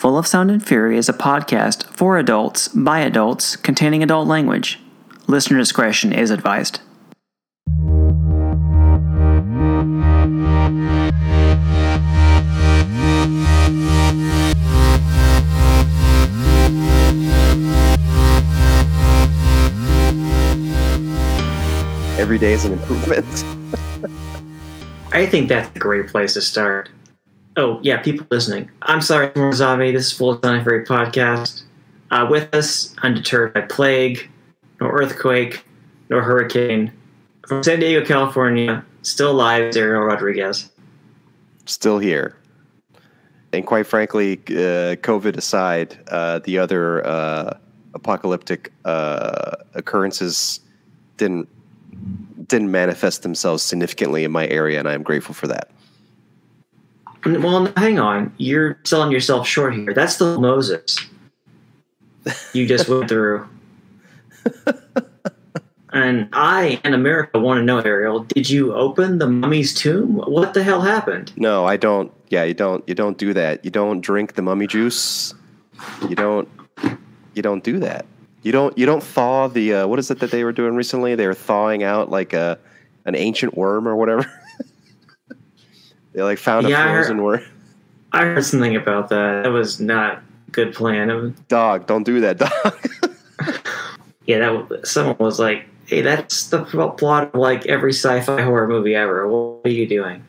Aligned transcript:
Full 0.00 0.16
of 0.16 0.26
Sound 0.26 0.50
and 0.50 0.66
Fury 0.66 0.96
is 0.96 1.10
a 1.10 1.12
podcast 1.12 1.84
for 1.92 2.16
adults 2.16 2.68
by 2.68 3.00
adults 3.00 3.54
containing 3.54 4.02
adult 4.02 4.26
language. 4.26 4.80
Listener 5.26 5.58
discretion 5.58 6.10
is 6.10 6.30
advised. 6.30 6.80
Every 22.18 22.38
day 22.38 22.54
is 22.54 22.64
an 22.64 22.72
improvement. 22.72 23.26
I 25.12 25.26
think 25.26 25.50
that's 25.50 25.76
a 25.76 25.78
great 25.78 26.08
place 26.08 26.32
to 26.32 26.40
start. 26.40 26.88
Oh, 27.56 27.80
yeah, 27.82 27.96
people 27.98 28.26
listening. 28.30 28.70
I'm 28.82 29.00
sorry, 29.00 29.28
Morzavi. 29.30 29.92
This 29.92 30.06
is 30.06 30.12
Full 30.12 30.40
Sound 30.40 30.62
Fury 30.62 30.84
podcast. 30.84 31.64
Uh, 32.12 32.26
with 32.30 32.54
us, 32.54 32.94
undeterred 33.02 33.54
by 33.54 33.62
plague, 33.62 34.30
nor 34.80 34.92
earthquake, 34.92 35.64
nor 36.08 36.22
hurricane. 36.22 36.92
From 37.46 37.64
San 37.64 37.80
Diego, 37.80 38.04
California, 38.04 38.84
still 39.02 39.32
alive, 39.32 39.76
Ariel 39.76 40.02
Rodriguez. 40.02 40.70
Still 41.66 41.98
here. 41.98 42.36
And 43.52 43.66
quite 43.66 43.86
frankly, 43.86 44.34
uh, 44.48 44.94
COVID 45.02 45.36
aside, 45.36 45.98
uh, 46.08 46.38
the 46.44 46.56
other 46.58 47.04
uh, 47.04 47.58
apocalyptic 47.94 48.72
uh, 48.84 49.56
occurrences 49.74 50.60
didn't 51.16 51.48
didn't 52.46 52.70
manifest 52.70 53.22
themselves 53.22 53.62
significantly 53.62 54.24
in 54.24 54.30
my 54.30 54.46
area, 54.48 54.78
and 54.78 54.88
I'm 54.88 55.02
grateful 55.02 55.34
for 55.34 55.48
that. 55.48 55.70
Well, 57.24 57.72
hang 57.76 57.98
on. 57.98 58.32
You're 58.38 58.78
selling 58.84 59.12
yourself 59.12 59.46
short 59.46 59.74
here. 59.74 59.92
That's 59.92 60.16
the 60.16 60.38
Moses 60.38 60.96
you 62.52 62.66
just 62.66 62.88
went 62.88 63.08
through. 63.08 63.48
and 65.92 66.28
I 66.32 66.80
and 66.84 66.94
America 66.94 67.38
want 67.38 67.58
to 67.58 67.64
know, 67.64 67.78
Ariel, 67.78 68.20
did 68.24 68.48
you 68.48 68.74
open 68.74 69.18
the 69.18 69.26
mummy's 69.26 69.74
tomb? 69.74 70.16
What 70.16 70.54
the 70.54 70.62
hell 70.62 70.80
happened? 70.80 71.32
No, 71.36 71.66
I 71.66 71.76
don't. 71.76 72.12
Yeah, 72.28 72.44
you 72.44 72.54
don't. 72.54 72.86
You 72.88 72.94
don't 72.94 73.18
do 73.18 73.34
that. 73.34 73.64
You 73.64 73.70
don't 73.70 74.00
drink 74.00 74.34
the 74.34 74.42
mummy 74.42 74.66
juice. 74.66 75.34
You 76.08 76.14
don't. 76.14 76.48
You 77.34 77.42
don't 77.42 77.64
do 77.64 77.78
that. 77.80 78.06
You 78.42 78.52
don't. 78.52 78.76
You 78.78 78.86
don't 78.86 79.02
thaw 79.02 79.48
the. 79.48 79.74
Uh, 79.74 79.86
what 79.86 79.98
is 79.98 80.10
it 80.10 80.20
that 80.20 80.30
they 80.30 80.44
were 80.44 80.52
doing 80.52 80.74
recently? 80.74 81.14
They 81.14 81.26
were 81.26 81.34
thawing 81.34 81.82
out 81.82 82.10
like 82.10 82.32
a 82.32 82.58
an 83.04 83.14
ancient 83.14 83.56
worm 83.56 83.88
or 83.88 83.96
whatever. 83.96 84.30
They 86.12 86.22
like 86.22 86.38
found 86.38 86.68
Yeah, 86.68 86.78
I 86.82 86.86
a 86.86 86.88
heard- 86.88 87.04
frozen 87.06 87.22
worm. 87.22 87.42
I 88.12 88.24
heard 88.24 88.44
something 88.44 88.74
about 88.76 89.08
that. 89.10 89.44
That 89.44 89.50
was 89.52 89.78
not 89.80 90.18
a 90.18 90.50
good 90.50 90.74
plan. 90.74 91.34
Dog, 91.48 91.86
don't 91.86 92.02
do 92.02 92.20
that, 92.20 92.38
dog. 92.38 92.50
yeah, 94.26 94.38
that 94.38 94.80
someone 94.84 95.16
was 95.18 95.38
like, 95.38 95.66
"Hey, 95.86 96.00
that's 96.02 96.48
the 96.48 96.64
plot 96.64 97.30
of 97.32 97.40
like 97.40 97.66
every 97.66 97.92
sci-fi 97.92 98.42
horror 98.42 98.66
movie 98.66 98.94
ever. 98.96 99.28
What 99.28 99.60
are 99.64 99.70
you 99.70 99.86
doing?" 99.86 100.24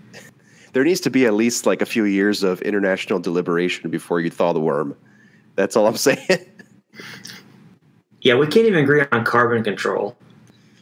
there 0.73 0.85
needs 0.85 1.01
to 1.01 1.09
be 1.09 1.25
at 1.25 1.33
least 1.33 1.65
like 1.65 1.81
a 1.81 1.85
few 1.85 2.05
years 2.05 2.43
of 2.43 2.61
international 2.61 3.19
deliberation 3.19 3.89
before 3.89 4.21
you 4.21 4.29
thaw 4.29 4.53
the 4.53 4.59
worm. 4.61 4.95
That's 5.55 5.75
all 5.75 5.85
I'm 5.85 5.97
saying. 5.97 6.19
Yeah, 8.21 8.35
we 8.35 8.47
can't 8.47 8.67
even 8.67 8.83
agree 8.83 9.03
on 9.11 9.25
carbon 9.25 9.63
control. 9.63 10.15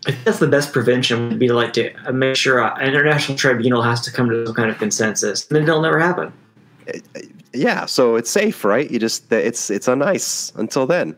I 0.09 0.11
think 0.11 0.25
that's 0.25 0.39
the 0.39 0.47
best 0.47 0.73
prevention 0.73 1.29
would 1.29 1.38
be 1.38 1.49
like 1.49 1.71
to 1.73 1.93
make 2.11 2.35
sure 2.35 2.59
an 2.59 2.81
international 2.81 3.38
tribunal 3.38 3.83
has 3.83 4.02
to 4.02 4.11
come 4.11 4.27
to 4.27 4.43
some 4.43 4.55
kind 4.55 4.71
of 4.71 4.79
consensus, 4.79 5.47
and 5.47 5.55
then 5.55 5.63
it'll 5.63 5.83
never 5.83 5.99
happen. 5.99 6.33
yeah, 7.53 7.85
so 7.85 8.15
it's 8.15 8.31
safe, 8.31 8.65
right? 8.65 8.89
You 8.89 8.97
just 8.97 9.31
it's 9.31 9.69
it's 9.69 9.87
on 9.87 10.02
ice 10.02 10.52
until 10.55 10.87
then. 10.87 11.15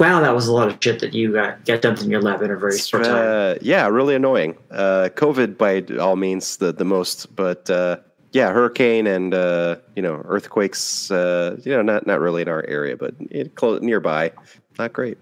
Wow, 0.00 0.20
that 0.22 0.34
was 0.34 0.48
a 0.48 0.52
lot 0.52 0.66
of 0.66 0.78
shit 0.80 0.98
that 1.00 1.14
you 1.14 1.34
got, 1.34 1.64
got 1.66 1.82
dumped 1.82 2.02
in 2.02 2.10
your 2.10 2.20
lap 2.20 2.42
in 2.42 2.50
a 2.50 2.56
very 2.56 2.78
short 2.78 3.04
time. 3.04 3.14
Uh, 3.14 3.54
yeah, 3.60 3.86
really 3.86 4.16
annoying. 4.16 4.56
Uh, 4.72 5.10
COVID 5.14 5.56
by 5.56 5.84
all 6.02 6.16
means 6.16 6.56
the 6.56 6.72
the 6.72 6.84
most, 6.84 7.36
but 7.36 7.70
uh, 7.70 7.98
yeah, 8.32 8.50
hurricane 8.50 9.06
and 9.06 9.34
uh, 9.34 9.76
you 9.94 10.02
know 10.02 10.20
earthquakes. 10.24 11.12
Uh, 11.12 11.58
you 11.62 11.70
know, 11.70 11.82
not 11.82 12.08
not 12.08 12.18
really 12.18 12.42
in 12.42 12.48
our 12.48 12.64
area, 12.66 12.96
but 12.96 13.14
it, 13.30 13.54
close 13.54 13.80
nearby. 13.82 14.32
Not 14.80 14.92
great. 14.92 15.16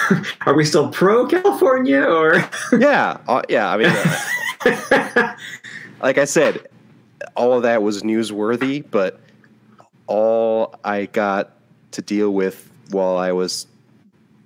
Are 0.46 0.54
we 0.54 0.64
still 0.64 0.88
pro 0.88 1.26
California 1.26 2.02
or? 2.02 2.48
yeah, 2.78 3.18
uh, 3.28 3.42
yeah. 3.48 3.72
I 3.72 3.76
mean, 3.76 3.92
uh, 4.90 5.36
like 6.02 6.18
I 6.18 6.24
said, 6.24 6.66
all 7.36 7.54
of 7.54 7.62
that 7.62 7.82
was 7.82 8.02
newsworthy, 8.02 8.84
but 8.90 9.20
all 10.06 10.74
I 10.84 11.06
got 11.06 11.52
to 11.92 12.02
deal 12.02 12.32
with 12.32 12.70
while 12.90 13.16
I 13.16 13.32
was 13.32 13.66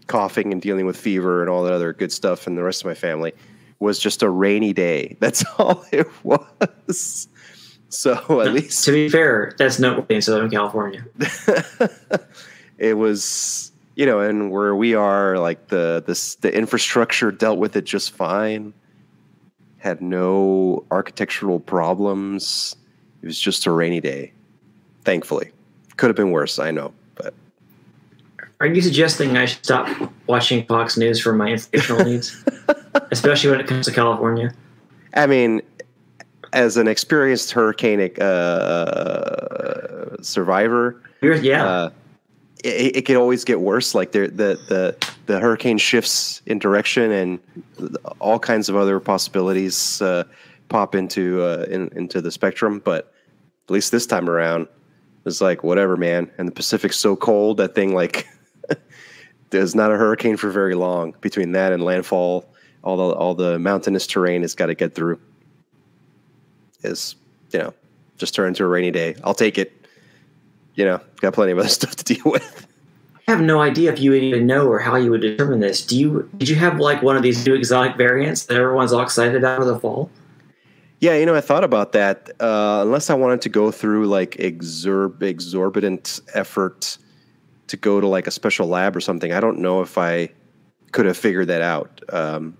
coughing 0.06 0.52
and 0.52 0.62
dealing 0.62 0.86
with 0.86 0.96
fever 0.96 1.40
and 1.40 1.50
all 1.50 1.64
that 1.64 1.72
other 1.72 1.92
good 1.92 2.12
stuff 2.12 2.46
and 2.46 2.56
the 2.56 2.62
rest 2.62 2.82
of 2.82 2.86
my 2.86 2.94
family 2.94 3.32
was 3.78 3.98
just 3.98 4.22
a 4.22 4.30
rainy 4.30 4.72
day. 4.72 5.16
That's 5.20 5.44
all 5.58 5.84
it 5.92 6.08
was. 6.22 7.28
So 7.88 8.40
at 8.40 8.52
least 8.52 8.84
to 8.84 8.92
be 8.92 9.08
fair, 9.08 9.54
that's 9.58 9.78
noteworthy 9.78 10.16
in 10.16 10.22
Southern 10.22 10.50
California. 10.50 11.04
it 12.78 12.94
was 12.94 13.72
you 13.96 14.06
know 14.06 14.20
and 14.20 14.50
where 14.52 14.76
we 14.76 14.94
are 14.94 15.38
like 15.38 15.68
the 15.68 16.04
this 16.06 16.36
the 16.36 16.54
infrastructure 16.54 17.32
dealt 17.32 17.58
with 17.58 17.74
it 17.74 17.84
just 17.84 18.12
fine. 18.12 18.72
Had 19.78 20.00
no 20.00 20.84
architectural 20.90 21.58
problems. 21.58 22.76
It 23.22 23.26
was 23.26 23.40
just 23.40 23.66
a 23.66 23.72
rainy 23.72 24.00
day 24.00 24.32
thankfully. 25.02 25.50
Could 25.96 26.08
have 26.08 26.16
been 26.16 26.30
worse 26.30 26.58
i 26.60 26.70
know 26.70 26.92
but. 27.16 27.34
Are 28.60 28.66
you 28.66 28.80
suggesting 28.80 29.36
I 29.36 29.44
should 29.44 29.64
stop 29.64 30.12
watching 30.26 30.64
Fox 30.66 30.96
News 30.96 31.20
for 31.20 31.34
my 31.34 31.48
informational 31.48 32.04
needs, 32.10 32.42
especially 33.10 33.50
when 33.50 33.60
it 33.60 33.66
comes 33.66 33.86
to 33.86 33.92
California? 33.92 34.52
i 35.14 35.26
mean 35.26 35.62
as 36.52 36.76
an 36.76 36.86
experienced 36.86 37.50
hurricane 37.52 38.00
uh, 38.20 40.16
survivor 40.22 41.02
You're, 41.20 41.34
yeah, 41.36 41.64
uh, 41.64 41.90
it, 42.66 42.96
it 42.96 43.02
could 43.02 43.16
always 43.16 43.44
get 43.44 43.60
worse. 43.60 43.94
Like 43.94 44.12
the 44.12 44.28
the 44.28 44.96
the 45.26 45.38
hurricane 45.40 45.78
shifts 45.78 46.42
in 46.46 46.58
direction, 46.58 47.10
and 47.10 47.40
all 48.18 48.38
kinds 48.38 48.68
of 48.68 48.76
other 48.76 49.00
possibilities 49.00 50.00
uh, 50.02 50.24
pop 50.68 50.94
into 50.94 51.42
uh, 51.42 51.66
in, 51.68 51.88
into 51.96 52.20
the 52.20 52.30
spectrum. 52.30 52.80
But 52.84 53.12
at 53.66 53.70
least 53.70 53.92
this 53.92 54.06
time 54.06 54.28
around, 54.28 54.68
it's 55.24 55.40
like 55.40 55.62
whatever, 55.62 55.96
man. 55.96 56.30
And 56.38 56.48
the 56.48 56.52
Pacific's 56.52 56.96
so 56.96 57.16
cold 57.16 57.58
that 57.58 57.74
thing 57.74 57.94
like 57.94 58.28
there's 59.50 59.74
not 59.74 59.92
a 59.92 59.96
hurricane 59.96 60.36
for 60.36 60.50
very 60.50 60.74
long. 60.74 61.14
Between 61.20 61.52
that 61.52 61.72
and 61.72 61.82
landfall, 61.82 62.46
all 62.82 62.96
the 62.96 63.14
all 63.14 63.34
the 63.34 63.58
mountainous 63.58 64.06
terrain 64.06 64.42
has 64.42 64.54
got 64.54 64.66
to 64.66 64.74
get 64.74 64.94
through. 64.94 65.20
Is 66.82 67.16
you 67.52 67.58
know 67.58 67.74
just 68.18 68.34
turn 68.34 68.48
into 68.48 68.64
a 68.64 68.68
rainy 68.68 68.90
day. 68.90 69.14
I'll 69.24 69.34
take 69.34 69.58
it 69.58 69.85
you 70.76 70.84
know, 70.84 71.00
got 71.20 71.34
plenty 71.34 71.52
of 71.52 71.58
other 71.58 71.68
stuff 71.80 71.96
to 71.96 72.04
deal 72.04 72.22
with. 72.24 72.66
I 73.28 73.32
have 73.32 73.40
no 73.40 73.60
idea 73.60 73.92
if 73.92 73.98
you 73.98 74.12
would 74.12 74.22
even 74.22 74.46
know 74.46 74.68
or 74.68 74.78
how 74.78 74.94
you 74.94 75.10
would 75.10 75.20
determine 75.22 75.58
this. 75.58 75.84
Do 75.84 75.98
you? 75.98 76.30
Did 76.36 76.48
you 76.48 76.54
have 76.56 76.78
like 76.78 77.02
one 77.02 77.16
of 77.16 77.24
these 77.24 77.44
new 77.44 77.54
exotic 77.54 77.96
variants 77.96 78.46
that 78.46 78.56
everyone's 78.56 78.92
all 78.92 79.02
excited 79.02 79.34
about 79.34 79.58
for 79.58 79.64
the 79.64 79.80
fall? 79.80 80.10
Yeah, 81.00 81.16
you 81.16 81.26
know, 81.26 81.34
I 81.34 81.40
thought 81.40 81.64
about 81.64 81.92
that. 81.92 82.30
Uh, 82.40 82.80
unless 82.82 83.10
I 83.10 83.14
wanted 83.14 83.42
to 83.42 83.48
go 83.48 83.70
through 83.70 84.06
like 84.06 84.32
exorb- 84.36 85.22
exorbitant 85.22 86.20
effort 86.34 86.98
to 87.66 87.76
go 87.76 88.00
to 88.00 88.06
like 88.06 88.28
a 88.28 88.30
special 88.30 88.68
lab 88.68 88.94
or 88.96 89.00
something, 89.00 89.32
I 89.32 89.40
don't 89.40 89.58
know 89.58 89.82
if 89.82 89.98
I 89.98 90.30
could 90.92 91.04
have 91.04 91.16
figured 91.16 91.48
that 91.48 91.62
out. 91.62 92.00
Um, 92.10 92.56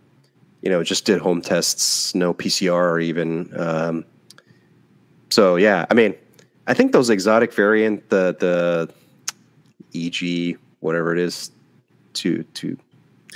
you 0.62 0.70
know, 0.70 0.82
just 0.82 1.06
did 1.06 1.20
home 1.20 1.40
tests, 1.40 2.14
no 2.14 2.34
PCR 2.34 2.72
or 2.72 2.98
even. 2.98 3.58
Um, 3.58 4.04
so 5.30 5.56
yeah, 5.56 5.86
I 5.90 5.94
mean, 5.94 6.14
I 6.66 6.74
think 6.74 6.92
those 6.92 7.10
exotic 7.10 7.52
variant, 7.52 8.08
the 8.10 8.36
the 8.38 8.92
EG 9.94 10.58
whatever 10.80 11.12
it 11.12 11.18
is, 11.18 11.50
two 12.12 12.42
two 12.54 12.76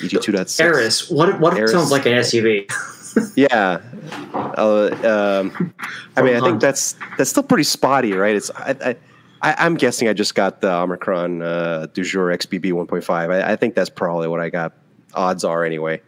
EG 0.02 0.20
two 0.22 0.32
point 0.32 0.48
six. 0.48 0.60
Eris. 0.60 1.10
What? 1.10 1.40
What 1.40 1.56
Eris. 1.56 1.72
sounds 1.72 1.90
like 1.90 2.06
an 2.06 2.12
SUV? 2.12 2.70
Yeah. 3.34 3.80
Uh, 4.32 4.88
um, 5.04 5.74
I 6.16 6.22
mean, 6.22 6.36
I 6.36 6.40
think 6.40 6.60
that's 6.60 6.94
that's 7.18 7.28
still 7.28 7.42
pretty 7.42 7.64
spotty, 7.64 8.12
right? 8.12 8.36
It's 8.36 8.52
I, 8.52 8.76
I, 8.80 8.96
I 9.42 9.66
I'm 9.66 9.74
guessing 9.74 10.06
I 10.06 10.12
just 10.12 10.36
got 10.36 10.60
the 10.60 10.72
Omicron 10.72 11.42
uh, 11.42 11.86
du 11.92 12.04
jour 12.04 12.28
XBB 12.28 12.66
1.5. 12.72 13.10
I, 13.10 13.52
I 13.52 13.56
think 13.56 13.74
that's 13.74 13.90
probably 13.90 14.28
what 14.28 14.38
I 14.38 14.48
got. 14.48 14.74
Odds 15.12 15.42
are 15.42 15.64
anyway, 15.64 16.00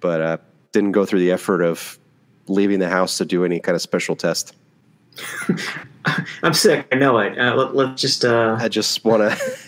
but 0.00 0.22
uh, 0.22 0.38
didn't 0.72 0.92
go 0.92 1.04
through 1.04 1.20
the 1.20 1.32
effort 1.32 1.60
of 1.60 1.98
leaving 2.46 2.78
the 2.78 2.88
house 2.88 3.18
to 3.18 3.26
do 3.26 3.44
any 3.44 3.60
kind 3.60 3.76
of 3.76 3.82
special 3.82 4.16
test. 4.16 4.54
I'm 6.42 6.54
sick. 6.54 6.86
I 6.92 6.96
know 6.96 7.18
it. 7.18 7.38
Uh, 7.38 7.54
let, 7.54 7.74
let's 7.74 8.00
just. 8.00 8.24
Uh, 8.24 8.56
I 8.58 8.68
just 8.68 9.04
want 9.04 9.22
to. 9.22 9.58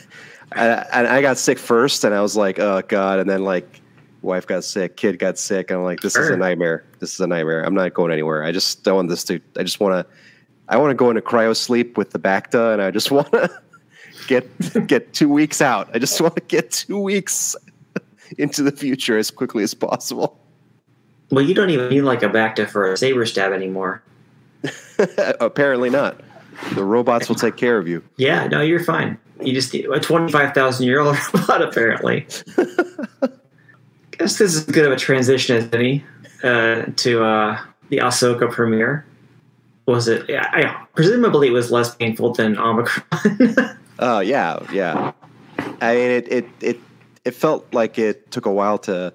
and 0.52 1.06
I 1.06 1.20
got 1.22 1.38
sick 1.38 1.58
first, 1.58 2.04
and 2.04 2.14
I 2.14 2.20
was 2.20 2.36
like, 2.36 2.58
"Oh 2.58 2.82
God!" 2.86 3.18
And 3.18 3.28
then 3.28 3.44
like, 3.44 3.80
wife 4.22 4.46
got 4.46 4.64
sick, 4.64 4.96
kid 4.96 5.18
got 5.18 5.38
sick, 5.38 5.70
and 5.70 5.78
I'm 5.78 5.84
like, 5.84 6.00
"This 6.00 6.16
is 6.16 6.28
a 6.28 6.36
nightmare. 6.36 6.84
This 6.98 7.14
is 7.14 7.20
a 7.20 7.26
nightmare. 7.26 7.62
I'm 7.62 7.74
not 7.74 7.94
going 7.94 8.12
anywhere. 8.12 8.42
I 8.44 8.52
just 8.52 8.84
don't 8.84 8.96
want 8.96 9.08
this 9.08 9.24
to. 9.24 9.40
I 9.58 9.62
just 9.62 9.80
want 9.80 10.06
to. 10.06 10.14
I 10.68 10.76
want 10.76 10.90
to 10.90 10.94
go 10.94 11.10
into 11.10 11.20
cryo 11.20 11.56
sleep 11.56 11.98
with 11.98 12.10
the 12.10 12.18
Bacta, 12.18 12.72
and 12.72 12.82
I 12.82 12.90
just 12.90 13.10
want 13.10 13.30
to 13.32 13.50
get 14.26 14.86
get 14.86 15.12
two 15.12 15.28
weeks 15.28 15.60
out. 15.60 15.90
I 15.94 15.98
just 15.98 16.20
want 16.20 16.36
to 16.36 16.42
get 16.42 16.70
two 16.70 16.98
weeks 16.98 17.56
into 18.38 18.62
the 18.62 18.72
future 18.72 19.18
as 19.18 19.30
quickly 19.30 19.62
as 19.62 19.74
possible. 19.74 20.38
Well, 21.30 21.44
you 21.44 21.54
don't 21.54 21.70
even 21.70 21.88
need 21.90 22.02
like 22.02 22.22
a 22.22 22.28
bacta 22.28 22.68
for 22.68 22.92
a 22.92 22.96
saber 22.96 23.24
stab 23.24 23.52
anymore. 23.52 24.02
Apparently 25.40 25.90
not. 25.90 26.20
The 26.74 26.84
robots 26.84 27.28
will 27.28 27.36
take 27.36 27.56
care 27.56 27.78
of 27.78 27.88
you. 27.88 28.02
Yeah, 28.16 28.46
no, 28.46 28.60
you're 28.60 28.84
fine. 28.84 29.18
You 29.40 29.54
just 29.54 29.72
need 29.72 29.86
a 29.86 29.98
25,000 29.98 30.86
year 30.86 31.00
old 31.00 31.16
robot, 31.34 31.62
apparently. 31.62 32.26
Guess 34.10 34.38
this 34.38 34.40
is 34.40 34.56
as 34.56 34.64
good 34.66 34.84
of 34.84 34.92
a 34.92 34.96
transition 34.96 35.56
as 35.56 35.72
any 35.72 36.04
uh, 36.42 36.82
to 36.96 37.24
uh, 37.24 37.58
the 37.88 37.98
Ahsoka 37.98 38.50
premiere. 38.50 39.06
Was 39.86 40.08
it? 40.08 40.30
I, 40.30 40.62
I 40.62 40.86
presumably 40.94 41.48
it 41.48 41.52
was 41.52 41.70
less 41.70 41.94
painful 41.96 42.34
than 42.34 42.58
Omicron. 42.58 43.06
Oh 43.98 44.16
uh, 44.16 44.20
yeah, 44.20 44.58
yeah. 44.72 45.12
I 45.80 45.94
mean, 45.94 46.10
it, 46.10 46.32
it 46.32 46.48
it 46.60 46.80
it 47.24 47.34
felt 47.34 47.72
like 47.72 47.98
it 47.98 48.30
took 48.30 48.46
a 48.46 48.52
while 48.52 48.78
to 48.80 49.12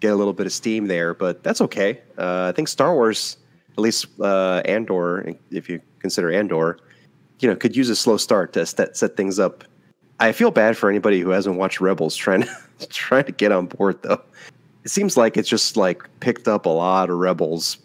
get 0.00 0.12
a 0.12 0.16
little 0.16 0.32
bit 0.32 0.46
of 0.46 0.52
steam 0.52 0.86
there, 0.86 1.14
but 1.14 1.42
that's 1.42 1.60
okay. 1.60 2.00
Uh, 2.18 2.48
I 2.48 2.52
think 2.52 2.68
Star 2.68 2.94
Wars, 2.94 3.36
at 3.72 3.78
least 3.78 4.06
uh, 4.20 4.62
Andor, 4.64 5.34
if 5.50 5.68
you 5.68 5.80
consider 5.98 6.32
Andor, 6.32 6.78
you 7.40 7.48
know, 7.48 7.56
could 7.56 7.76
use 7.76 7.88
a 7.88 7.96
slow 7.96 8.16
start 8.16 8.52
to 8.52 8.66
set, 8.66 8.96
set 8.96 9.16
things 9.16 9.38
up. 9.38 9.64
I 10.20 10.32
feel 10.32 10.50
bad 10.50 10.76
for 10.76 10.88
anybody 10.88 11.20
who 11.20 11.30
hasn't 11.30 11.56
watched 11.56 11.80
Rebels 11.80 12.14
trying 12.14 12.42
to 12.42 12.56
trying 12.90 13.24
to 13.24 13.32
get 13.32 13.52
on 13.52 13.66
board 13.66 14.02
though. 14.02 14.20
It 14.84 14.90
seems 14.90 15.16
like 15.16 15.36
it's 15.36 15.48
just 15.48 15.76
like 15.76 16.02
picked 16.20 16.48
up 16.48 16.66
a 16.66 16.70
lot 16.70 17.10
of 17.10 17.16
Rebels 17.16 17.78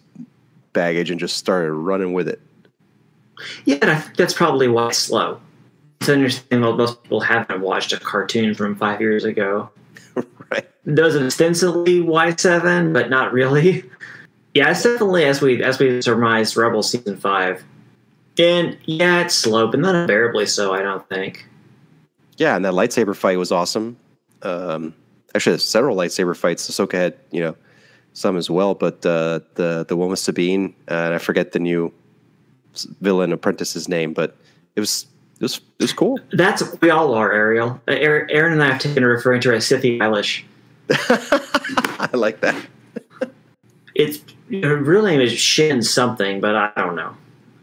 baggage 0.74 1.10
and 1.10 1.20
just 1.20 1.38
started 1.38 1.74
running 1.74 2.14
with 2.14 2.28
it. 2.28 2.42
Yeah, 3.66 3.78
I 3.82 3.96
think 3.96 4.18
that's 4.18 4.34
probably 4.34 4.68
why 4.68 4.90
it's 4.90 4.98
slow. 4.98 5.40
It's 6.02 6.10
understandable 6.10 6.76
most 6.78 7.04
people 7.04 7.20
haven't 7.20 7.62
watched 7.62 7.94
a 7.94 8.00
cartoon 8.00 8.54
from 8.54 8.76
five 8.76 9.02
years 9.02 9.24
ago. 9.24 9.70
right. 10.52 10.68
Those 10.86 11.16
ostensibly 11.16 12.02
Y 12.02 12.36
seven, 12.36 12.94
but 12.94 13.10
not 13.10 13.34
really. 13.34 13.84
Yeah, 14.58 14.72
it's 14.72 14.82
definitely 14.82 15.24
as 15.26 15.40
we 15.40 15.62
as 15.62 15.78
we 15.78 16.02
surmised 16.02 16.58
Rebel 16.58 16.82
season 16.82 17.16
five. 17.16 17.64
And 18.40 18.76
yeah, 18.86 19.22
it's 19.22 19.36
slow, 19.36 19.68
but 19.68 19.80
not 19.80 19.94
unbearably 19.94 20.48
so, 20.48 20.74
I 20.74 20.82
don't 20.82 21.08
think. 21.10 21.48
Yeah, 22.38 22.56
and 22.56 22.66
that 22.66 22.74
lightsaber 22.74 23.16
fight 23.16 23.38
was 23.38 23.52
awesome. 23.52 23.98
Um, 24.42 24.96
actually, 25.36 25.60
several 25.60 25.96
lightsaber 25.96 26.36
fights. 26.36 26.68
Ahsoka 26.68 26.94
had, 26.94 27.18
you 27.30 27.40
know, 27.40 27.56
some 28.14 28.36
as 28.36 28.50
well, 28.50 28.74
but 28.74 29.06
uh, 29.06 29.42
the 29.54 29.86
the 29.88 29.96
one 29.96 30.10
with 30.10 30.18
Sabine, 30.18 30.74
uh, 30.90 30.94
and 30.96 31.14
I 31.14 31.20
forget 31.20 31.52
the 31.52 31.60
new 31.60 31.94
villain 33.00 33.32
apprentice's 33.34 33.88
name, 33.88 34.12
but 34.12 34.38
it 34.76 34.80
was 34.80 35.06
it 35.36 35.44
was 35.44 35.58
it 35.58 35.84
was 35.84 35.94
cool. 35.94 36.20
That's 36.32 36.64
we 36.82 36.90
all 36.90 37.14
are, 37.14 37.32
Ariel. 37.32 37.80
Uh, 37.88 37.92
Aaron 37.92 38.54
and 38.54 38.64
I 38.64 38.72
have 38.72 38.82
taken 38.82 39.06
referring 39.06 39.40
to 39.42 39.50
her 39.50 39.56
as 39.56 39.66
Sithee 39.66 40.00
Eilish. 40.00 40.46
I 42.00 42.10
like 42.18 42.40
that. 42.40 42.56
it's 43.94 44.20
her 44.52 44.78
real 44.78 45.04
name 45.04 45.22
is 45.22 45.32
Shin 45.34 45.82
something, 45.82 46.40
but 46.40 46.56
I 46.56 46.72
don't 46.78 46.96
know. 46.96 47.16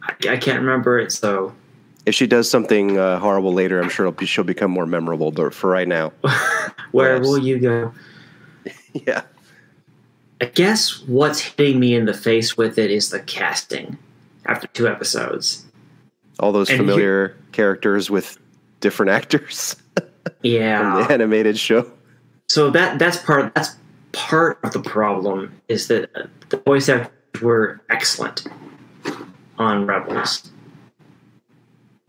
I, 0.03 0.15
I 0.31 0.37
can't 0.37 0.61
remember 0.61 0.99
it. 0.99 1.13
So 1.13 1.55
if 2.07 2.15
she 2.15 2.27
does 2.27 2.51
something 2.51 2.99
uh, 2.99 3.19
horrible 3.19 3.53
later, 3.53 3.81
I'm 3.81 3.89
sure 3.89 4.11
be, 4.13 4.27
she'll 4.27 4.45
become 4.45 4.71
more 4.71 4.87
memorable. 4.87 5.31
But 5.31 5.55
for 5.55 5.71
right 5.71 5.89
now, 5.89 6.13
where 6.93 7.21
will 7.21 7.39
you 7.39 7.59
go? 7.59 7.95
yeah. 8.93 9.23
I 10.41 10.47
guess 10.47 11.03
what's 11.05 11.41
hitting 11.41 11.81
me 11.81 11.95
in 11.95 12.05
the 12.05 12.15
face 12.15 12.57
with 12.57 12.79
it 12.79 12.91
is 12.91 13.11
the 13.11 13.21
casting 13.21 13.97
after 14.47 14.67
two 14.69 14.89
episodes. 14.89 15.65
All 16.41 16.53
those 16.53 16.69
and 16.69 16.79
familiar 16.79 17.37
characters 17.53 18.11
with 18.11 18.39
different 18.81 19.11
actors. 19.13 19.77
yeah. 20.43 20.97
From 20.97 21.03
the 21.03 21.13
animated 21.13 21.59
show. 21.59 21.91
So 22.49 22.71
that 22.71 22.99
that's 22.99 23.17
part 23.17 23.55
that's 23.55 23.77
part 24.15 24.59
of 24.63 24.73
the 24.73 24.81
problem 24.81 25.61
is 25.69 25.89
that 25.89 26.11
the 26.49 26.57
voice 26.59 26.89
actors 26.89 27.43
were 27.43 27.81
excellent 27.91 28.47
on 29.59 29.87
Rebels. 29.87 30.51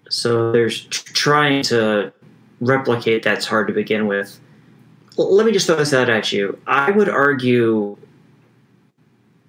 So 0.10 0.52
there's 0.52 0.86
trying 0.86 1.63
to 1.63 2.13
replicate 2.62 3.24
that's 3.24 3.46
hard 3.46 3.68
to 3.68 3.74
begin 3.74 4.07
with. 4.07 4.40
Let 5.18 5.46
me 5.46 5.52
just 5.52 5.68
throw 5.68 5.75
this 5.75 5.94
out 5.94 6.10
at 6.10 6.31
you. 6.31 6.60
I 6.68 6.92
would 6.92 7.10
argue 7.10 7.98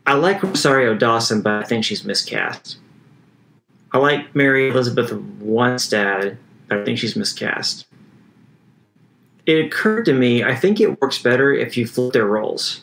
I 0.06 0.14
like 0.14 0.42
Rosario 0.42 0.94
Dawson, 0.94 1.42
but 1.42 1.64
I 1.64 1.66
think 1.66 1.84
she's 1.84 2.04
miscast. 2.04 2.78
I 3.92 3.98
like 3.98 4.34
Mary 4.34 4.68
Elizabeth 4.68 5.12
Winstead, 5.40 6.38
but 6.68 6.78
I 6.78 6.84
think 6.84 6.98
she's 6.98 7.16
miscast. 7.16 7.86
It 9.46 9.64
occurred 9.64 10.04
to 10.06 10.12
me, 10.12 10.42
I 10.42 10.54
think 10.54 10.80
it 10.80 11.00
works 11.00 11.22
better 11.22 11.54
if 11.54 11.76
you 11.76 11.86
flip 11.86 12.12
their 12.12 12.26
roles. 12.26 12.80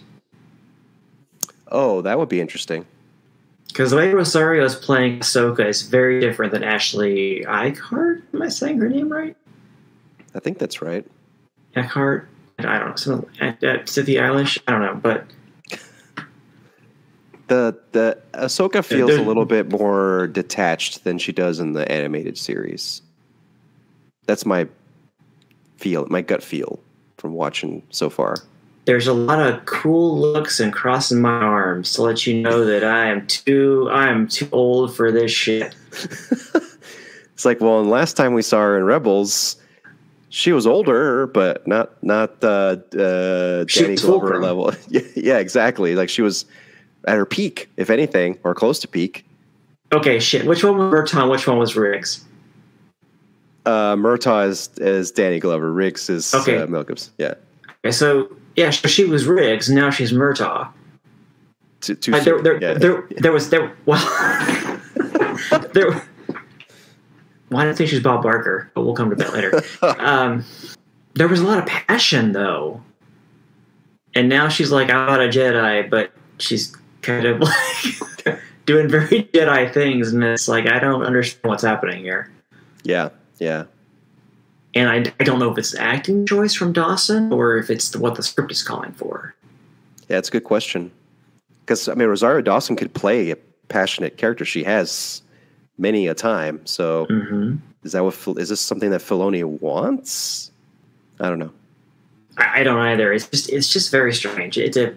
Oh, 1.68 2.01
that 2.01 2.18
would 2.18 2.30
be 2.30 2.39
interesting. 2.39 2.86
Because 3.68 3.92
the 3.92 3.98
way 3.98 4.13
Rosario 4.13 4.63
is 4.63 4.75
playing 4.75 5.19
Ahsoka 5.19 5.65
is 5.65 5.81
very 5.81 6.19
different 6.19 6.51
than 6.51 6.63
Ashley 6.63 7.44
Eichhardt. 7.48 8.21
Am 8.33 8.42
I 8.42 8.50
saying 8.50 8.77
her 8.77 8.88
name 8.88 9.12
right? 9.12 9.36
I 10.36 10.39
think 10.39 10.60
that's 10.60 10.81
right. 10.81 11.06
Eckhart? 11.75 12.30
I 12.60 12.80
don't 12.80 12.89
know. 12.89 12.95
Some, 12.95 13.25
uh, 13.42 13.54
Sithee 13.86 14.19
Eilish? 14.19 14.60
I 14.68 14.71
don't 14.71 14.81
know, 14.81 14.95
but 14.95 15.25
the 17.48 17.77
the 17.92 18.18
Ahsoka 18.33 18.86
feels 18.86 19.12
a 19.12 19.21
little 19.21 19.45
bit 19.45 19.69
more 19.69 20.27
detached 20.27 21.04
than 21.04 21.18
she 21.18 21.31
does 21.31 21.60
in 21.60 21.74
the 21.74 21.92
animated 21.92 22.38
series. 22.38 23.01
That's 24.25 24.45
my 24.45 24.68
feel, 25.84 26.08
my 26.10 26.22
gut 26.22 26.42
feel 26.42 26.80
from 27.18 27.34
watching 27.34 27.84
so 27.90 28.10
far. 28.10 28.38
There's 28.86 29.08
a 29.08 29.14
lot 29.14 29.40
of 29.40 29.66
cool 29.66 30.18
looks 30.18 30.62
and 30.62 30.72
crossing 30.72 31.22
my 31.22 31.30
arms 31.30 31.94
to 31.94 32.02
let 32.02 32.26
you 32.26 32.42
know 32.42 32.64
that 32.66 32.86
I 32.86 33.08
am 33.08 33.28
too 33.28 33.90
I 33.92 34.10
am 34.10 34.28
too 34.28 34.48
old 34.52 34.96
for 34.96 35.12
this 35.12 35.32
shit. 35.32 35.76
it's 35.92 37.46
like, 37.46 37.60
well, 37.60 37.84
last 37.84 38.16
time 38.16 38.34
we 38.34 38.42
saw 38.42 38.60
her 38.60 38.78
in 38.78 38.86
Rebels, 38.86 39.58
she 40.30 40.54
was 40.54 40.66
older, 40.66 41.28
but 41.28 41.68
not 41.68 42.02
not 42.02 42.42
uh, 42.44 42.78
uh, 42.98 43.66
Danny 43.66 43.96
Glover 43.96 44.42
level. 44.42 44.74
yeah, 44.90 45.02
yeah, 45.16 45.38
exactly. 45.38 45.96
Like 45.96 46.10
she 46.10 46.22
was 46.22 46.46
at 47.08 47.16
her 47.18 47.26
peak, 47.26 47.70
if 47.76 47.90
anything, 47.90 48.40
or 48.44 48.56
close 48.56 48.80
to 48.80 48.88
peak. 48.88 49.26
Okay, 49.92 50.20
shit. 50.20 50.46
Which 50.46 50.64
one 50.64 50.78
was 50.78 50.92
Murtaugh? 50.94 51.30
Which 51.30 51.46
one 51.46 51.58
was 51.58 51.76
Riggs? 51.76 52.26
Uh, 53.65 53.95
Murtaugh 53.95 54.48
is, 54.48 54.69
is 54.77 55.12
Danny 55.12 55.39
Glover. 55.39 55.71
Riggs 55.71 56.10
is 56.10 56.34
okay. 56.34 56.58
uh, 56.58 56.67
Mel 56.67 56.84
Gibson. 56.84 57.13
Yeah. 57.17 57.36
Okay, 57.86 57.91
so 57.91 58.36
yeah, 58.55 58.70
so 58.70 58.88
she 58.88 59.05
was 59.05 59.25
Riggs. 59.25 59.70
Now 59.70 59.89
she's 59.89 60.12
Murtaugh. 60.12 60.70
Too, 61.82 61.96
too 61.96 62.13
uh, 62.13 62.20
there, 62.24 62.41
there, 62.41 62.62
yeah. 62.62 62.74
there, 62.75 63.08
there, 63.17 63.32
was 63.32 63.50
there. 63.50 63.75
Well, 63.86 64.00
there. 65.74 65.89
Well, 67.50 67.62
I 67.62 67.65
don't 67.65 67.75
think 67.77 67.89
she's 67.89 68.00
Bob 68.00 68.24
Barker, 68.24 68.72
but 68.74 68.84
we'll 68.84 68.96
come 68.96 69.10
to 69.10 69.15
that 69.17 69.34
later. 69.34 69.62
um, 70.00 70.46
there 71.15 71.27
was 71.27 71.41
a 71.41 71.46
lot 71.46 71.60
of 71.60 71.65
passion 71.65 72.32
though, 72.32 72.82
and 74.15 74.29
now 74.29 74.48
she's 74.48 74.72
like, 74.72 74.89
I'm 74.89 75.08
not 75.08 75.22
a 75.22 75.27
Jedi, 75.27 75.89
but 75.89 76.13
she's 76.38 76.75
kind 77.01 77.25
of 77.25 77.41
like 78.25 78.39
doing 78.65 78.88
very 78.88 79.24
Jedi 79.34 79.74
things, 79.74 80.13
and 80.13 80.24
it's 80.24 80.48
like 80.48 80.67
I 80.67 80.79
don't 80.79 81.03
understand 81.03 81.50
what's 81.50 81.63
happening 81.63 82.03
here. 82.03 82.32
Yeah, 82.84 83.10
yeah. 83.40 83.66
And 84.75 84.90
I, 84.90 85.13
I 85.20 85.24
don't 85.24 85.40
know 85.40 85.52
if 85.52 85.58
it's 85.58 85.74
an 85.74 85.82
acting 85.82 86.25
choice 86.25 86.54
from 86.54 86.74
Dawson 86.74 87.32
or 87.32 87.58
if 87.58 87.70
it's 87.70 87.96
what 87.96 88.16
the 88.16 88.24
script 88.24 88.52
is 88.52 88.63
calling 88.63 88.92
for. 88.94 89.36
Yeah, 90.10 90.18
it's 90.18 90.30
a 90.30 90.32
good 90.32 90.44
question. 90.44 90.92
Because 91.62 91.88
I 91.88 91.94
mean, 91.94 92.08
Rosario 92.08 92.42
Dawson 92.42 92.75
could 92.75 92.94
play 92.94 93.32
a 93.32 93.36
passionate 93.68 94.18
character. 94.18 94.46
She 94.46 94.63
has 94.63 95.22
many 95.78 96.08
a 96.08 96.13
time. 96.13 96.66
So 96.66 97.06
mm-hmm. 97.06 97.58
is 97.84 97.92
that 97.92 98.04
what 98.04 98.16
is 98.38 98.50
this 98.50 98.62
something 98.62 98.90
that 98.90 99.02
Filoni 99.02 99.44
wants? 99.44 100.52
I 101.20 101.30
don't 101.30 101.40
know. 101.40 101.54
I, 102.38 102.62
I 102.62 102.63
don't 102.63 102.80
either. 102.80 103.13
It's 103.13 103.28
just 103.28 103.50
it's 103.50 103.72
just 103.72 103.92
very 103.92 104.13
strange. 104.13 104.58
It's 104.58 104.75
a 104.75 104.96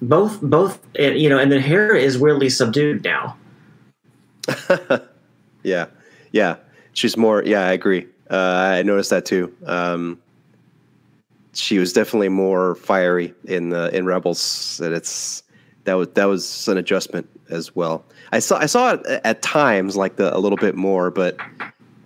both 0.00 0.40
both 0.40 0.78
you 0.94 1.28
know 1.28 1.38
and 1.38 1.50
then 1.50 1.60
Hera 1.60 1.98
is 1.98 2.18
weirdly 2.18 2.48
subdued 2.48 3.04
now 3.04 3.36
yeah 5.62 5.86
yeah 6.32 6.56
she's 6.98 7.16
more 7.16 7.42
yeah 7.44 7.66
i 7.66 7.72
agree 7.72 8.06
uh, 8.30 8.36
i 8.36 8.82
noticed 8.82 9.10
that 9.10 9.24
too 9.24 9.52
um, 9.66 10.18
she 11.54 11.78
was 11.78 11.92
definitely 11.92 12.28
more 12.28 12.74
fiery 12.74 13.34
in 13.44 13.70
the 13.70 13.94
in 13.96 14.04
rebels 14.04 14.80
and 14.82 14.94
it's 14.94 15.42
that 15.84 15.94
was 15.94 16.08
that 16.08 16.24
was 16.24 16.68
an 16.68 16.76
adjustment 16.76 17.28
as 17.50 17.74
well 17.74 18.04
i 18.32 18.38
saw 18.38 18.58
i 18.58 18.66
saw 18.66 18.94
it 18.94 19.06
at 19.24 19.40
times 19.42 19.96
like 19.96 20.16
the 20.16 20.36
a 20.36 20.38
little 20.38 20.58
bit 20.58 20.74
more 20.74 21.10
but 21.10 21.36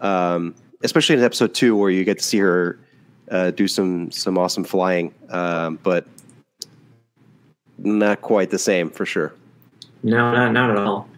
um, 0.00 0.54
especially 0.82 1.16
in 1.16 1.22
episode 1.22 1.54
two 1.54 1.76
where 1.76 1.90
you 1.90 2.04
get 2.04 2.18
to 2.18 2.24
see 2.24 2.38
her 2.38 2.78
uh, 3.30 3.50
do 3.50 3.66
some 3.66 4.10
some 4.10 4.36
awesome 4.36 4.64
flying 4.64 5.14
um, 5.30 5.78
but 5.82 6.06
not 7.84 8.20
quite 8.22 8.50
the 8.50 8.58
same 8.58 8.90
for 8.90 9.04
sure. 9.04 9.34
No, 10.02 10.32
not 10.32 10.52
not 10.52 10.70
at 10.70 10.76
all. 10.76 11.08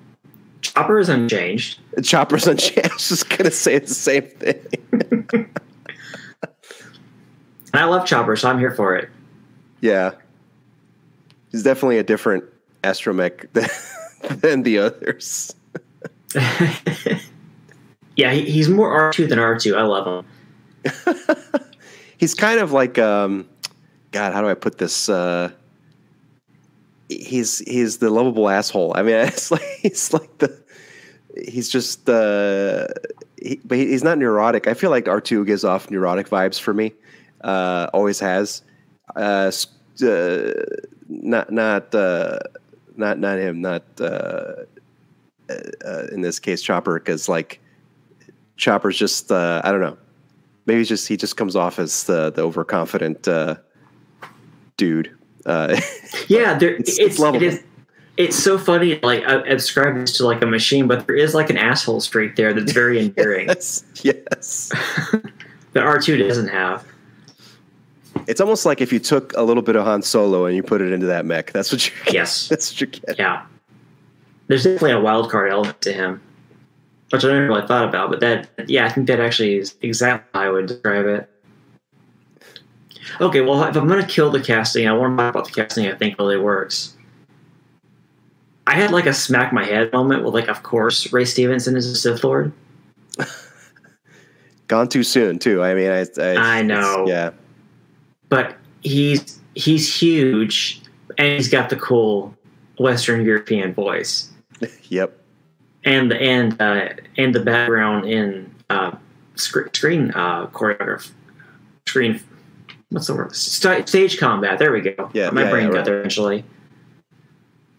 Chopper 0.65 0.99
is 0.99 1.09
unchanged. 1.11 1.79
Chopper's 2.03 2.47
unchanged. 2.47 2.79
I 2.91 2.95
was 2.95 3.09
just 3.09 3.29
gonna 3.29 3.51
say 3.51 3.79
the 3.79 3.87
same 3.87 4.23
thing. 4.23 4.67
And 7.73 7.83
I 7.83 7.85
love 7.85 8.07
Chopper, 8.07 8.35
so 8.37 8.49
I'm 8.49 8.59
here 8.59 8.71
for 8.71 8.97
it. 8.97 9.11
yeah, 9.81 10.13
he's 11.51 11.63
definitely 11.63 11.99
a 11.99 12.03
different 12.03 12.45
astromech 12.83 13.53
than, 13.53 13.69
than 14.41 14.63
the 14.63 14.79
others. 14.79 15.55
yeah, 18.17 18.33
he, 18.33 18.51
he's 18.51 18.69
more 18.69 19.13
R2 19.13 19.29
than 19.29 19.39
R2. 19.39 19.77
I 19.77 19.83
love 19.83 20.25
him. 20.25 21.61
he's 22.17 22.35
kind 22.35 22.61
of 22.61 22.73
like 22.73 22.99
um, 22.99 23.49
God. 24.13 24.33
How 24.33 24.41
do 24.41 24.49
I 24.49 24.55
put 24.55 24.79
this? 24.79 25.09
Uh, 25.09 25.51
he's 27.09 27.59
he's 27.59 27.99
the 27.99 28.11
lovable 28.11 28.49
asshole. 28.49 28.93
I 28.97 29.03
mean, 29.03 29.15
it's 29.27 29.51
like 29.51 29.63
he's 29.81 30.13
like 30.13 30.39
the 30.39 30.63
he's 31.37 31.69
just 31.69 32.09
uh, 32.09 32.89
he, 33.41 33.61
but 33.65 33.79
he's 33.79 34.05
not 34.05 34.19
neurotic. 34.19 34.67
I 34.67 34.75
feel 34.75 34.91
like 34.91 35.09
R 35.09 35.21
two 35.21 35.45
gives 35.45 35.65
off 35.65 35.91
neurotic 35.91 36.29
vibes 36.29 36.61
for 36.61 36.75
me. 36.75 36.93
Uh, 37.43 37.89
always 37.93 38.21
has. 38.21 38.63
Uh, 39.15 39.51
uh, 40.03 40.53
not 41.09 41.53
not 41.53 41.95
uh, 41.95 42.39
not 42.97 43.19
not 43.19 43.39
him. 43.39 43.61
Not 43.61 43.83
uh, 44.01 44.65
uh, 45.51 46.07
in 46.13 46.23
this 46.23 46.39
case, 46.39 46.63
Chopper, 46.63 46.99
because 46.99 47.29
like 47.29 47.61
Chopper's 48.57 48.97
just 48.97 49.31
uh, 49.31 49.61
I 49.65 49.71
don't 49.71 49.81
know. 49.81 49.99
Maybe 50.67 50.85
just 50.85 51.07
he 51.07 51.17
just 51.17 51.37
comes 51.37 51.57
off 51.57 51.79
as 51.79 52.05
the 52.05 52.31
the 52.31 52.43
overconfident 52.43 53.29
uh, 53.29 53.57
dude. 54.77 55.17
Uh, 55.47 55.81
Yeah, 56.29 56.57
there, 56.59 56.75
It's- 56.81 56.99
it's, 56.99 57.21
it's 57.21 57.35
it 57.35 57.43
is. 57.43 57.63
It's 58.17 58.37
so 58.37 58.59
funny. 58.59 59.01
Like 59.03 59.25
I, 59.25 59.41
I 59.41 59.49
describe 59.55 59.97
this 59.97 60.17
to 60.19 60.27
like 60.27 60.41
a 60.41 60.47
machine, 60.47 60.87
but 60.87 61.07
there 61.07 61.17
is 61.17 61.35
like 61.35 61.51
an 61.51 61.57
asshole 61.57 62.01
streak 62.01 62.37
there 62.37 62.53
that's 62.55 62.71
very 62.83 63.01
endearing 63.01 63.49
yes, 63.49 63.83
yes. 64.05 64.69
that 65.73 65.83
R 65.83 65.99
two 65.99 66.17
doesn't 66.17 66.47
have. 66.47 66.87
It's 68.29 68.41
almost 68.41 68.65
like 68.67 68.81
if 68.81 68.93
you 68.93 69.01
took 69.01 69.37
a 69.37 69.43
little 69.43 69.65
bit 69.65 69.75
of 69.75 69.85
Han 69.85 70.01
Solo 70.03 70.47
and 70.47 70.55
you 70.55 70.63
put 70.63 70.81
it 70.81 70.93
into 70.93 71.07
that 71.07 71.27
mech. 71.27 71.51
That's 71.51 71.73
what 71.73 71.85
you 71.87 71.93
get. 72.05 72.15
Yes. 72.15 72.47
That's 72.49 72.71
what 72.73 72.81
you 72.81 72.87
get. 72.87 73.19
Yeah, 73.19 73.45
there's 74.47 74.63
definitely 74.63 74.93
a 74.93 75.01
wild 75.01 75.29
card 75.29 75.51
element 75.51 75.81
to 75.83 75.93
him, 75.93 76.23
which 77.11 77.25
I 77.25 77.29
never 77.33 77.49
really 77.49 77.67
thought 77.67 77.89
about. 77.89 78.11
But 78.11 78.21
that, 78.21 78.49
yeah, 78.69 78.87
I 78.87 78.91
think 78.91 79.09
that 79.09 79.19
actually 79.19 79.57
is 79.57 79.75
exactly 79.83 80.31
how 80.35 80.47
I 80.47 80.51
would 80.51 80.67
describe 80.67 81.07
it. 81.07 81.29
Okay, 83.21 83.41
well, 83.41 83.63
if 83.65 83.77
I'm 83.77 83.87
going 83.87 84.01
to 84.01 84.09
kill 84.09 84.31
the 84.31 84.41
casting, 84.41 84.89
I 84.89 84.93
want 84.93 85.19
to 85.19 85.23
talk 85.23 85.35
about 85.35 85.45
the 85.47 85.53
casting. 85.53 85.87
I 85.87 85.95
think 85.95 86.19
really 86.19 86.39
works. 86.39 86.97
I 88.67 88.75
had 88.75 88.93
like 88.93 89.07
a 89.07 89.13
smack 89.13 89.53
my 89.53 89.65
head 89.65 89.93
moment 89.93 90.25
with 90.25 90.33
like, 90.33 90.49
of 90.49 90.63
course, 90.63 91.13
Ray 91.13 91.25
Stevenson 91.25 91.77
is 91.77 91.87
a 91.87 91.95
Sith 91.95 92.25
Lord. 92.25 92.53
Gone 94.69 94.89
too 94.89 95.03
soon 95.03 95.39
too. 95.39 95.63
I 95.63 95.75
mean, 95.75 95.91
I 95.91 96.07
I, 96.19 96.59
I 96.59 96.63
know. 96.63 97.05
Yeah, 97.07 97.33
but 98.31 98.57
he's 98.83 99.39
he's 99.55 99.95
huge 99.95 100.81
and 101.19 101.35
he's 101.35 101.49
got 101.49 101.69
the 101.71 101.77
cool 101.77 102.35
Western 102.79 103.25
European 103.25 103.73
voice 103.73 104.31
yep. 104.89 105.17
and 105.85 106.11
the 106.11 106.21
and 106.21 106.61
uh, 106.61 106.89
and 107.17 107.35
the 107.35 107.41
background 107.41 108.07
in 108.07 108.53
uh, 108.71 108.93
sc- 109.37 109.75
screen 109.75 110.11
uh, 110.13 110.47
choreograph 110.49 111.11
screen 111.87 112.21
what's 112.95 113.07
the 113.09 113.15
word 113.15 113.35
St- 113.35 113.89
stage 113.89 114.19
combat. 114.19 114.59
There 114.59 114.73
we 114.73 114.81
go. 114.81 115.11
Yeah, 115.13 115.31
my 115.31 115.43
yeah, 115.45 115.51
brain 115.51 115.65
yeah, 115.67 115.71
got 115.71 115.77
right. 115.79 115.85
there 115.85 115.99
eventually. 116.01 116.45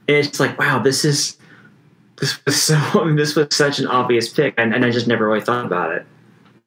And 0.07 0.17
it's 0.17 0.39
like 0.39 0.59
wow, 0.59 0.79
this 0.79 1.03
is 1.03 1.37
this 2.17 2.43
was 2.45 2.61
so 2.61 2.75
I 2.75 3.03
mean, 3.05 3.15
this 3.15 3.35
was 3.35 3.47
such 3.55 3.79
an 3.79 3.87
obvious 3.87 4.29
pick, 4.29 4.53
and, 4.57 4.73
and 4.73 4.85
I 4.85 4.91
just 4.91 5.07
never 5.07 5.27
really 5.27 5.41
thought 5.41 5.65
about 5.65 5.91
it. 5.91 6.05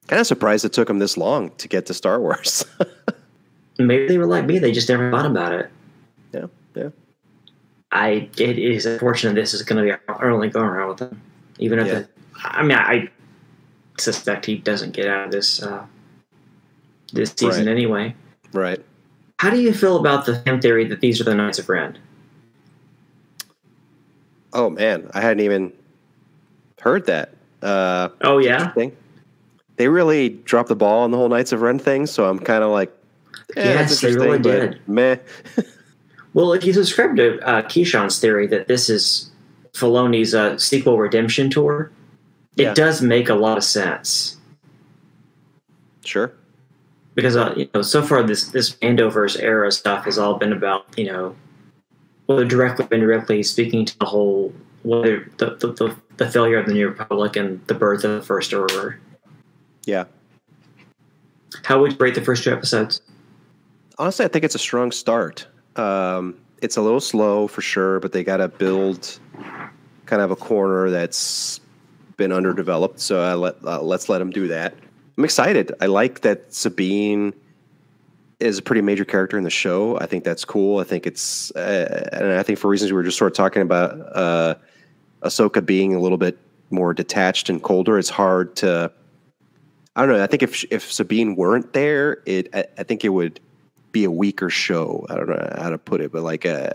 Kind 0.07 0.19
of 0.19 0.27
surprised 0.27 0.65
it 0.65 0.73
took 0.73 0.89
him 0.89 0.99
this 0.99 1.17
long 1.17 1.51
to 1.57 1.67
get 1.67 1.85
to 1.85 1.93
Star 1.93 2.19
Wars. 2.19 2.65
Maybe 3.79 4.07
they 4.07 4.17
were 4.17 4.25
like 4.25 4.45
me; 4.45 4.59
they 4.59 4.71
just 4.71 4.89
never 4.89 5.09
thought 5.11 5.25
about 5.25 5.53
it. 5.53 5.69
yeah, 6.33 6.47
yeah. 6.75 6.89
I 7.91 8.29
it 8.37 8.59
is 8.59 8.85
unfortunate 8.85 9.35
this 9.35 9.53
is 9.53 9.61
going 9.63 9.83
to 9.85 9.93
be 9.93 9.99
our 10.09 10.29
only 10.29 10.49
going 10.49 10.65
around 10.65 10.89
with 10.89 10.99
him. 10.99 11.21
Even 11.59 11.79
if 11.79 11.87
Yeah. 11.87 11.93
the, 11.99 12.07
I 12.43 12.61
mean, 12.63 12.77
I 12.77 13.09
suspect 13.97 14.45
he 14.45 14.57
doesn't 14.57 14.91
get 14.91 15.07
out 15.07 15.25
of 15.25 15.31
this 15.31 15.61
uh, 15.63 15.85
this 17.13 17.33
season 17.37 17.65
Right. 17.65 17.71
anyway. 17.71 18.15
Right. 18.53 18.83
How 19.39 19.49
do 19.49 19.59
you 19.61 19.73
feel 19.73 19.97
about 19.97 20.25
the 20.25 20.35
fan 20.41 20.59
theory 20.61 20.85
that 20.87 20.99
these 21.01 21.21
are 21.21 21.23
the 21.23 21.35
Knights 21.35 21.59
of 21.59 21.69
Ren? 21.69 21.97
Oh 24.53 24.69
man, 24.69 25.09
I 25.13 25.21
hadn't 25.21 25.41
even 25.41 25.71
heard 26.81 27.05
that. 27.05 27.33
Uh, 27.61 28.09
Oh 28.21 28.37
yeah. 28.39 28.73
They 29.75 29.87
really 29.87 30.29
dropped 30.29 30.69
the 30.69 30.75
ball 30.75 31.03
on 31.03 31.11
the 31.11 31.17
whole 31.17 31.29
Knights 31.29 31.51
of 31.51 31.61
Ren 31.61 31.79
thing, 31.79 32.05
so 32.05 32.27
I'm 32.27 32.39
kind 32.39 32.63
of 32.63 32.71
like, 32.71 32.91
eh, 33.55 33.63
Yes, 33.63 34.01
they 34.01 34.13
really 34.13 34.39
did. 34.39 34.79
Meh. 34.87 35.17
Well, 36.35 36.53
if 36.53 36.63
you 36.63 36.73
subscribe 36.73 37.15
to 37.15 37.39
uh, 37.39 37.63
Keyshawn's 37.63 38.19
theory 38.19 38.45
that 38.47 38.67
this 38.67 38.87
is 38.87 39.31
Filoni's 39.73 40.35
uh, 40.35 40.59
sequel 40.59 40.99
redemption 40.99 41.49
tour, 41.49 41.91
it 42.55 42.63
Yeah. 42.63 42.73
does 42.75 43.01
make 43.01 43.29
a 43.29 43.33
lot 43.33 43.57
of 43.57 43.63
sense. 43.63 44.37
Sure. 46.05 46.31
Because 47.19 47.35
uh, 47.35 47.53
you 47.57 47.69
know 47.73 47.81
so 47.81 48.01
far 48.01 48.23
this 48.23 48.47
this 48.51 48.75
Mandoverse 48.75 49.37
era 49.41 49.69
stuff 49.73 50.05
has 50.05 50.17
all 50.17 50.35
been 50.35 50.53
about 50.53 50.85
you 50.97 51.05
know 51.05 51.35
whether 52.27 52.45
directly 52.45 52.85
or 52.89 52.93
indirectly 52.93 53.43
speaking 53.43 53.83
to 53.83 53.99
the 53.99 54.05
whole 54.05 54.53
whether 54.83 55.29
the 55.37 55.55
the, 55.55 55.73
the, 55.73 55.95
the 56.15 56.31
failure 56.31 56.57
of 56.57 56.65
the 56.65 56.73
New 56.73 56.87
Republic 56.87 57.35
and 57.35 57.65
the 57.67 57.73
birth 57.73 58.05
of 58.05 58.11
the 58.11 58.21
First 58.21 58.53
Order. 58.53 59.01
Yeah. 59.85 60.05
How 61.63 61.81
would 61.81 61.91
you 61.91 61.97
rate 61.97 62.15
the 62.15 62.21
first 62.21 62.45
two 62.45 62.53
episodes? 62.53 63.01
Honestly, 63.97 64.23
I 64.23 64.29
think 64.29 64.45
it's 64.45 64.55
a 64.55 64.59
strong 64.59 64.91
start. 64.93 65.45
Um, 65.75 66.37
it's 66.61 66.77
a 66.77 66.81
little 66.81 67.01
slow 67.01 67.47
for 67.47 67.61
sure, 67.61 67.99
but 67.99 68.13
they 68.13 68.23
got 68.23 68.37
to 68.37 68.47
build 68.47 69.19
kind 70.05 70.21
of 70.21 70.31
a 70.31 70.37
corner 70.37 70.89
that's 70.89 71.59
been 72.15 72.31
underdeveloped. 72.31 73.01
So 73.01 73.21
I 73.21 73.33
let 73.33 73.55
uh, 73.65 73.81
let's 73.81 74.07
let 74.07 74.19
them 74.19 74.29
do 74.29 74.47
that. 74.47 74.73
I'm 75.19 75.25
excited. 75.25 75.73
I 75.81 75.87
like 75.87 76.21
that 76.21 76.53
Sabine 76.53 77.33
is 78.39 78.57
a 78.57 78.61
pretty 78.61 78.81
major 78.81 79.03
character 79.03 79.37
in 79.37 79.43
the 79.43 79.49
show. 79.49 79.99
I 79.99 80.05
think 80.05 80.23
that's 80.23 80.45
cool. 80.45 80.79
I 80.79 80.85
think 80.85 81.05
it's, 81.05 81.51
uh, 81.57 82.07
and 82.13 82.31
I 82.31 82.41
think 82.41 82.57
for 82.57 82.69
reasons 82.69 82.93
we 82.93 82.95
were 82.95 83.03
just 83.03 83.17
sort 83.17 83.29
of 83.29 83.35
talking 83.35 83.61
about, 83.61 83.99
uh, 84.15 84.55
Ahsoka 85.21 85.65
being 85.65 85.93
a 85.93 85.99
little 85.99 86.17
bit 86.17 86.37
more 86.69 86.93
detached 86.93 87.49
and 87.49 87.61
colder. 87.61 87.99
It's 87.99 88.09
hard 88.09 88.55
to. 88.57 88.93
I 89.97 90.05
don't 90.05 90.15
know. 90.15 90.23
I 90.23 90.27
think 90.27 90.41
if 90.41 90.63
if 90.71 90.89
Sabine 90.89 91.35
weren't 91.35 91.73
there, 91.73 92.23
it 92.25 92.47
I, 92.55 92.63
I 92.77 92.83
think 92.83 93.03
it 93.03 93.09
would 93.09 93.41
be 93.91 94.05
a 94.05 94.11
weaker 94.11 94.49
show. 94.49 95.05
I 95.09 95.15
don't 95.15 95.27
know 95.27 95.53
how 95.57 95.69
to 95.69 95.77
put 95.77 95.99
it, 95.99 96.13
but 96.13 96.23
like 96.23 96.45
uh, 96.45 96.69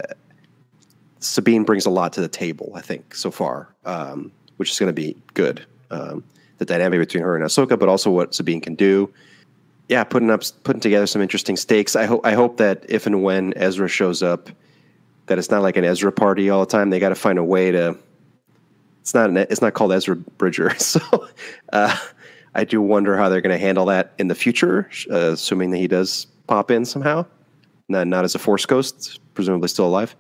Sabine 1.21 1.65
brings 1.65 1.87
a 1.87 1.91
lot 1.91 2.13
to 2.13 2.21
the 2.21 2.29
table. 2.29 2.73
I 2.75 2.83
think 2.83 3.15
so 3.15 3.31
far, 3.31 3.75
um, 3.87 4.31
which 4.59 4.71
is 4.71 4.79
going 4.79 4.89
to 4.89 4.93
be 4.93 5.17
good. 5.33 5.65
Um, 5.91 6.23
the 6.59 6.65
dynamic 6.65 7.01
between 7.01 7.23
her 7.23 7.37
and 7.37 7.45
Ahsoka, 7.45 7.79
but 7.79 7.89
also 7.89 8.11
what 8.11 8.35
Sabine 8.35 8.61
can 8.61 8.75
do. 8.75 9.13
Yeah, 9.89 10.05
putting 10.05 10.31
up 10.31 10.43
putting 10.63 10.81
together 10.81 11.07
some 11.07 11.21
interesting 11.21 11.57
stakes. 11.57 11.95
I 11.95 12.07
hope 12.07 12.25
I 12.25 12.33
hope 12.33 12.57
that 12.57 12.85
if 12.89 13.07
and 13.07 13.23
when 13.23 13.53
Ezra 13.57 13.89
shows 13.89 14.23
up, 14.23 14.49
that 15.27 15.39
it's 15.39 15.51
not 15.51 15.63
like 15.63 15.77
an 15.77 15.85
Ezra 15.85 16.11
party 16.13 16.49
all 16.49 16.61
the 16.61 16.71
time. 16.71 16.91
They 16.91 16.99
got 16.99 17.11
to 17.11 17.15
find 17.15 17.39
a 17.39 17.45
way 17.45 17.71
to. 17.71 17.97
It's 19.03 19.13
not 19.13 19.29
an, 19.29 19.37
it's 19.37 19.61
not 19.61 19.75
called 19.75 19.93
Ezra 19.93 20.17
Bridger, 20.17 20.75
so 20.79 21.01
uh, 21.73 21.95
I 22.55 22.65
do 22.65 22.81
wonder 22.81 23.17
how 23.17 23.29
they're 23.29 23.43
going 23.43 23.53
to 23.53 23.63
handle 23.63 23.85
that 23.87 24.15
in 24.19 24.29
the 24.29 24.35
future, 24.35 24.89
uh, 25.11 25.33
assuming 25.33 25.71
that 25.73 25.79
he 25.79 25.87
does 25.87 26.27
pop 26.47 26.71
in 26.71 26.87
somehow. 26.87 27.27
Not 27.89 28.07
not 28.07 28.25
as 28.25 28.35
a 28.35 28.39
Force 28.39 28.65
Ghost, 28.65 29.21
presumably 29.35 29.69
still 29.69 29.87
alive. 29.87 30.17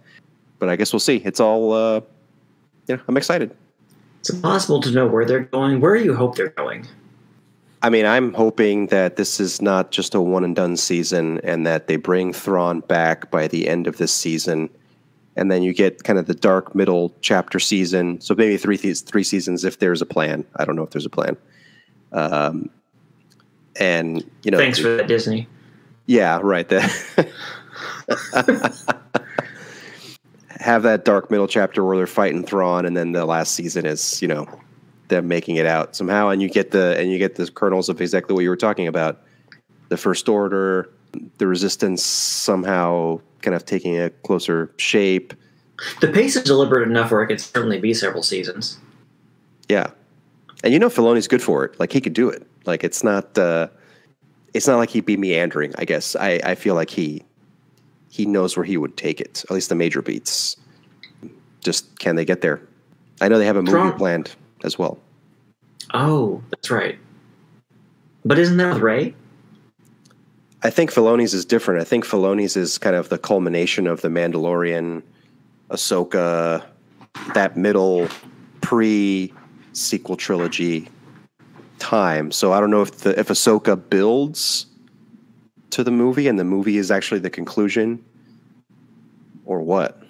But 0.59 0.69
I 0.69 0.77
guess 0.77 0.93
we'll 0.93 1.01
see. 1.01 1.17
It's 1.25 1.41
all, 1.41 1.73
uh, 1.73 2.01
you 2.87 2.97
know, 2.97 3.03
I'm 3.09 3.17
excited. 3.17 3.57
It's 4.25 4.31
impossible 4.31 4.81
to 4.81 4.91
know 4.91 5.07
where 5.07 5.27
they're 5.27 5.41
going. 5.41 5.83
Where 5.83 5.95
you 5.97 6.15
hope 6.15 6.37
they're 6.37 6.49
going? 6.49 6.87
I 7.83 7.91
mean, 7.91 8.07
I'm 8.07 8.33
hoping 8.33 8.87
that 8.87 9.17
this 9.17 9.39
is 9.39 9.61
not 9.61 9.91
just 9.91 10.15
a 10.15 10.21
one 10.23 10.45
and 10.45 10.57
done 10.57 10.79
season, 10.79 11.41
and 11.45 11.67
that 11.67 11.89
they 11.89 11.97
bring 11.97 12.33
Thrawn 12.33 12.81
back 12.81 13.31
by 13.31 13.49
the 13.49 13.69
end 13.69 13.87
of 13.87 13.99
this 13.99 14.13
season, 14.15 14.71
and 15.37 15.51
then 15.51 15.63
you 15.63 15.75
get 15.75 16.05
kind 16.05 16.19
of 16.19 16.25
the 16.25 16.35
dark 16.35 16.75
middle 16.75 17.15
chapter 17.21 17.61
season. 17.61 18.19
So 18.23 18.35
maybe 18.35 18.57
three 18.57 18.79
th- 18.79 19.03
three 19.03 19.25
seasons 19.25 19.63
if 19.63 19.79
there's 19.79 20.01
a 20.01 20.07
plan. 20.07 20.47
I 20.57 20.65
don't 20.65 20.75
know 20.75 20.85
if 20.85 20.91
there's 20.91 21.05
a 21.05 21.11
plan. 21.11 21.37
Um, 22.11 22.71
and 23.79 24.25
you 24.43 24.51
know, 24.51 24.57
Thanks 24.57 24.79
for 24.79 24.97
that, 24.97 25.07
Disney. 25.07 25.49
Yeah, 26.07 26.41
right. 26.43 26.67
That 26.71 27.29
have 30.65 30.83
that 30.83 31.05
dark 31.05 31.31
middle 31.31 31.47
chapter 31.47 31.85
where 31.85 31.95
they're 31.97 32.07
fighting 32.07 32.43
Thrawn, 32.43 32.87
and 32.87 32.97
then 32.97 33.13
the 33.13 33.27
last 33.27 33.55
season 33.55 33.85
is 33.85 34.23
you 34.23 34.29
know 34.29 34.49
them 35.09 35.29
making 35.29 35.57
it 35.57 35.67
out 35.67 35.95
somehow, 35.95 36.31
and 36.31 36.41
you 36.41 36.49
get 36.49 36.71
the 36.71 36.99
and 36.99 37.13
you 37.13 37.19
get 37.19 37.35
the 37.35 37.51
kernels 37.51 37.91
of 37.91 38.01
exactly 38.01 38.35
what 38.35 38.41
you 38.41 38.49
were 38.49 38.57
talking 38.57 38.89
about, 38.89 39.23
the 39.91 39.99
First 39.99 40.27
Order, 40.27 40.91
the 41.37 41.47
Resistance 41.47 42.03
somehow 42.03 43.21
kind 43.43 43.55
of 43.55 43.67
taking 43.67 44.01
a 44.01 44.09
closer 44.09 44.73
shape. 44.79 45.35
The 46.01 46.09
pace 46.09 46.35
is 46.35 46.45
deliberate 46.45 46.89
enough 46.89 47.11
where 47.11 47.23
it 47.23 47.27
could 47.27 47.41
certainly 47.41 47.79
be 47.79 47.93
several 47.93 48.23
seasons. 48.23 48.79
Yeah, 49.69 49.91
and 50.63 50.73
you 50.73 50.79
know 50.79 50.89
Filoni's 50.89 51.29
good 51.29 51.43
for 51.43 51.67
it. 51.67 51.79
Like 51.79 51.93
he 51.93 52.01
could 52.01 52.15
do 52.15 52.31
it. 52.31 52.47
Like 52.65 52.83
it's 52.83 53.05
not. 53.05 53.37
Uh, 53.37 53.69
it's 54.55 54.67
not 54.67 54.79
like 54.79 54.89
he'd 54.89 55.05
be 55.05 55.19
meandering. 55.19 55.75
I 55.77 55.85
guess 55.85 56.17
I, 56.17 56.41
I 56.45 56.55
feel 56.55 56.77
like 56.77 56.89
he 56.89 57.23
he 58.15 58.27
knows 58.27 58.57
where 58.57 58.65
he 58.65 58.77
would 58.77 58.97
take 58.97 59.21
it. 59.21 59.43
At 59.43 59.51
least 59.51 59.71
the 59.71 59.75
major 59.75 60.01
beats. 60.01 60.57
Just 61.65 61.99
can 61.99 62.15
they 62.15 62.25
get 62.25 62.43
there? 62.43 62.61
I 63.21 63.27
know 63.27 63.39
they 63.39 63.47
have 63.47 63.57
a 63.57 63.63
movie 63.63 63.97
planned 63.99 64.31
as 64.63 64.79
well. 64.79 65.01
Oh, 65.93 66.41
that's 66.51 66.71
right. 66.71 66.97
But 68.25 68.39
isn't 68.39 68.57
that 68.59 68.81
Rey? 68.81 69.17
I 70.63 70.71
think 70.71 70.93
Filoni's 70.93 71.35
is 71.35 71.45
different. 71.45 71.81
I 71.81 71.85
think 71.85 72.07
Filoni's 72.07 72.57
is 72.57 72.79
kind 72.79 72.95
of 72.95 73.09
the 73.09 73.19
culmination 73.19 73.89
of 73.89 74.01
the 74.01 74.09
Mandalorian, 74.09 75.03
Ahsoka, 75.71 76.65
that 77.35 77.57
middle 77.57 78.07
pre 78.61 79.33
sequel 79.73 80.17
trilogy 80.17 80.89
time. 81.81 82.31
So 82.31 82.53
I 82.53 82.61
don't 82.61 82.71
know 82.71 82.83
if 82.83 82.99
the 82.99 83.19
if 83.19 83.27
Ahsoka 83.27 83.77
builds 83.91 84.67
to 85.75 85.83
the 85.85 85.91
movie 85.91 86.29
and 86.29 86.39
the 86.39 86.45
movie 86.45 86.77
is 86.79 86.91
actually 86.93 87.19
the 87.21 87.31
conclusion 87.31 88.03
or 89.45 89.61
what. 89.61 90.01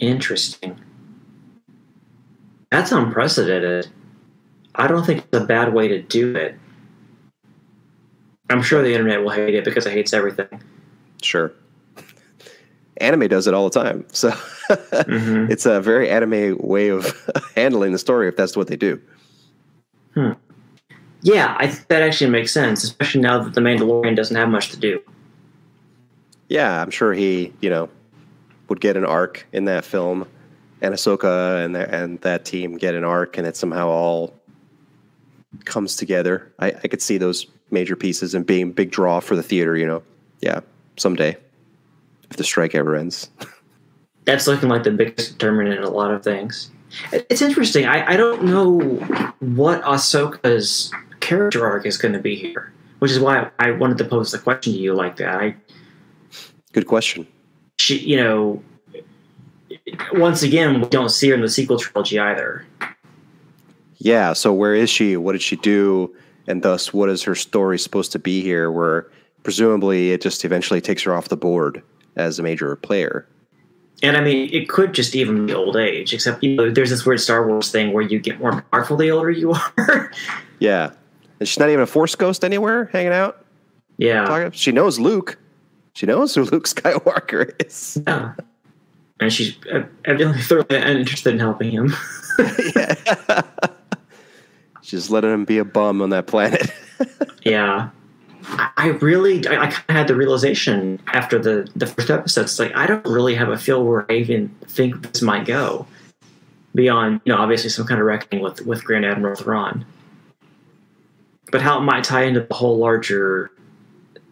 Interesting. 0.00 0.80
That's 2.70 2.90
unprecedented. 2.90 3.88
I 4.74 4.86
don't 4.88 5.04
think 5.04 5.24
it's 5.30 5.42
a 5.42 5.44
bad 5.44 5.74
way 5.74 5.88
to 5.88 6.00
do 6.02 6.34
it. 6.34 6.58
I'm 8.50 8.62
sure 8.62 8.82
the 8.82 8.92
internet 8.92 9.22
will 9.22 9.30
hate 9.30 9.54
it 9.54 9.64
because 9.64 9.86
it 9.86 9.92
hates 9.92 10.12
everything. 10.12 10.48
Sure. 11.22 11.52
Anime 12.98 13.28
does 13.28 13.46
it 13.46 13.54
all 13.54 13.68
the 13.68 13.78
time. 13.78 14.06
So 14.12 14.30
Mhm. 14.30 15.50
it's 15.50 15.66
a 15.66 15.80
very 15.82 16.08
anime 16.08 16.56
way 16.58 16.88
of 16.88 17.06
handling 17.56 17.92
the 17.92 17.98
story 17.98 18.26
if 18.28 18.36
that's 18.36 18.56
what 18.56 18.68
they 18.68 18.76
do. 18.76 19.00
Yeah, 21.24 21.56
I 21.58 21.68
think 21.68 21.88
that 21.88 22.02
actually 22.02 22.30
makes 22.30 22.52
sense, 22.52 22.84
especially 22.84 23.22
now 23.22 23.42
that 23.42 23.54
the 23.54 23.62
Mandalorian 23.62 24.14
doesn't 24.14 24.36
have 24.36 24.50
much 24.50 24.68
to 24.70 24.76
do. 24.76 25.00
Yeah, 26.50 26.82
I'm 26.82 26.90
sure 26.90 27.14
he, 27.14 27.50
you 27.62 27.70
know, 27.70 27.88
would 28.68 28.78
get 28.78 28.98
an 28.98 29.06
arc 29.06 29.46
in 29.50 29.64
that 29.64 29.86
film, 29.86 30.28
and 30.82 30.94
Ahsoka 30.94 31.64
and 31.64 31.74
that 31.76 31.94
and 31.94 32.20
that 32.20 32.44
team 32.44 32.76
get 32.76 32.94
an 32.94 33.04
arc, 33.04 33.38
and 33.38 33.46
it 33.46 33.56
somehow 33.56 33.88
all 33.88 34.34
comes 35.64 35.96
together. 35.96 36.52
I, 36.58 36.68
I 36.68 36.88
could 36.88 37.00
see 37.00 37.16
those 37.16 37.46
major 37.70 37.96
pieces 37.96 38.34
and 38.34 38.44
being 38.44 38.68
a 38.68 38.72
big 38.72 38.90
draw 38.90 39.20
for 39.20 39.34
the 39.34 39.42
theater. 39.42 39.78
You 39.78 39.86
know, 39.86 40.02
yeah, 40.40 40.60
someday 40.98 41.38
if 42.30 42.36
the 42.36 42.44
strike 42.44 42.74
ever 42.74 42.96
ends. 42.96 43.30
That's 44.26 44.46
looking 44.46 44.68
like 44.68 44.82
the 44.82 44.90
biggest 44.90 45.38
determinant 45.38 45.78
in 45.78 45.84
a 45.84 45.90
lot 45.90 46.10
of 46.10 46.22
things. 46.22 46.70
It's 47.12 47.40
interesting. 47.40 47.86
I, 47.86 48.12
I 48.12 48.16
don't 48.16 48.44
know 48.44 48.78
what 49.40 49.82
Ahsoka's 49.82 50.92
character 51.24 51.64
arc 51.66 51.86
is 51.86 51.96
going 51.96 52.12
to 52.12 52.20
be 52.20 52.36
here, 52.36 52.72
which 52.98 53.10
is 53.10 53.18
why 53.18 53.50
I 53.58 53.70
wanted 53.72 53.98
to 53.98 54.04
pose 54.04 54.30
the 54.32 54.38
question 54.38 54.72
to 54.74 54.78
you 54.78 54.94
like 54.94 55.16
that. 55.16 55.40
I 55.40 55.56
Good 56.72 56.86
question. 56.86 57.26
she, 57.78 57.98
you 57.98 58.16
know, 58.16 58.62
once 60.12 60.42
again, 60.42 60.80
we 60.80 60.88
don't 60.88 61.08
see 61.08 61.28
her 61.28 61.34
in 61.34 61.40
the 61.40 61.48
sequel 61.48 61.78
trilogy 61.78 62.18
either. 62.18 62.64
Yeah. 63.96 64.32
So 64.34 64.52
where 64.52 64.74
is 64.74 64.90
she? 64.90 65.16
What 65.16 65.32
did 65.32 65.42
she 65.42 65.56
do? 65.56 66.14
And 66.46 66.62
thus, 66.62 66.92
what 66.92 67.08
is 67.08 67.22
her 67.22 67.34
story 67.34 67.78
supposed 67.78 68.12
to 68.12 68.18
be 68.18 68.42
here? 68.42 68.70
Where 68.70 69.10
presumably 69.44 70.10
it 70.12 70.20
just 70.20 70.44
eventually 70.44 70.80
takes 70.80 71.02
her 71.04 71.14
off 71.14 71.28
the 71.28 71.36
board 71.36 71.82
as 72.16 72.38
a 72.38 72.42
major 72.42 72.76
player. 72.76 73.26
And 74.02 74.16
I 74.16 74.20
mean, 74.20 74.50
it 74.52 74.68
could 74.68 74.92
just 74.92 75.14
even 75.14 75.46
be 75.46 75.54
old 75.54 75.76
age, 75.76 76.12
except 76.12 76.42
you 76.42 76.56
know, 76.56 76.70
there's 76.70 76.90
this 76.90 77.06
weird 77.06 77.20
Star 77.20 77.46
Wars 77.46 77.70
thing 77.70 77.92
where 77.92 78.02
you 78.02 78.18
get 78.18 78.38
more 78.40 78.60
powerful 78.72 78.96
the 78.96 79.10
older 79.10 79.30
you 79.30 79.52
are. 79.78 80.10
Yeah. 80.58 80.90
And 81.44 81.48
she's 81.50 81.58
not 81.58 81.68
even 81.68 81.82
a 81.82 81.86
force 81.86 82.14
ghost 82.14 82.42
anywhere 82.42 82.86
hanging 82.86 83.12
out. 83.12 83.44
yeah, 83.98 84.24
Talking- 84.24 84.52
She 84.52 84.72
knows 84.72 84.98
Luke. 84.98 85.36
She 85.92 86.06
knows 86.06 86.34
who 86.34 86.44
Luke 86.52 86.66
Skywalker 86.66 87.52
is. 87.62 88.00
yeah. 88.06 88.32
And 89.20 89.30
she's 89.30 89.54
uh, 89.70 89.82
evidently 90.06 90.40
thoroughly 90.40 90.76
uninterested 90.78 91.34
in 91.34 91.38
helping 91.38 91.70
him. 91.70 91.94
yeah. 92.74 92.94
She's 94.82 95.10
letting 95.10 95.30
him 95.32 95.44
be 95.44 95.58
a 95.58 95.66
bum 95.66 96.00
on 96.00 96.08
that 96.10 96.26
planet. 96.26 96.70
yeah. 97.42 97.90
I, 98.44 98.70
I 98.76 98.86
really, 98.88 99.46
I, 99.46 99.64
I 99.64 99.66
kind 99.70 99.84
of 99.90 99.94
had 99.96 100.08
the 100.08 100.14
realization 100.16 100.98
after 101.08 101.38
the 101.38 101.70
the 101.76 101.86
first 101.86 102.08
episode. 102.10 102.42
It's 102.42 102.58
like 102.58 102.74
I 102.74 102.86
don't 102.86 103.04
really 103.06 103.34
have 103.34 103.50
a 103.50 103.58
feel 103.58 103.84
where 103.84 104.10
I 104.10 104.14
even 104.16 104.48
think 104.66 105.02
this 105.12 105.20
might 105.22 105.44
go 105.46 105.86
beyond, 106.74 107.20
you 107.24 107.32
know, 107.34 107.38
obviously 107.38 107.68
some 107.70 107.86
kind 107.86 108.00
of 108.00 108.06
reckoning 108.06 108.42
with 108.42 108.60
with 108.66 108.82
Grand 108.84 109.04
Admiral 109.04 109.36
Thrawn. 109.36 109.84
But 111.50 111.60
how 111.60 111.78
it 111.78 111.82
might 111.82 112.04
tie 112.04 112.24
into 112.24 112.40
the 112.40 112.54
whole 112.54 112.78
larger 112.78 113.50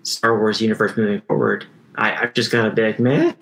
Star 0.03 0.39
Wars 0.39 0.61
universe 0.61 0.97
moving 0.97 1.21
forward, 1.23 1.67
I, 1.97 2.15
I've 2.15 2.35
just 2.35 2.51
got 2.51 2.75
be 2.75 2.83
like, 2.83 2.99
meh. 2.99 3.33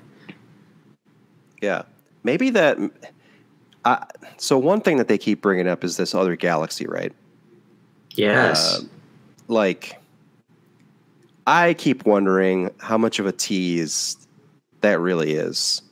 yeah. 1.62 1.82
Maybe 2.22 2.50
that. 2.50 2.78
Uh, 3.84 4.04
so 4.36 4.58
one 4.58 4.80
thing 4.80 4.98
that 4.98 5.08
they 5.08 5.16
keep 5.16 5.40
bringing 5.40 5.66
up 5.66 5.84
is 5.84 5.96
this 5.96 6.14
other 6.14 6.36
galaxy, 6.36 6.86
right? 6.86 7.12
Yes. 8.10 8.80
Uh, 8.80 8.84
like, 9.48 10.00
I 11.46 11.74
keep 11.74 12.04
wondering 12.04 12.70
how 12.78 12.98
much 12.98 13.18
of 13.18 13.26
a 13.26 13.32
tease 13.32 14.16
that 14.82 15.00
really 15.00 15.32
is. 15.32 15.82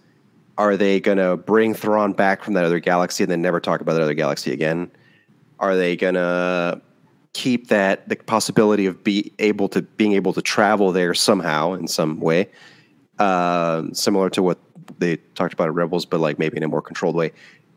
Are 0.59 0.77
they 0.77 1.01
going 1.01 1.19
to 1.19 1.37
bring 1.37 1.73
Thrawn 1.73 2.13
back 2.13 2.43
from 2.43 2.55
that 2.55 2.65
other 2.65 2.81
galaxy 2.81 3.25
and 3.25 3.31
then 3.31 3.41
never 3.41 3.61
talk 3.61 3.81
about 3.81 3.95
that 3.95 4.03
other 4.03 4.15
galaxy 4.15 4.53
again? 4.53 4.91
Are 5.61 5.77
they 5.77 5.97
going 5.97 6.15
to 6.15 6.81
keep 7.33 7.69
that 7.69 8.09
the 8.09 8.17
possibility 8.17 8.87
of 8.87 9.05
be 9.05 9.33
able 9.39 9.69
to 9.69 9.83
being 9.83 10.13
able 10.13 10.33
to 10.33 10.43
travel 10.43 10.93
there 10.93 11.15
somehow 11.15 11.75
in 11.75 11.87
some 11.87 12.21
way, 12.21 12.49
uh, 13.19 13.85
similar 13.93 14.31
to 14.31 14.43
what 14.43 14.59
they 14.99 15.17
talked 15.35 15.53
about 15.53 15.69
in 15.69 15.75
Rebels, 15.75 16.07
but 16.07 16.21
like 16.21 16.39
maybe 16.39 16.57
in 16.57 16.63
a 16.63 16.69
more 16.69 16.83
controlled 16.83 17.15
way? 17.15 17.33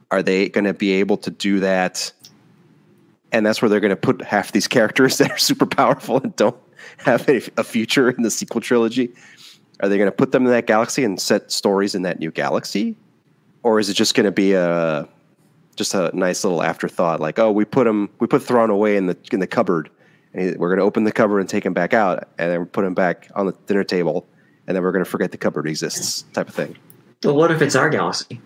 Are 0.10 0.24
they 0.24 0.50
going 0.50 0.66
to 0.66 0.74
be 0.74 0.92
able 0.94 1.18
to 1.18 1.30
do 1.30 1.60
that 1.62 2.12
and 3.32 3.46
that's 3.46 3.62
where 3.62 3.70
they're 3.70 3.80
going 3.80 3.90
to 3.90 3.96
put 3.96 4.22
half 4.22 4.52
these 4.52 4.68
characters 4.68 5.18
that 5.20 5.32
are 5.32 5.38
super 5.38 5.66
powerful 5.66 6.18
and 6.18 6.36
don't 6.36 6.58
have 6.98 7.28
a, 7.30 7.42
a 7.58 7.64
future 7.64 8.10
in 8.10 8.24
the 8.24 8.32
sequel 8.32 8.62
trilogy. 8.62 9.12
Are 9.80 9.90
they 9.90 9.98
going 9.98 10.08
to 10.08 10.16
put 10.16 10.32
them 10.32 10.46
in 10.46 10.52
that 10.52 10.68
galaxy 10.68 11.04
and 11.04 11.20
set 11.20 11.52
stories 11.52 11.96
in 11.96 12.04
that 12.04 12.20
new 12.20 12.32
galaxy, 12.32 12.96
or 13.64 13.80
is 13.80 13.90
it 13.90 13.94
just 13.96 14.14
going 14.14 14.26
to 14.26 14.32
be 14.32 14.54
a 14.54 15.08
just 15.82 15.94
a 15.94 16.16
nice 16.18 16.44
little 16.44 16.62
afterthought? 16.62 17.20
Like, 17.20 17.40
oh, 17.40 17.52
we 17.52 17.66
put 17.66 17.88
him, 17.88 18.10
we 18.20 18.28
put 18.28 18.44
Thrawn 18.44 18.70
away 18.70 18.98
in 18.98 19.08
the 19.08 19.18
in 19.32 19.40
the 19.40 19.48
cupboard, 19.48 19.90
and 20.34 20.58
we're 20.58 20.70
going 20.70 20.80
to 20.80 20.86
open 20.86 21.04
the 21.04 21.12
cupboard 21.12 21.40
and 21.40 21.50
take 21.50 21.66
him 21.66 21.74
back 21.74 21.94
out, 21.94 22.28
and 22.38 22.52
then 22.52 22.66
put 22.66 22.86
him 22.86 22.94
back 22.94 23.30
on 23.36 23.48
the 23.48 23.54
dinner 23.68 23.84
table, 23.84 24.28
and 24.68 24.76
then 24.76 24.84
we're 24.84 24.92
going 24.92 25.04
to 25.04 25.10
forget 25.10 25.32
the 25.32 25.38
cupboard 25.38 25.68
exists, 25.68 26.24
type 26.34 26.48
of 26.48 26.56
thing. 26.56 26.78
Well, 27.24 27.36
what 27.36 27.52
if 27.52 27.62
it's 27.62 27.76
our 27.76 27.90
galaxy? 27.90 28.42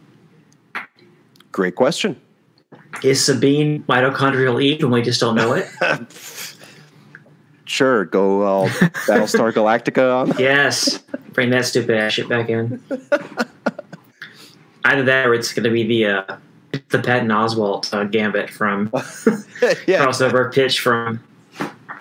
Great 1.51 1.75
question. 1.75 2.19
Is 3.03 3.23
Sabine 3.23 3.83
mitochondrial 3.83 4.61
Eve 4.61 4.81
and 4.81 4.91
we 4.91 5.01
just 5.01 5.19
don't 5.19 5.35
know 5.35 5.53
it? 5.53 5.67
Sure, 7.65 8.05
go 8.05 8.43
all 8.43 8.69
Battlestar 8.69 9.51
Galactica 9.51 10.15
on. 10.15 10.33
yes. 10.39 10.99
Bring 11.33 11.49
that 11.49 11.65
stupid 11.65 11.97
ass 11.97 12.13
shit 12.13 12.29
back 12.29 12.49
in. 12.49 12.81
Either 14.85 15.03
that 15.03 15.25
or 15.25 15.33
it's 15.33 15.51
going 15.51 15.63
to 15.63 15.71
be 15.71 15.83
the 15.83 16.05
uh, 16.05 16.37
the 16.89 16.99
Patton 17.01 17.29
Oswalt 17.29 17.93
uh, 17.93 18.03
gambit 18.05 18.49
from 18.49 18.89
yeah, 19.87 20.05
crossover 20.05 20.53
pitch 20.53 20.79
from 20.79 21.21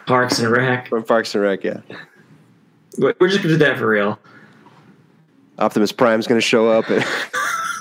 Parks 0.07 0.38
and 0.38 0.51
Rec. 0.51 0.88
from 0.88 1.03
Parks 1.05 1.35
and 1.35 1.42
Rec. 1.42 1.64
Yeah. 1.64 1.81
We're 2.99 3.12
just 3.29 3.42
going 3.42 3.42
to 3.42 3.49
do 3.49 3.57
that 3.59 3.79
for 3.79 3.88
real. 3.88 4.18
Optimus 5.59 5.92
Prime's 5.92 6.27
going 6.27 6.40
to 6.40 6.47
show 6.47 6.68
up. 6.70 6.88
And 6.90 7.05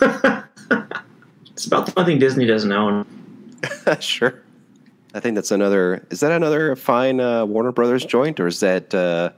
It's 1.52 1.66
about 1.68 1.86
the 1.86 1.92
one 1.94 2.06
thing 2.06 2.18
Disney 2.20 2.46
doesn't 2.48 2.72
own. 2.72 3.06
sure. 4.00 4.42
I 5.14 5.20
think 5.20 5.36
that's 5.36 5.52
another. 5.52 6.06
Is 6.10 6.20
that 6.22 6.32
another 6.32 6.76
fine 6.76 7.20
uh, 7.20 7.46
Warner 7.46 7.72
Brothers 7.72 8.04
joint, 8.06 8.40
or 8.40 8.48
is 8.48 8.60
that 8.62 8.94
uh, 8.96 9.30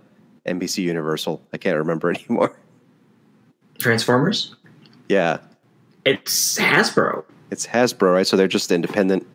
NBC 0.45 0.78
Universal? 0.84 1.41
I 1.51 1.58
can't 1.58 1.78
remember 1.78 2.10
anymore. 2.12 2.58
Transformers? 3.80 4.56
Yeah, 5.10 5.39
It's 6.06 6.58
Hasbro. 6.58 7.25
It's 7.51 7.65
Hasbro, 7.67 8.13
right? 8.13 8.27
So 8.27 8.36
they're 8.38 8.47
just 8.47 8.71
independent. 8.71 9.25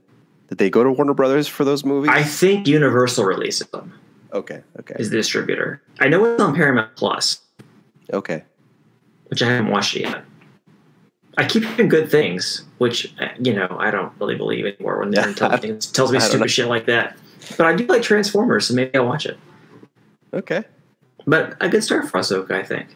Did 0.49 0.59
they 0.59 0.71
go 0.71 0.83
to 0.83 0.91
Warner 0.91 1.15
Brothers 1.15 1.47
for 1.47 1.65
those 1.65 1.85
movies? 1.85 2.11
I 2.13 2.23
think 2.23 2.67
Universal 2.67 3.25
releases 3.25 3.69
them, 3.69 3.93
okay, 4.33 4.63
okay, 4.81 4.97
is 4.99 5.11
the 5.11 5.17
distributor. 5.17 5.81
I 6.01 6.09
know 6.09 6.25
it's 6.25 6.43
on 6.43 6.55
Paramount 6.55 6.97
Plus, 6.97 7.41
okay. 8.13 8.43
which 9.29 9.43
I 9.43 9.51
haven't 9.51 9.71
watched 9.71 9.95
it 9.97 10.03
yet. 10.03 10.25
I 11.39 11.45
keep 11.47 11.65
hearing 11.65 11.89
good 11.89 12.11
things, 12.11 12.65
which 12.79 13.15
you 13.39 13.55
know 13.55 13.77
I 13.79 13.91
don't 13.93 14.13
really 14.21 14.35
believe 14.35 14.67
anymore 14.67 14.99
when 14.99 15.13
Yeah, 15.13 15.27
they're 15.27 15.35
telling 15.35 15.63
me, 15.63 15.79
tells 15.79 16.11
me 16.13 16.19
stupid 16.19 16.41
know. 16.41 16.47
shit 16.49 16.67
like 16.67 16.87
that. 16.87 17.17
But 17.57 17.67
I 17.67 17.75
do 17.77 17.87
like 17.87 18.03
Transformers, 18.03 18.67
so 18.67 18.75
maybe 18.75 18.97
I'll 18.99 19.07
watch 19.07 19.27
it. 19.27 19.39
Okay. 20.35 20.65
But 21.27 21.57
a 21.61 21.69
good 21.69 21.85
start 21.85 22.09
for 22.09 22.19
Ahsoka, 22.19 22.51
I 22.53 22.63
think. 22.65 22.89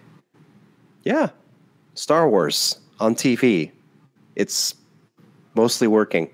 Yeah. 1.04 1.28
Star 1.94 2.28
Wars 2.28 2.78
on 2.98 3.14
TV. 3.14 3.70
It's 4.34 4.74
mostly 5.54 5.86
working. 5.86 6.30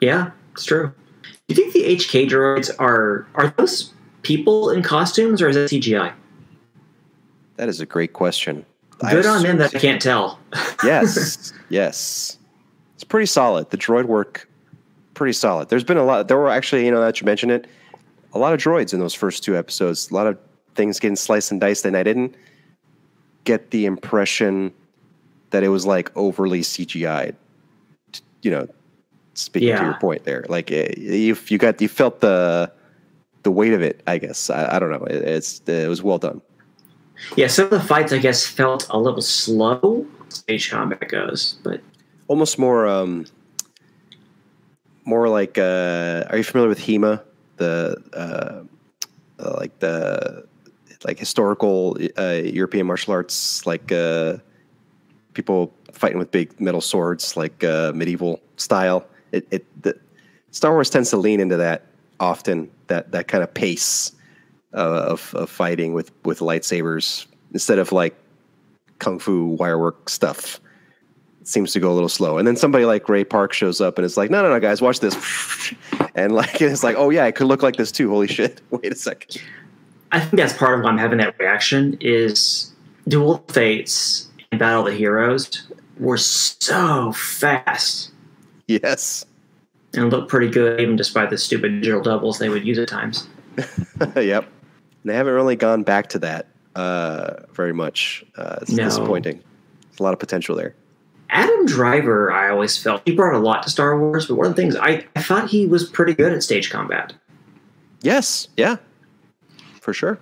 Yeah, 0.00 0.30
it's 0.52 0.64
true. 0.64 0.92
Do 1.22 1.54
you 1.54 1.54
think 1.54 1.72
the 1.72 1.96
HK 1.96 2.28
droids 2.28 2.70
are 2.78 3.26
are 3.34 3.52
those 3.56 3.92
people 4.22 4.70
in 4.70 4.82
costumes 4.82 5.42
or 5.42 5.48
is 5.48 5.56
it 5.56 5.70
CGI? 5.70 6.12
That 7.56 7.68
is 7.68 7.80
a 7.80 7.86
great 7.86 8.12
question. 8.12 8.64
Good 8.98 9.26
on 9.26 9.42
them 9.42 9.58
that 9.58 9.74
I 9.74 9.78
can't 9.78 10.00
tell. 10.00 10.38
yes, 10.84 11.52
yes, 11.70 12.38
it's 12.94 13.04
pretty 13.04 13.26
solid. 13.26 13.70
The 13.70 13.78
droid 13.78 14.04
work, 14.04 14.48
pretty 15.14 15.32
solid. 15.32 15.68
There's 15.70 15.84
been 15.84 15.96
a 15.96 16.04
lot. 16.04 16.28
There 16.28 16.36
were 16.36 16.50
actually, 16.50 16.84
you 16.84 16.90
know, 16.90 17.00
that 17.00 17.20
you 17.20 17.24
mentioned 17.24 17.52
it, 17.52 17.66
a 18.34 18.38
lot 18.38 18.52
of 18.52 18.60
droids 18.60 18.92
in 18.92 19.00
those 19.00 19.14
first 19.14 19.42
two 19.42 19.56
episodes. 19.56 20.10
A 20.10 20.14
lot 20.14 20.26
of 20.26 20.38
things 20.74 21.00
getting 21.00 21.16
sliced 21.16 21.50
and 21.50 21.60
diced, 21.60 21.84
and 21.84 21.96
I 21.96 22.02
didn't 22.02 22.34
get 23.44 23.70
the 23.70 23.86
impression 23.86 24.72
that 25.50 25.62
it 25.62 25.68
was 25.68 25.86
like 25.86 26.14
overly 26.16 26.60
CGI. 26.60 27.34
You 28.42 28.50
know, 28.50 28.68
speaking 29.34 29.76
to 29.76 29.82
your 29.82 29.98
point 30.00 30.24
there, 30.24 30.44
like 30.48 30.70
eh, 30.70 30.92
you 30.96 31.36
you 31.48 31.58
got 31.58 31.80
you 31.80 31.88
felt 31.88 32.20
the 32.20 32.72
the 33.42 33.50
weight 33.50 33.72
of 33.72 33.82
it. 33.82 34.02
I 34.06 34.18
guess 34.18 34.50
I, 34.50 34.76
I 34.76 34.78
don't 34.78 34.90
know. 34.90 35.04
It, 35.04 35.22
it's 35.22 35.60
it 35.66 35.88
was 35.88 36.02
well 36.02 36.18
done. 36.18 36.40
Yeah, 37.36 37.48
some 37.48 37.66
of 37.66 37.70
the 37.70 37.80
fights 37.80 38.12
I 38.12 38.18
guess 38.18 38.46
felt 38.46 38.86
a 38.90 38.98
little 38.98 39.22
slow. 39.22 40.06
Stage 40.28 40.70
combat 40.70 41.08
goes, 41.08 41.58
but 41.62 41.80
almost 42.28 42.58
more 42.58 42.86
um 42.86 43.26
more 45.04 45.28
like 45.28 45.58
uh 45.58 46.24
are 46.30 46.36
you 46.36 46.44
familiar 46.44 46.68
with 46.68 46.78
HEMA 46.78 47.22
the 47.56 47.96
uh, 48.12 49.42
uh 49.42 49.56
like 49.58 49.76
the 49.80 50.46
like 51.04 51.18
historical 51.18 51.98
uh 52.16 52.40
European 52.44 52.86
martial 52.86 53.12
arts 53.12 53.66
like 53.66 53.90
uh 53.90 54.36
people 55.34 55.72
fighting 56.00 56.18
with 56.18 56.30
big 56.30 56.58
metal 56.58 56.80
swords 56.80 57.36
like 57.36 57.62
uh 57.62 57.92
medieval 57.94 58.40
style 58.56 59.06
it 59.32 59.46
it 59.50 59.82
the, 59.82 59.94
Star 60.52 60.72
Wars 60.72 60.90
tends 60.90 61.10
to 61.10 61.16
lean 61.16 61.38
into 61.38 61.56
that 61.56 61.86
often 62.18 62.68
that 62.88 63.12
that 63.12 63.28
kind 63.28 63.44
of 63.44 63.52
pace 63.52 64.12
uh, 64.74 65.04
of 65.12 65.34
of 65.34 65.50
fighting 65.50 65.92
with 65.92 66.10
with 66.24 66.40
lightsabers 66.40 67.26
instead 67.52 67.78
of 67.78 67.92
like 67.92 68.16
kung 68.98 69.18
fu 69.18 69.56
wirework 69.56 70.08
stuff 70.08 70.58
it 71.40 71.48
seems 71.48 71.72
to 71.72 71.80
go 71.80 71.90
a 71.90 71.94
little 71.94 72.08
slow. 72.10 72.36
And 72.36 72.46
then 72.46 72.54
somebody 72.54 72.84
like 72.84 73.08
Ray 73.08 73.24
Park 73.24 73.54
shows 73.54 73.80
up 73.80 73.96
and 73.96 74.04
it's 74.04 74.18
like, 74.18 74.28
no, 74.28 74.42
no, 74.42 74.50
no, 74.50 74.60
guys, 74.60 74.82
watch 74.82 75.00
this. 75.00 75.16
And 76.16 76.32
like, 76.32 76.60
it's 76.60 76.82
like, 76.82 76.96
oh 76.96 77.10
yeah, 77.10 77.24
it 77.26 77.36
could 77.36 77.46
look 77.46 77.62
like 77.62 77.76
this 77.76 77.92
too. 77.92 78.10
Holy 78.10 78.26
shit! 78.26 78.60
Wait 78.70 78.92
a 78.92 78.96
second. 78.96 79.40
I 80.10 80.18
think 80.18 80.32
that's 80.32 80.52
part 80.52 80.76
of 80.76 80.84
why 80.84 80.90
I'm 80.90 80.98
having 80.98 81.18
that 81.18 81.38
reaction. 81.38 81.96
Is 82.00 82.72
Duel 83.06 83.44
Fates 83.48 84.28
and 84.50 84.58
Battle 84.58 84.86
of 84.86 84.92
the 84.92 84.98
Heroes 84.98 85.68
were 86.00 86.16
so 86.16 87.12
fast 87.12 88.10
Yes. 88.66 89.24
and 89.94 90.10
looked 90.10 90.28
pretty 90.28 90.48
good, 90.48 90.80
even 90.80 90.96
despite 90.96 91.30
the 91.30 91.38
stupid 91.38 91.80
digital 91.80 92.00
doubles 92.00 92.38
they 92.38 92.48
would 92.48 92.66
use 92.66 92.78
at 92.78 92.88
times. 92.88 93.26
yep. 94.16 94.46
They 95.04 95.14
haven't 95.14 95.32
really 95.34 95.56
gone 95.56 95.82
back 95.82 96.08
to 96.10 96.18
that 96.20 96.46
uh, 96.76 97.34
very 97.52 97.72
much. 97.72 98.24
Uh, 98.36 98.58
it's 98.62 98.70
No. 98.70 98.84
disappointing. 98.84 99.42
There's 99.90 100.00
a 100.00 100.02
lot 100.02 100.12
of 100.12 100.18
potential 100.18 100.54
there. 100.56 100.74
Adam 101.30 101.66
Driver, 101.66 102.32
I 102.32 102.50
always 102.50 102.76
felt 102.80 103.02
he 103.04 103.14
brought 103.14 103.34
a 103.34 103.38
lot 103.38 103.62
to 103.62 103.70
Star 103.70 103.98
Wars, 103.98 104.26
but 104.26 104.34
one 104.36 104.46
of 104.46 104.56
the 104.56 104.60
things 104.62 104.74
I, 104.76 105.06
I 105.14 105.22
thought 105.22 105.50
he 105.50 105.66
was 105.66 105.88
pretty 105.88 106.14
good 106.14 106.32
at 106.32 106.42
stage 106.42 106.70
combat. 106.70 107.12
Yes. 108.02 108.48
Yeah. 108.56 108.76
For 109.80 109.92
sure. 109.92 110.18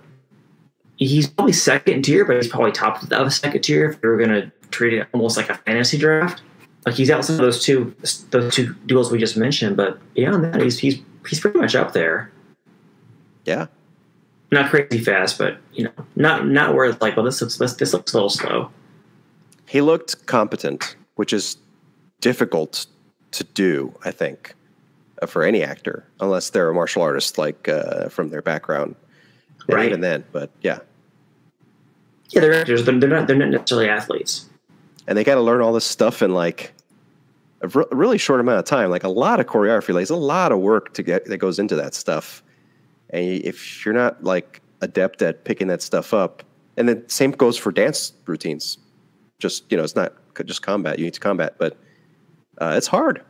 He's 0.97 1.27
probably 1.27 1.53
second 1.53 2.03
tier, 2.03 2.25
but 2.25 2.35
he's 2.35 2.47
probably 2.47 2.71
top 2.73 3.01
of 3.01 3.09
the 3.09 3.29
second 3.29 3.61
tier 3.61 3.89
if 3.89 3.99
you 4.03 4.09
were 4.09 4.17
going 4.17 4.29
to 4.29 4.51
treat 4.71 4.93
it 4.93 5.07
almost 5.13 5.37
like 5.37 5.49
a 5.49 5.55
fantasy 5.55 5.97
draft. 5.97 6.41
Like 6.85 6.95
he's 6.95 7.09
outside 7.09 7.33
of 7.33 7.39
those 7.39 7.63
two 7.63 7.93
those 8.31 8.53
two 8.53 8.73
duels 8.85 9.11
we 9.11 9.19
just 9.19 9.37
mentioned, 9.37 9.75
but 9.77 9.99
beyond 10.13 10.43
that, 10.45 10.61
he's 10.61 10.79
he's 10.79 10.99
he's 11.27 11.39
pretty 11.39 11.59
much 11.59 11.75
up 11.75 11.93
there. 11.93 12.31
Yeah. 13.45 13.67
Not 14.51 14.69
crazy 14.71 14.97
fast, 15.03 15.37
but 15.37 15.57
you 15.73 15.83
know, 15.83 15.91
not 16.15 16.47
not 16.47 16.73
where 16.73 16.85
it's 16.85 17.01
like, 17.01 17.15
well, 17.15 17.25
this 17.25 17.41
looks 17.41 17.57
this, 17.57 17.73
this 17.73 17.93
looks 17.93 18.13
a 18.13 18.15
little 18.15 18.29
slow. 18.29 18.71
He 19.67 19.81
looked 19.81 20.25
competent, 20.25 20.95
which 21.15 21.33
is 21.33 21.57
difficult 22.21 22.87
to 23.31 23.43
do, 23.43 23.93
I 24.03 24.09
think, 24.11 24.55
uh, 25.21 25.27
for 25.27 25.43
any 25.43 25.61
actor, 25.61 26.03
unless 26.19 26.49
they're 26.49 26.69
a 26.69 26.73
martial 26.73 27.03
artist, 27.03 27.37
like 27.37 27.67
uh, 27.69 28.09
from 28.09 28.29
their 28.29 28.41
background. 28.41 28.95
And 29.67 29.75
Right. 29.75 29.85
even 29.85 30.01
then, 30.01 30.23
but 30.31 30.49
yeah. 30.61 30.79
Yeah, 32.29 32.41
they're 32.41 32.53
actors, 32.55 32.83
but 32.83 32.99
they're 32.99 33.09
not 33.09 33.27
they're 33.27 33.35
not 33.35 33.49
necessarily 33.49 33.87
athletes. 33.89 34.48
And 35.09 35.17
they 35.17 35.23
got 35.23 35.35
to 35.35 35.41
learn 35.41 35.59
all 35.61 35.73
this 35.73 35.85
stuff 35.85 36.21
in 36.21 36.35
like 36.35 36.71
a 37.61 37.67
re- 37.67 37.85
really 37.91 38.19
short 38.19 38.39
amount 38.39 38.59
of 38.59 38.65
time. 38.65 38.91
Like 38.91 39.03
a 39.03 39.09
lot 39.09 39.39
of 39.39 39.47
choreography, 39.47 39.89
like 39.89 39.95
there's 39.95 40.11
a 40.11 40.15
lot 40.15 40.51
of 40.51 40.59
work 40.59 40.93
to 40.93 41.03
get 41.03 41.25
that 41.25 41.39
goes 41.39 41.57
into 41.57 41.75
that 41.75 41.95
stuff. 41.95 42.43
And 43.09 43.25
if 43.43 43.83
you're 43.83 43.95
not 43.95 44.23
like 44.23 44.61
adept 44.81 45.23
at 45.23 45.43
picking 45.45 45.67
that 45.67 45.81
stuff 45.81 46.13
up, 46.13 46.43
and 46.77 46.87
the 46.87 47.03
same 47.07 47.31
goes 47.31 47.57
for 47.57 47.71
dance 47.71 48.13
routines. 48.27 48.77
Just 49.39 49.69
you 49.71 49.77
know, 49.77 49.83
it's 49.83 49.95
not 49.95 50.13
just 50.45 50.61
combat. 50.61 50.99
You 50.99 51.05
need 51.05 51.15
to 51.15 51.19
combat, 51.19 51.55
but 51.57 51.75
uh, 52.59 52.75
it's 52.77 52.87
hard. 52.87 53.23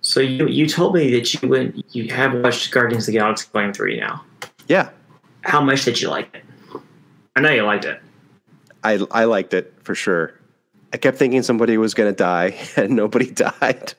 So 0.00 0.20
you 0.20 0.48
you 0.48 0.66
told 0.66 0.94
me 0.94 1.10
that 1.12 1.34
you 1.34 1.48
went 1.48 1.84
you 1.94 2.10
have 2.14 2.32
watched 2.32 2.70
Guardians 2.72 3.06
of 3.06 3.12
the 3.12 3.18
Galaxy 3.18 3.46
Volume 3.52 3.74
Three 3.74 4.00
now. 4.00 4.24
Yeah, 4.68 4.88
How 5.42 5.60
much 5.60 5.84
did 5.84 6.00
you 6.00 6.08
like 6.08 6.34
it? 6.34 6.44
I 7.36 7.40
know 7.40 7.50
you 7.50 7.62
liked 7.62 7.84
it. 7.84 8.00
I 8.82 8.98
I 9.10 9.24
liked 9.24 9.52
it 9.52 9.74
for 9.82 9.94
sure. 9.94 10.39
I 10.92 10.96
kept 10.96 11.18
thinking 11.18 11.42
somebody 11.42 11.78
was 11.78 11.94
going 11.94 12.10
to 12.10 12.16
die, 12.16 12.56
and 12.76 12.90
nobody 12.90 13.30
died. 13.30 13.94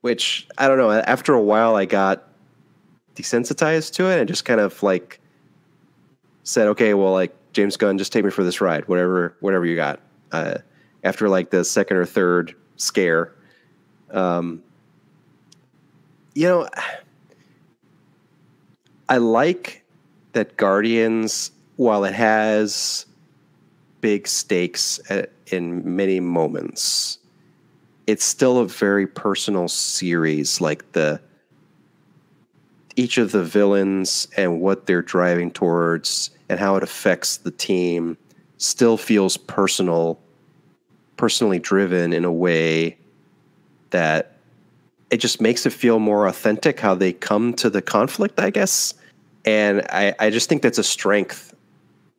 Which 0.00 0.46
I 0.56 0.68
don't 0.68 0.78
know. 0.78 0.90
After 0.90 1.34
a 1.34 1.42
while, 1.42 1.74
I 1.74 1.84
got 1.84 2.28
desensitized 3.14 3.94
to 3.94 4.06
it 4.06 4.20
and 4.20 4.28
just 4.28 4.44
kind 4.44 4.60
of 4.60 4.82
like 4.82 5.20
said, 6.44 6.68
"Okay, 6.68 6.94
well, 6.94 7.12
like 7.12 7.34
James 7.52 7.76
Gunn, 7.76 7.98
just 7.98 8.12
take 8.12 8.24
me 8.24 8.30
for 8.30 8.44
this 8.44 8.60
ride, 8.60 8.86
whatever, 8.88 9.36
whatever 9.40 9.66
you 9.66 9.74
got." 9.74 10.00
Uh, 10.30 10.58
after 11.02 11.28
like 11.28 11.50
the 11.50 11.64
second 11.64 11.96
or 11.96 12.04
third 12.04 12.54
scare, 12.76 13.32
um, 14.12 14.62
you 16.34 16.46
know, 16.46 16.68
I 19.08 19.16
like 19.16 19.84
that 20.32 20.56
Guardians, 20.56 21.50
while 21.76 22.04
it 22.04 22.14
has 22.14 23.06
big 24.00 24.28
stakes 24.28 25.00
at, 25.10 25.32
in 25.52 25.96
many 25.96 26.20
moments, 26.20 27.18
it's 28.06 28.24
still 28.24 28.58
a 28.58 28.66
very 28.66 29.06
personal 29.06 29.68
series. 29.68 30.60
Like 30.60 30.92
the 30.92 31.20
each 32.96 33.16
of 33.16 33.30
the 33.30 33.44
villains 33.44 34.26
and 34.36 34.60
what 34.60 34.86
they're 34.86 35.02
driving 35.02 35.50
towards 35.52 36.30
and 36.48 36.58
how 36.58 36.74
it 36.74 36.82
affects 36.82 37.36
the 37.36 37.50
team 37.52 38.16
still 38.56 38.96
feels 38.96 39.36
personal, 39.36 40.18
personally 41.16 41.60
driven 41.60 42.12
in 42.12 42.24
a 42.24 42.32
way 42.32 42.98
that 43.90 44.38
it 45.10 45.18
just 45.18 45.40
makes 45.40 45.64
it 45.64 45.72
feel 45.72 46.00
more 46.00 46.26
authentic 46.26 46.80
how 46.80 46.94
they 46.94 47.12
come 47.12 47.54
to 47.54 47.70
the 47.70 47.80
conflict, 47.80 48.40
I 48.40 48.50
guess. 48.50 48.94
And 49.44 49.82
I, 49.90 50.14
I 50.18 50.30
just 50.30 50.48
think 50.48 50.62
that's 50.62 50.78
a 50.78 50.84
strength 50.84 51.47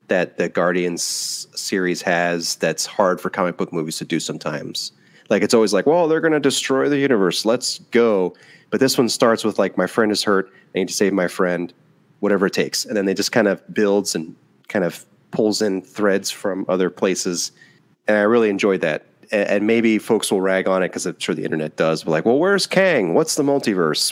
that 0.09 0.37
the 0.37 0.49
Guardians 0.49 1.47
series 1.55 2.01
has 2.01 2.55
that's 2.55 2.85
hard 2.85 3.21
for 3.21 3.29
comic 3.29 3.57
book 3.57 3.71
movies 3.71 3.97
to 3.97 4.05
do 4.05 4.19
sometimes. 4.19 4.91
Like 5.29 5.43
it's 5.43 5.53
always 5.53 5.73
like, 5.73 5.85
well, 5.85 6.07
they're 6.07 6.21
going 6.21 6.33
to 6.33 6.39
destroy 6.39 6.89
the 6.89 6.97
universe. 6.97 7.45
Let's 7.45 7.79
go. 7.91 8.35
But 8.69 8.79
this 8.79 8.97
one 8.97 9.09
starts 9.09 9.43
with 9.43 9.59
like, 9.59 9.77
my 9.77 9.87
friend 9.87 10.11
is 10.11 10.23
hurt. 10.23 10.51
I 10.75 10.79
need 10.79 10.87
to 10.87 10.93
save 10.93 11.13
my 11.13 11.27
friend, 11.27 11.73
whatever 12.19 12.47
it 12.47 12.53
takes. 12.53 12.85
And 12.85 12.97
then 12.97 13.05
they 13.05 13.13
just 13.13 13.31
kind 13.31 13.47
of 13.47 13.61
builds 13.73 14.15
and 14.15 14.35
kind 14.67 14.85
of 14.85 15.05
pulls 15.31 15.61
in 15.61 15.81
threads 15.81 16.29
from 16.31 16.65
other 16.67 16.89
places. 16.89 17.51
And 18.07 18.17
I 18.17 18.21
really 18.21 18.49
enjoyed 18.49 18.81
that. 18.81 19.05
And, 19.31 19.67
maybe 19.67 19.99
folks 19.99 20.31
will 20.31 20.41
rag 20.41 20.67
on 20.67 20.81
it 20.81 20.87
because 20.87 21.05
I'm 21.05 21.19
sure 21.19 21.35
the 21.35 21.43
internet 21.43 21.75
does. 21.75 22.03
But 22.03 22.11
like, 22.11 22.25
well, 22.25 22.39
where's 22.39 22.65
Kang? 22.65 23.13
What's 23.13 23.35
the 23.35 23.43
multiverse? 23.43 24.11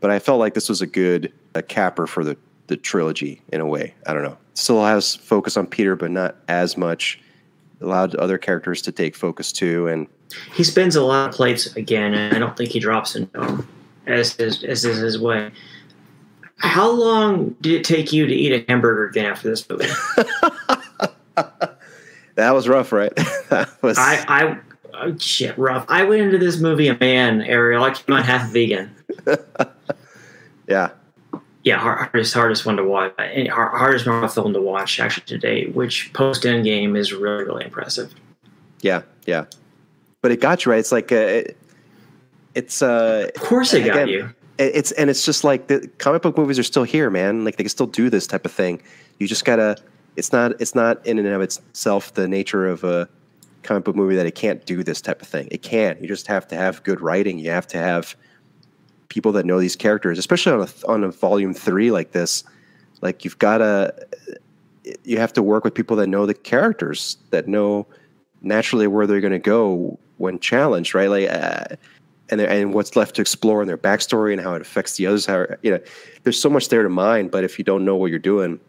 But 0.00 0.10
I 0.10 0.18
felt 0.18 0.40
like 0.40 0.54
this 0.54 0.68
was 0.68 0.82
a 0.82 0.86
good 0.86 1.32
a 1.54 1.62
capper 1.62 2.06
for 2.08 2.24
the 2.24 2.36
the 2.66 2.76
trilogy 2.76 3.40
in 3.52 3.60
a 3.60 3.66
way. 3.66 3.94
I 4.06 4.12
don't 4.12 4.24
know. 4.24 4.36
Still 4.56 4.84
has 4.84 5.16
focus 5.16 5.56
on 5.56 5.66
Peter, 5.66 5.96
but 5.96 6.10
not 6.10 6.36
as 6.48 6.76
much. 6.76 7.20
Allowed 7.82 8.14
other 8.14 8.38
characters 8.38 8.80
to 8.82 8.92
take 8.92 9.14
focus 9.14 9.52
too, 9.52 9.86
and 9.86 10.06
He 10.54 10.64
spins 10.64 10.96
a 10.96 11.02
lot 11.02 11.28
of 11.28 11.34
plates 11.34 11.76
again, 11.76 12.14
and 12.14 12.34
I 12.34 12.38
don't 12.38 12.56
think 12.56 12.70
he 12.70 12.80
drops 12.80 13.14
into 13.14 13.38
them 13.38 13.68
as 14.06 14.32
his, 14.34 14.64
as 14.64 14.84
is 14.84 14.96
his 14.98 15.20
way. 15.20 15.50
How 16.58 16.90
long 16.90 17.54
did 17.60 17.74
it 17.74 17.84
take 17.84 18.12
you 18.12 18.26
to 18.26 18.34
eat 18.34 18.52
a 18.52 18.64
hamburger 18.66 19.08
again 19.08 19.26
after 19.26 19.50
this 19.50 19.68
movie? 19.68 19.84
that 22.34 22.54
was 22.54 22.66
rough, 22.66 22.92
right? 22.92 23.14
that 23.50 23.70
was. 23.82 23.98
I, 23.98 24.24
I, 24.26 24.58
oh, 24.94 25.18
shit, 25.18 25.56
rough. 25.58 25.84
I 25.88 26.04
went 26.04 26.22
into 26.22 26.38
this 26.38 26.58
movie 26.58 26.88
a 26.88 26.98
man, 26.98 27.42
Ariel. 27.42 27.84
I 27.84 27.90
came 27.90 28.16
out 28.16 28.24
half 28.24 28.50
vegan. 28.50 28.90
yeah, 30.68 30.90
Yeah, 31.66 31.78
hardest 31.78 32.32
hardest 32.32 32.64
one 32.64 32.76
to 32.76 32.84
watch. 32.84 33.12
eh, 33.18 33.48
Hardest 33.48 34.06
Marvel 34.06 34.28
film 34.28 34.52
to 34.52 34.60
watch 34.62 35.00
actually 35.00 35.26
today. 35.26 35.66
Which 35.66 36.12
post 36.12 36.44
Endgame 36.44 36.96
is 36.96 37.12
really 37.12 37.42
really 37.42 37.64
impressive. 37.64 38.14
yeah, 38.82 39.02
yeah. 39.26 39.46
But 40.22 40.30
it 40.30 40.40
got 40.40 40.64
you 40.64 40.70
right. 40.70 40.78
It's 40.78 40.92
like 40.92 41.10
uh, 41.10 41.16
it, 41.16 41.56
it's 42.54 42.82
uh, 42.82 43.30
Of 43.34 43.42
course, 43.42 43.72
they 43.72 43.82
got 43.82 44.08
you. 44.08 44.32
it's 44.58 44.92
and 44.92 45.10
it's 45.10 45.24
just 45.26 45.42
like 45.42 45.66
the 45.66 45.90
comic 45.98 46.22
book 46.22 46.38
movies 46.38 46.56
are 46.56 46.62
still 46.62 46.84
here, 46.84 47.10
man. 47.10 47.44
Like 47.44 47.56
they 47.56 47.64
can 47.64 47.68
still 47.68 47.88
do 47.88 48.08
this 48.10 48.28
type 48.28 48.44
of 48.46 48.52
thing. 48.52 48.80
You 49.18 49.26
just 49.26 49.44
gotta. 49.44 49.76
It's 50.14 50.32
not. 50.32 50.52
It's 50.60 50.76
not 50.76 51.04
in 51.04 51.18
and 51.18 51.26
of 51.26 51.42
itself 51.42 52.14
the 52.14 52.28
nature 52.28 52.66
of 52.68 52.84
a 52.84 53.08
comic 53.64 53.82
book 53.82 53.96
movie 53.96 54.14
that 54.14 54.26
it 54.26 54.36
can't 54.36 54.64
do 54.66 54.84
this 54.84 55.00
type 55.00 55.20
of 55.20 55.26
thing. 55.26 55.48
It 55.50 55.62
can. 55.62 55.98
You 56.00 56.06
just 56.06 56.28
have 56.28 56.46
to 56.48 56.54
have 56.54 56.82
good 56.84 57.00
writing. 57.00 57.40
You 57.40 57.50
have 57.50 57.66
to 57.68 57.78
have 57.78 58.14
people 59.08 59.32
that 59.32 59.46
know 59.46 59.58
these 59.58 59.76
characters, 59.76 60.18
especially 60.18 60.52
on 60.52 60.60
a 60.62 60.88
on 60.88 61.04
a 61.04 61.10
volume 61.10 61.54
three 61.54 61.90
like 61.90 62.12
this. 62.12 62.44
Like 63.02 63.24
you've 63.24 63.38
gotta. 63.38 64.06
You 65.02 65.18
have 65.18 65.32
to 65.32 65.42
work 65.42 65.64
with 65.64 65.74
people 65.74 65.96
that 65.96 66.06
know 66.06 66.26
the 66.26 66.34
characters 66.34 67.16
that 67.30 67.48
know 67.48 67.88
naturally 68.40 68.86
where 68.86 69.06
they're 69.06 69.20
going 69.20 69.32
to 69.32 69.38
go 69.40 69.98
when 70.18 70.38
challenged, 70.38 70.94
right? 70.94 71.10
Like, 71.10 71.28
uh, 71.28 71.76
and 72.28 72.40
and 72.40 72.74
what's 72.74 72.96
left 72.96 73.16
to 73.16 73.22
explore 73.22 73.62
in 73.62 73.68
their 73.68 73.78
backstory 73.78 74.32
and 74.32 74.40
how 74.40 74.54
it 74.54 74.62
affects 74.62 74.96
the 74.96 75.06
others. 75.06 75.26
How 75.26 75.46
you 75.62 75.70
know, 75.70 75.80
there's 76.22 76.40
so 76.40 76.50
much 76.50 76.68
there 76.68 76.82
to 76.82 76.88
mine, 76.88 77.28
but 77.28 77.44
if 77.44 77.58
you 77.58 77.64
don't 77.64 77.84
know 77.84 77.96
what 77.96 78.10
you're 78.10 78.18
doing, 78.18 78.60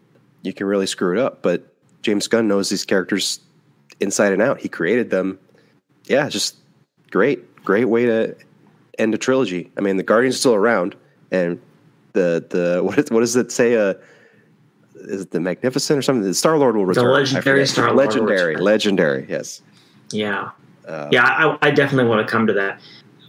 you 0.42 0.52
can 0.52 0.66
really 0.66 0.86
screw 0.86 1.16
it 1.16 1.22
up. 1.22 1.42
But 1.42 1.72
James 2.02 2.28
Gunn 2.28 2.46
knows 2.46 2.68
these 2.68 2.84
characters 2.84 3.40
inside 4.00 4.32
and 4.32 4.42
out. 4.42 4.60
He 4.60 4.68
created 4.68 5.10
them. 5.10 5.38
Yeah, 6.04 6.28
just 6.28 6.56
great, 7.10 7.64
great 7.64 7.86
way 7.86 8.06
to 8.06 8.36
end 8.98 9.14
a 9.14 9.18
trilogy. 9.18 9.70
I 9.76 9.80
mean, 9.80 9.96
the 9.96 10.02
Guardians 10.02 10.36
are 10.36 10.38
still 10.38 10.54
around, 10.54 10.94
and 11.30 11.60
the 12.12 12.44
the 12.50 12.80
what 12.84 12.98
is, 12.98 13.10
what 13.10 13.20
does 13.20 13.36
it 13.36 13.50
say? 13.52 13.76
Uh, 13.76 13.94
is 14.94 15.22
it 15.22 15.30
the 15.30 15.40
Magnificent 15.40 15.98
or 15.98 16.02
something? 16.02 16.24
The 16.24 16.34
Star 16.34 16.58
Lord 16.58 16.76
will 16.76 16.86
return. 16.86 17.06
I 17.06 17.08
legendary. 17.10 17.66
Star-Lord 17.66 17.96
Legendary, 17.96 18.46
return. 18.54 18.64
legendary. 18.64 19.26
Yes. 19.28 19.62
Yeah. 20.10 20.50
Uh, 20.86 21.08
Yeah, 21.12 21.24
I, 21.24 21.68
I 21.68 21.70
definitely 21.70 22.08
want 22.10 22.26
to 22.26 22.30
come 22.30 22.46
to 22.48 22.52
that. 22.54 22.80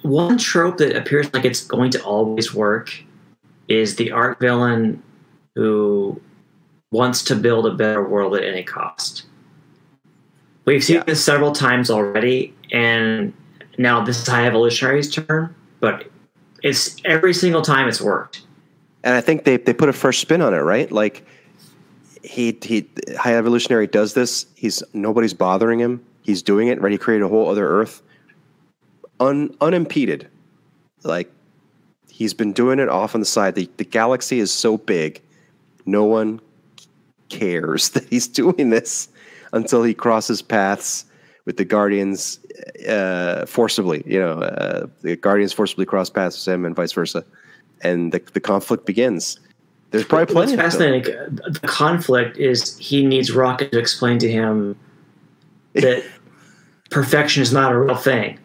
One 0.01 0.37
trope 0.37 0.77
that 0.77 0.95
appears 0.95 1.31
like 1.33 1.45
it's 1.45 1.63
going 1.63 1.91
to 1.91 2.01
always 2.03 2.53
work 2.55 2.91
is 3.67 3.97
the 3.97 4.11
art 4.11 4.39
villain 4.39 5.03
who 5.55 6.19
wants 6.91 7.23
to 7.25 7.35
build 7.35 7.67
a 7.67 7.73
better 7.75 8.07
world 8.07 8.35
at 8.35 8.43
any 8.43 8.63
cost. 8.63 9.25
We've 10.65 10.83
seen 10.83 10.97
Yeah. 10.97 11.03
this 11.03 11.23
several 11.23 11.51
times 11.51 11.91
already, 11.91 12.53
and 12.71 13.31
now 13.77 14.03
this 14.03 14.19
is 14.21 14.27
High 14.27 14.47
Evolutionary's 14.47 15.11
turn, 15.11 15.53
but 15.79 16.09
it's 16.63 16.97
every 17.05 17.33
single 17.33 17.61
time 17.61 17.87
it's 17.87 18.01
worked. 18.01 18.41
and 19.03 19.15
I 19.15 19.21
think 19.21 19.43
they 19.43 19.57
they 19.57 19.73
put 19.73 19.89
a 19.89 19.93
fresh 19.93 20.19
spin 20.19 20.41
on 20.41 20.53
it, 20.53 20.59
right? 20.59 20.91
Like 20.91 21.25
he 22.23 22.57
he 22.61 22.87
High 23.17 23.35
Evolutionary 23.35 23.87
does 23.87 24.13
this. 24.13 24.45
He's 24.55 24.83
nobody's 24.93 25.33
bothering 25.33 25.79
him. 25.79 26.03
He's 26.21 26.41
doing 26.41 26.67
it. 26.67 26.81
Right? 26.81 26.91
He 26.91 26.97
created 26.97 27.23
a 27.25 27.27
whole 27.29 27.49
other 27.49 27.67
Earth, 27.67 28.01
un, 29.19 29.55
unimpeded. 29.61 30.27
Like 31.03 31.31
he's 32.09 32.33
been 32.33 32.51
doing 32.51 32.79
it 32.79 32.89
off 32.89 33.15
on 33.15 33.21
the 33.21 33.25
side. 33.25 33.55
The 33.55 33.69
the 33.77 33.85
galaxy 33.85 34.39
is 34.39 34.51
so 34.51 34.77
big, 34.77 35.21
no 35.85 36.03
one 36.03 36.41
cares 37.29 37.89
that 37.91 38.03
he's 38.09 38.27
doing 38.27 38.69
this 38.69 39.07
until 39.53 39.83
he 39.83 39.93
crosses 39.93 40.41
paths 40.41 41.05
with 41.49 41.57
the 41.57 41.65
Guardians 41.65 42.39
uh, 42.87 43.43
forcibly. 43.47 44.03
You 44.05 44.19
know, 44.19 44.33
uh, 44.33 44.85
the 45.01 45.15
Guardians 45.15 45.51
forcibly 45.51 45.83
cross 45.83 46.07
paths 46.07 46.45
with 46.45 46.53
him, 46.53 46.63
and 46.63 46.75
vice 46.75 46.91
versa, 46.91 47.25
and 47.81 48.11
the 48.11 48.21
the 48.33 48.39
conflict 48.39 48.85
begins. 48.85 49.39
There's 49.89 50.05
probably 50.05 50.35
What's 50.35 50.51
plenty. 50.51 50.53
of 50.53 50.57
them. 50.59 51.01
fascinating, 51.03 51.35
the 51.59 51.67
conflict 51.67 52.37
is 52.37 52.77
he 52.77 53.03
needs 53.03 53.31
Rocket 53.31 53.71
to 53.71 53.79
explain 53.79 54.19
to 54.19 54.29
him 54.29 54.77
that 55.73 56.03
perfection 56.91 57.41
is 57.41 57.51
not 57.51 57.71
a 57.71 57.79
real 57.79 57.95
thing. 57.95 58.37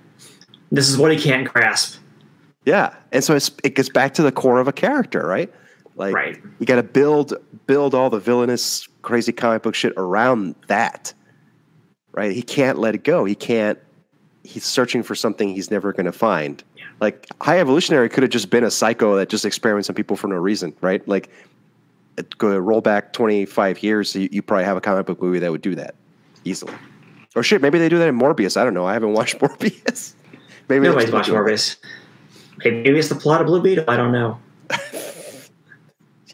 This 0.72 0.88
is 0.88 0.96
what 0.96 1.12
he 1.12 1.18
can't 1.20 1.46
grasp. 1.46 1.98
Yeah, 2.64 2.94
and 3.12 3.22
so 3.22 3.36
it's, 3.36 3.50
it 3.62 3.74
gets 3.74 3.90
back 3.90 4.14
to 4.14 4.22
the 4.22 4.32
core 4.32 4.58
of 4.60 4.66
a 4.66 4.72
character, 4.72 5.26
right? 5.26 5.52
Like 5.96 6.14
Right. 6.14 6.42
you 6.58 6.64
got 6.64 6.76
to 6.76 6.82
build 6.82 7.34
build 7.66 7.94
all 7.94 8.08
the 8.08 8.18
villainous, 8.18 8.88
crazy 9.02 9.30
comic 9.30 9.62
book 9.62 9.74
shit 9.74 9.92
around 9.98 10.54
that, 10.68 11.12
right? 12.14 12.32
He 12.32 12.42
can't 12.42 12.78
let 12.78 12.94
it 12.94 13.04
go. 13.04 13.24
He 13.24 13.34
can't. 13.34 13.78
He's 14.42 14.64
searching 14.64 15.02
for 15.02 15.14
something 15.14 15.48
he's 15.48 15.70
never 15.70 15.92
going 15.92 16.06
to 16.06 16.12
find. 16.12 16.62
Like 17.00 17.26
High 17.40 17.58
Evolutionary 17.58 18.08
could 18.08 18.22
have 18.22 18.30
just 18.30 18.50
been 18.50 18.64
a 18.64 18.70
psycho 18.70 19.16
that 19.16 19.28
just 19.28 19.44
experiments 19.44 19.88
on 19.88 19.94
people 19.94 20.16
for 20.16 20.28
no 20.28 20.36
reason, 20.36 20.74
right? 20.80 21.06
Like 21.08 21.30
go 22.38 22.56
roll 22.56 22.80
back 22.80 23.12
twenty 23.12 23.44
five 23.44 23.82
years, 23.82 24.14
you, 24.14 24.28
you 24.30 24.42
probably 24.42 24.64
have 24.64 24.76
a 24.76 24.80
comic 24.80 25.06
book 25.06 25.20
movie 25.20 25.40
that 25.40 25.50
would 25.50 25.62
do 25.62 25.74
that 25.74 25.94
easily. 26.44 26.74
Or 27.34 27.42
shit, 27.42 27.60
maybe 27.60 27.78
they 27.78 27.88
do 27.88 27.98
that 27.98 28.08
in 28.08 28.18
Morbius. 28.18 28.56
I 28.56 28.64
don't 28.64 28.74
know. 28.74 28.86
I 28.86 28.92
haven't 28.92 29.12
watched 29.12 29.38
Morbius. 29.40 30.14
Maybe 30.68 30.86
Nobody's 30.86 31.10
watched. 31.10 31.30
Morbius. 31.30 31.76
Maybe 32.64 32.98
it's 32.98 33.08
the 33.08 33.16
plot 33.16 33.40
of 33.40 33.48
Blue 33.48 33.60
Beetle. 33.60 33.84
I 33.88 33.96
don't 33.96 34.12
know. 34.12 34.38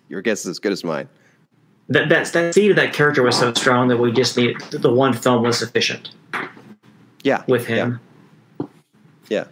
Your 0.08 0.20
guess 0.20 0.40
is 0.40 0.48
as 0.48 0.58
good 0.58 0.72
as 0.72 0.84
mine. 0.84 1.08
That 1.90 2.08
that's, 2.08 2.30
that 2.30 2.54
seed 2.54 2.70
of 2.70 2.76
that 2.76 2.92
character 2.92 3.22
was 3.22 3.36
so 3.36 3.52
strong 3.52 3.88
that 3.88 3.96
we 3.96 4.12
just 4.12 4.36
needed 4.36 4.60
the 4.70 4.92
one 4.92 5.12
film 5.12 5.42
was 5.42 5.58
sufficient 5.58 6.12
Yeah, 7.24 7.42
with 7.48 7.66
him. 7.66 8.00
Yeah, 9.28 9.44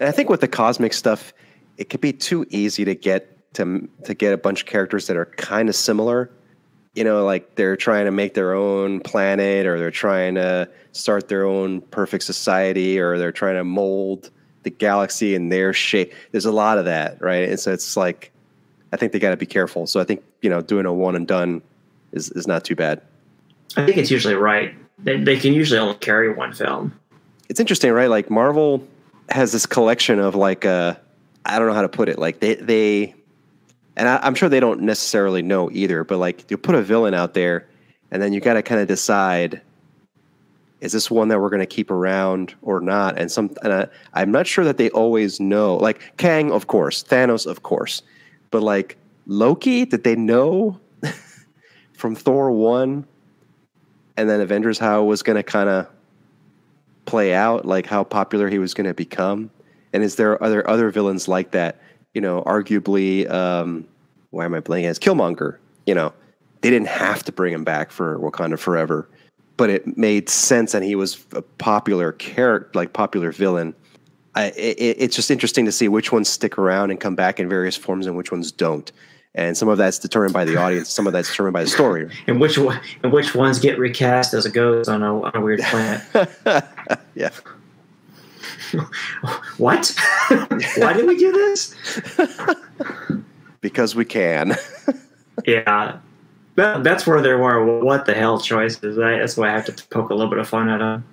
and 0.00 0.08
I 0.08 0.12
think 0.12 0.28
with 0.28 0.40
the 0.40 0.48
cosmic 0.48 0.92
stuff, 0.92 1.32
it 1.76 1.90
could 1.90 2.00
be 2.00 2.12
too 2.12 2.46
easy 2.50 2.84
to 2.84 2.94
get 2.94 3.52
to 3.54 3.88
to 4.04 4.14
get 4.14 4.32
a 4.32 4.36
bunch 4.36 4.62
of 4.62 4.66
characters 4.66 5.06
that 5.08 5.16
are 5.16 5.26
kind 5.26 5.68
of 5.68 5.74
similar. 5.74 6.30
You 6.94 7.02
know, 7.02 7.24
like 7.24 7.56
they're 7.56 7.76
trying 7.76 8.04
to 8.04 8.12
make 8.12 8.34
their 8.34 8.54
own 8.54 9.00
planet, 9.00 9.66
or 9.66 9.78
they're 9.78 9.90
trying 9.90 10.36
to 10.36 10.68
start 10.92 11.26
their 11.26 11.44
own 11.44 11.80
perfect 11.80 12.22
society, 12.22 13.00
or 13.00 13.18
they're 13.18 13.32
trying 13.32 13.56
to 13.56 13.64
mold 13.64 14.30
the 14.62 14.70
galaxy 14.70 15.34
in 15.34 15.48
their 15.48 15.72
shape. 15.72 16.14
There's 16.30 16.46
a 16.46 16.52
lot 16.52 16.78
of 16.78 16.84
that, 16.84 17.20
right? 17.20 17.48
And 17.48 17.58
so 17.58 17.72
it's 17.72 17.96
like, 17.96 18.32
I 18.94 18.96
think 18.96 19.10
they 19.10 19.18
got 19.18 19.30
to 19.30 19.36
be 19.36 19.44
careful. 19.44 19.88
So 19.88 19.98
I 19.98 20.04
think 20.04 20.22
you 20.40 20.48
know, 20.48 20.60
doing 20.62 20.86
a 20.86 20.92
one 20.92 21.16
and 21.16 21.26
done 21.26 21.60
is 22.12 22.30
is 22.30 22.46
not 22.46 22.64
too 22.64 22.76
bad. 22.76 23.02
I 23.76 23.84
think 23.84 23.98
it's 23.98 24.08
usually 24.08 24.36
right. 24.36 24.72
They, 25.00 25.20
they 25.20 25.36
can 25.36 25.52
usually 25.52 25.80
only 25.80 25.96
carry 25.96 26.32
one 26.32 26.52
film. 26.52 26.92
it's 27.48 27.58
interesting, 27.58 27.90
right? 27.90 28.08
Like 28.08 28.30
Marvel 28.30 28.86
has 29.30 29.50
this 29.50 29.66
collection 29.66 30.20
of 30.20 30.36
like 30.36 30.64
uh 30.64 30.94
I 31.44 31.58
don't 31.58 31.66
know 31.66 31.74
how 31.74 31.82
to 31.82 31.88
put 31.88 32.08
it. 32.08 32.20
Like 32.20 32.38
they 32.38 32.54
they 32.54 33.14
and 33.96 34.08
I, 34.08 34.20
I'm 34.22 34.36
sure 34.36 34.48
they 34.48 34.60
don't 34.60 34.82
necessarily 34.82 35.42
know 35.42 35.70
either, 35.72 36.04
but 36.04 36.18
like 36.18 36.48
you 36.52 36.56
put 36.56 36.76
a 36.76 36.82
villain 36.82 37.14
out 37.14 37.34
there 37.34 37.66
and 38.12 38.22
then 38.22 38.32
you 38.32 38.38
gotta 38.38 38.62
kind 38.62 38.80
of 38.80 38.86
decide 38.86 39.60
is 40.80 40.92
this 40.92 41.10
one 41.10 41.28
that 41.28 41.40
we're 41.40 41.50
gonna 41.50 41.66
keep 41.66 41.90
around 41.90 42.54
or 42.62 42.78
not? 42.80 43.18
And 43.18 43.28
some 43.28 43.50
and 43.64 43.72
I, 43.72 43.86
I'm 44.12 44.30
not 44.30 44.46
sure 44.46 44.64
that 44.64 44.76
they 44.76 44.88
always 44.90 45.40
know. 45.40 45.74
Like 45.78 46.16
Kang, 46.16 46.52
of 46.52 46.68
course, 46.68 47.02
Thanos, 47.02 47.44
of 47.44 47.64
course. 47.64 48.00
But 48.54 48.62
like 48.62 48.98
Loki, 49.26 49.84
did 49.84 50.04
they 50.04 50.14
know 50.14 50.78
from 51.92 52.14
Thor 52.14 52.52
one 52.52 53.04
and 54.16 54.30
then 54.30 54.40
Avengers 54.40 54.78
how 54.78 55.02
it 55.02 55.06
was 55.06 55.24
gonna 55.24 55.42
kind 55.42 55.68
of 55.68 55.88
play 57.04 57.34
out, 57.34 57.64
like 57.64 57.84
how 57.84 58.04
popular 58.04 58.48
he 58.48 58.60
was 58.60 58.72
going 58.72 58.86
to 58.86 58.94
become? 58.94 59.50
And 59.92 60.04
is 60.04 60.14
there 60.14 60.40
are 60.40 60.48
there 60.48 60.70
other 60.70 60.88
villains 60.90 61.26
like 61.26 61.50
that? 61.50 61.80
You 62.14 62.20
know, 62.20 62.42
arguably, 62.42 63.28
um, 63.28 63.88
why 64.30 64.44
am 64.44 64.54
I 64.54 64.60
playing 64.60 64.86
As 64.86 65.00
Killmonger, 65.00 65.58
you 65.84 65.94
know, 65.96 66.12
they 66.60 66.70
didn't 66.70 66.86
have 66.86 67.24
to 67.24 67.32
bring 67.32 67.52
him 67.52 67.64
back 67.64 67.90
for 67.90 68.20
Wakanda 68.20 68.56
Forever, 68.56 69.08
but 69.56 69.68
it 69.68 69.98
made 69.98 70.28
sense, 70.28 70.74
and 70.74 70.84
he 70.84 70.94
was 70.94 71.26
a 71.32 71.42
popular 71.42 72.12
character, 72.12 72.70
like 72.72 72.92
popular 72.92 73.32
villain. 73.32 73.74
I, 74.34 74.46
it, 74.56 74.96
it's 74.98 75.16
just 75.16 75.30
interesting 75.30 75.64
to 75.66 75.72
see 75.72 75.88
which 75.88 76.12
ones 76.12 76.28
stick 76.28 76.58
around 76.58 76.90
and 76.90 77.00
come 77.00 77.14
back 77.14 77.38
in 77.38 77.48
various 77.48 77.76
forms, 77.76 78.06
and 78.06 78.16
which 78.16 78.32
ones 78.32 78.50
don't. 78.52 78.90
And 79.36 79.56
some 79.56 79.68
of 79.68 79.78
that's 79.78 79.98
determined 79.98 80.32
by 80.32 80.44
the 80.44 80.56
audience, 80.56 80.90
some 80.90 81.06
of 81.06 81.12
that's 81.12 81.28
determined 81.28 81.54
by 81.54 81.64
the 81.64 81.70
story. 81.70 82.08
And 82.26 82.40
which 82.40 82.56
one, 82.56 82.80
and 83.02 83.12
which 83.12 83.34
ones 83.34 83.58
get 83.58 83.78
recast 83.78 84.32
as 84.32 84.46
it 84.46 84.52
goes 84.52 84.88
on 84.88 85.02
a, 85.02 85.22
on 85.22 85.32
a 85.34 85.40
weird 85.40 85.60
planet. 85.60 86.02
yeah. 87.14 87.30
what? 89.56 89.92
Why 90.76 90.92
did 90.92 91.06
we 91.06 91.16
do 91.16 91.32
this? 91.32 91.74
Because 93.60 93.94
we 93.94 94.04
can. 94.04 94.56
Yeah. 95.46 95.98
That, 96.56 96.84
that's 96.84 97.06
where 97.06 97.20
there 97.20 97.38
were 97.38 97.80
what 97.82 98.06
the 98.06 98.14
hell 98.14 98.38
choices. 98.38 98.96
That's 98.96 99.36
why 99.36 99.48
I 99.48 99.52
have 99.52 99.64
to 99.66 99.86
poke 99.88 100.10
a 100.10 100.14
little 100.14 100.30
bit 100.30 100.38
of 100.38 100.48
fun 100.48 100.68
at 100.68 100.78
them. 100.78 101.04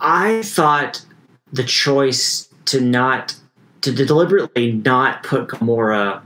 I 0.00 0.42
thought 0.42 1.04
the 1.52 1.64
choice 1.64 2.45
to 2.66 2.80
not 2.80 3.34
to 3.82 3.92
deliberately 3.92 4.72
not 4.72 5.22
put 5.22 5.48
Gamora 5.48 6.22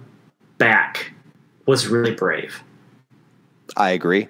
back 0.59 1.12
was 1.66 1.87
really 1.88 2.12
brave 2.14 2.62
I 3.76 3.90
agree. 3.90 4.29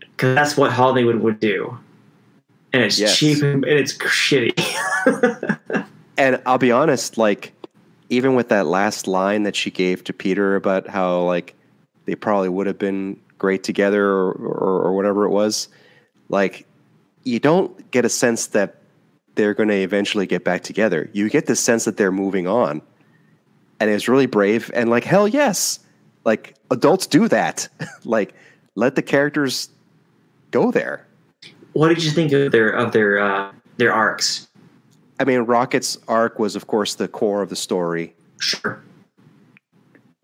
because 0.00 0.34
that's 0.34 0.56
what 0.56 0.72
Hollywood 0.72 1.16
would 1.16 1.38
do, 1.40 1.76
and 2.72 2.82
it's 2.82 2.98
Yes. 2.98 3.18
cheap 3.18 3.42
and 3.42 3.64
it's 3.64 3.94
shitty. 3.98 4.54
And 6.16 6.42
I'll 6.46 6.58
be 6.58 6.72
honest, 6.72 7.16
like 7.16 7.52
even 8.08 8.34
with 8.34 8.48
that 8.48 8.66
last 8.66 9.06
line 9.06 9.44
that 9.44 9.54
she 9.54 9.70
gave 9.70 10.02
to 10.04 10.12
Peter 10.12 10.56
about 10.56 10.88
how 10.88 11.20
like 11.22 11.54
they 12.06 12.16
probably 12.16 12.48
would 12.48 12.66
have 12.66 12.78
been 12.78 13.20
great 13.38 13.62
together 13.62 14.04
or, 14.04 14.32
or, 14.32 14.82
or 14.82 14.96
whatever 14.96 15.24
it 15.24 15.30
was, 15.30 15.68
like 16.28 16.66
you 17.22 17.38
don't 17.38 17.88
get 17.92 18.04
a 18.04 18.08
sense 18.08 18.48
that 18.48 18.74
they're 19.38 19.54
going 19.54 19.68
to 19.68 19.80
eventually 19.80 20.26
get 20.26 20.42
back 20.42 20.64
together. 20.64 21.08
You 21.12 21.30
get 21.30 21.46
the 21.46 21.54
sense 21.54 21.84
that 21.84 21.96
they're 21.96 22.10
moving 22.10 22.48
on, 22.48 22.82
and 23.78 23.88
it's 23.88 24.08
really 24.08 24.26
brave. 24.26 24.68
And 24.74 24.90
like 24.90 25.04
hell 25.04 25.28
yes, 25.28 25.78
like 26.24 26.56
adults 26.72 27.06
do 27.06 27.28
that. 27.28 27.68
like 28.04 28.34
let 28.74 28.96
the 28.96 29.02
characters 29.02 29.70
go 30.50 30.72
there. 30.72 31.06
What 31.72 31.88
did 31.88 32.02
you 32.02 32.10
think 32.10 32.32
of 32.32 32.50
their 32.50 32.70
of 32.70 32.92
their 32.92 33.20
uh, 33.20 33.52
their 33.76 33.92
arcs? 33.92 34.48
I 35.20 35.24
mean, 35.24 35.40
Rocket's 35.40 35.96
arc 36.08 36.40
was, 36.40 36.56
of 36.56 36.66
course, 36.66 36.96
the 36.96 37.06
core 37.06 37.40
of 37.40 37.48
the 37.48 37.56
story. 37.56 38.14
Sure. 38.40 38.82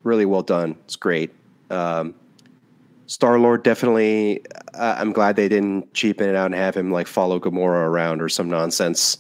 Really 0.02 0.24
well 0.24 0.42
done. 0.42 0.76
It's 0.84 0.96
great. 0.96 1.32
Um, 1.70 2.14
Star 3.06 3.38
Lord 3.38 3.62
definitely. 3.62 4.44
Uh, 4.74 4.96
I'm 4.98 5.12
glad 5.12 5.36
they 5.36 5.48
didn't 5.48 5.92
cheapen 5.94 6.28
it 6.28 6.34
out 6.34 6.46
and 6.46 6.54
have 6.54 6.76
him 6.76 6.90
like 6.90 7.06
follow 7.06 7.38
Gamora 7.38 7.86
around 7.86 8.22
or 8.22 8.28
some 8.28 8.48
nonsense. 8.48 9.18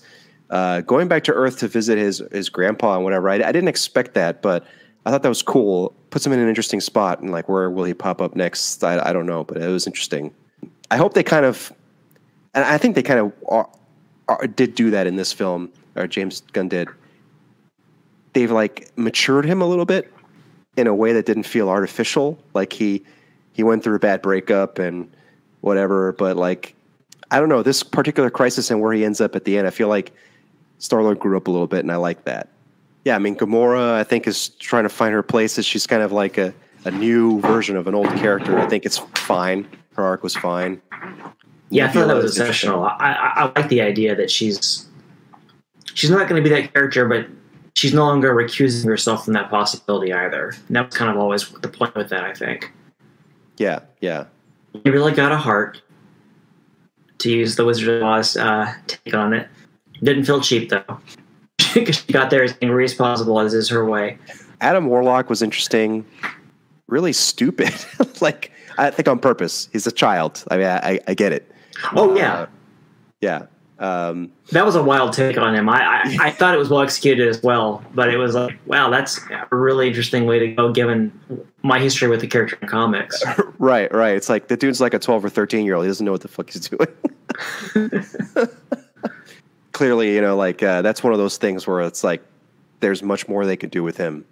Uh, 0.50 0.80
going 0.82 1.08
back 1.08 1.24
to 1.24 1.32
Earth 1.32 1.58
to 1.58 1.68
visit 1.68 1.98
his 1.98 2.22
his 2.32 2.48
grandpa 2.48 2.96
and 2.96 3.04
whatever. 3.04 3.28
I, 3.28 3.36
I, 3.36 3.52
didn't 3.52 3.68
expect 3.68 4.14
that, 4.14 4.42
but 4.42 4.64
I 5.04 5.10
thought 5.10 5.22
that 5.22 5.28
was 5.28 5.42
cool. 5.42 5.94
Puts 6.10 6.24
him 6.26 6.32
in 6.32 6.38
an 6.38 6.48
interesting 6.48 6.80
spot, 6.80 7.20
and 7.20 7.30
like 7.30 7.48
where 7.48 7.70
will 7.70 7.84
he 7.84 7.94
pop 7.94 8.20
up 8.20 8.36
next? 8.36 8.82
I, 8.84 9.08
I 9.08 9.12
don't 9.12 9.26
know, 9.26 9.44
but 9.44 9.58
it 9.58 9.68
was 9.68 9.86
interesting. 9.86 10.32
I 10.90 10.96
hope 10.96 11.14
they 11.14 11.22
kind 11.22 11.44
of, 11.44 11.72
and 12.54 12.64
I 12.64 12.78
think 12.78 12.94
they 12.94 13.02
kind 13.02 13.20
of 13.20 13.32
are, 13.48 13.68
are, 14.28 14.46
did 14.46 14.74
do 14.74 14.90
that 14.90 15.06
in 15.06 15.16
this 15.16 15.32
film, 15.32 15.72
or 15.96 16.06
James 16.06 16.42
Gunn 16.52 16.68
did. 16.68 16.88
They've 18.34 18.50
like 18.50 18.90
matured 18.96 19.44
him 19.44 19.60
a 19.62 19.66
little 19.66 19.86
bit 19.86 20.12
in 20.76 20.86
a 20.86 20.94
way 20.94 21.12
that 21.12 21.26
didn't 21.26 21.44
feel 21.44 21.68
artificial. 21.68 22.38
Like 22.52 22.72
he 22.72 23.04
he 23.54 23.62
went 23.62 23.82
through 23.82 23.96
a 23.96 24.00
bad 24.00 24.20
breakup 24.20 24.78
and 24.78 25.10
whatever. 25.62 26.12
But 26.12 26.36
like, 26.36 26.74
I 27.30 27.40
don't 27.40 27.48
know 27.48 27.62
this 27.62 27.82
particular 27.82 28.28
crisis 28.28 28.70
and 28.70 28.80
where 28.82 28.92
he 28.92 29.04
ends 29.04 29.20
up 29.20 29.34
at 29.34 29.44
the 29.44 29.56
end. 29.56 29.66
I 29.66 29.70
feel 29.70 29.88
like 29.88 30.12
Star 30.78 31.02
Lord 31.02 31.18
grew 31.18 31.36
up 31.36 31.48
a 31.48 31.50
little 31.50 31.66
bit, 31.66 31.80
and 31.80 31.90
I 31.90 31.96
like 31.96 32.24
that. 32.24 32.48
Yeah, 33.04 33.16
I 33.16 33.18
mean, 33.18 33.36
Gamora, 33.36 33.94
I 33.94 34.04
think, 34.04 34.26
is 34.26 34.50
trying 34.50 34.82
to 34.82 34.88
find 34.88 35.14
her 35.14 35.22
place. 35.22 35.58
As 35.58 35.64
she's 35.64 35.86
kind 35.86 36.02
of 36.02 36.12
like 36.12 36.36
a, 36.36 36.52
a 36.84 36.90
new 36.90 37.40
version 37.40 37.76
of 37.76 37.86
an 37.86 37.94
old 37.94 38.08
character. 38.16 38.58
I 38.58 38.66
think 38.68 38.84
it's 38.84 38.98
fine. 38.98 39.66
Her 39.94 40.02
arc 40.02 40.22
was 40.22 40.34
fine. 40.34 40.82
Yeah, 41.70 41.86
I 41.86 41.88
thought 41.88 42.08
that 42.08 42.16
was 42.16 42.38
exceptional. 42.38 42.84
I, 42.84 42.90
I, 42.98 43.32
I 43.36 43.52
like 43.56 43.68
the 43.68 43.80
idea 43.80 44.14
that 44.14 44.30
she's 44.30 44.86
she's 45.94 46.10
not 46.10 46.28
going 46.28 46.42
to 46.42 46.48
be 46.48 46.54
that 46.54 46.72
character, 46.72 47.06
but 47.08 47.26
she's 47.74 47.94
no 47.94 48.04
longer 48.04 48.34
recusing 48.34 48.86
herself 48.86 49.24
from 49.24 49.34
that 49.34 49.50
possibility 49.50 50.12
either. 50.12 50.54
And 50.68 50.76
that 50.76 50.86
was 50.86 50.94
kind 50.94 51.10
of 51.10 51.16
always 51.16 51.48
the 51.48 51.68
point 51.68 51.94
with 51.94 52.08
that, 52.10 52.24
I 52.24 52.34
think. 52.34 52.72
Yeah, 53.56 53.80
yeah. 54.00 54.24
He 54.82 54.90
really 54.90 55.12
got 55.12 55.32
a 55.32 55.36
heart, 55.36 55.80
to 57.18 57.30
use 57.30 57.56
the 57.56 57.64
Wizard 57.64 57.88
of 57.88 58.02
Oz 58.02 58.36
uh, 58.36 58.72
take 58.86 59.14
on 59.14 59.32
it. 59.32 59.48
Didn't 60.02 60.24
feel 60.24 60.40
cheap, 60.40 60.68
though. 60.70 60.84
Because 61.74 61.96
she 61.96 62.12
got 62.12 62.30
there 62.30 62.44
as 62.44 62.56
angry 62.62 62.84
as 62.84 62.94
possible, 62.94 63.40
as 63.40 63.52
is 63.52 63.68
her 63.68 63.84
way. 63.84 64.16
Adam 64.60 64.86
Warlock 64.86 65.28
was 65.28 65.42
interesting. 65.42 66.04
Really 66.86 67.12
stupid. 67.12 67.74
like, 68.20 68.52
I 68.78 68.90
think 68.90 69.08
on 69.08 69.18
purpose. 69.18 69.68
He's 69.72 69.84
a 69.84 69.90
child. 69.90 70.44
I 70.52 70.56
mean, 70.56 70.66
I, 70.66 71.00
I 71.08 71.14
get 71.14 71.32
it. 71.32 71.50
Oh, 71.96 72.14
yeah. 72.16 72.34
Uh, 72.34 72.46
yeah. 73.20 73.46
Um, 73.78 74.30
that 74.52 74.64
was 74.64 74.76
a 74.76 74.82
wild 74.82 75.12
take 75.12 75.36
on 75.36 75.54
him. 75.54 75.68
I, 75.68 75.82
I, 75.82 76.16
I 76.20 76.30
thought 76.30 76.54
it 76.54 76.58
was 76.58 76.68
well 76.68 76.82
executed 76.82 77.28
as 77.28 77.42
well, 77.42 77.82
but 77.92 78.08
it 78.08 78.16
was 78.16 78.34
like, 78.34 78.56
wow, 78.66 78.88
that's 78.88 79.20
a 79.50 79.56
really 79.56 79.88
interesting 79.88 80.26
way 80.26 80.38
to 80.38 80.48
go 80.48 80.72
given 80.72 81.12
my 81.62 81.80
history 81.80 82.08
with 82.08 82.20
the 82.20 82.26
character 82.26 82.56
in 82.62 82.68
comics. 82.68 83.22
right, 83.58 83.92
right. 83.92 84.16
It's 84.16 84.28
like 84.28 84.48
the 84.48 84.56
dude's 84.56 84.80
like 84.80 84.94
a 84.94 84.98
12 84.98 85.24
or 85.24 85.28
13 85.28 85.66
year 85.66 85.74
old. 85.74 85.84
He 85.84 85.88
doesn't 85.88 86.06
know 86.06 86.12
what 86.12 86.20
the 86.20 86.28
fuck 86.28 86.50
he's 86.50 86.68
doing. 86.68 86.86
Clearly, 89.72 90.14
you 90.14 90.20
know, 90.20 90.36
like 90.36 90.62
uh, 90.62 90.82
that's 90.82 91.02
one 91.02 91.12
of 91.12 91.18
those 91.18 91.36
things 91.36 91.66
where 91.66 91.80
it's 91.80 92.04
like 92.04 92.22
there's 92.78 93.02
much 93.02 93.26
more 93.26 93.44
they 93.44 93.56
could 93.56 93.72
do 93.72 93.82
with 93.82 93.96
him 93.96 94.24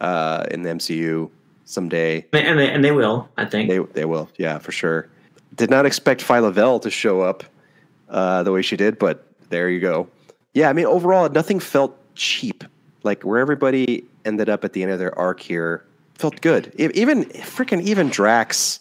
uh, 0.00 0.46
in 0.52 0.62
the 0.62 0.70
MCU 0.70 1.28
someday. 1.64 2.24
And 2.32 2.58
they, 2.58 2.70
and 2.70 2.84
they 2.84 2.92
will, 2.92 3.28
I 3.36 3.44
think. 3.44 3.68
They, 3.68 3.78
they 3.78 4.04
will, 4.04 4.30
yeah, 4.38 4.58
for 4.58 4.70
sure. 4.70 5.08
Did 5.56 5.68
not 5.68 5.84
expect 5.84 6.24
Phyla 6.24 6.52
Vell 6.52 6.78
to 6.78 6.90
show 6.90 7.22
up 7.22 7.42
uh, 8.08 8.42
the 8.42 8.52
way 8.52 8.62
she 8.62 8.76
did, 8.76 8.98
but 8.98 9.26
there 9.50 9.68
you 9.68 9.80
go. 9.80 10.08
Yeah, 10.54 10.70
I 10.70 10.72
mean, 10.72 10.86
overall, 10.86 11.28
nothing 11.28 11.60
felt 11.60 11.96
cheap. 12.14 12.64
Like 13.02 13.22
where 13.22 13.38
everybody 13.38 14.04
ended 14.24 14.48
up 14.48 14.64
at 14.64 14.72
the 14.72 14.82
end 14.82 14.92
of 14.92 14.98
their 14.98 15.16
arc 15.18 15.40
here 15.40 15.84
felt 16.14 16.40
good. 16.40 16.72
Even 16.76 17.24
freaking 17.26 17.80
even 17.82 18.08
Drax, 18.08 18.80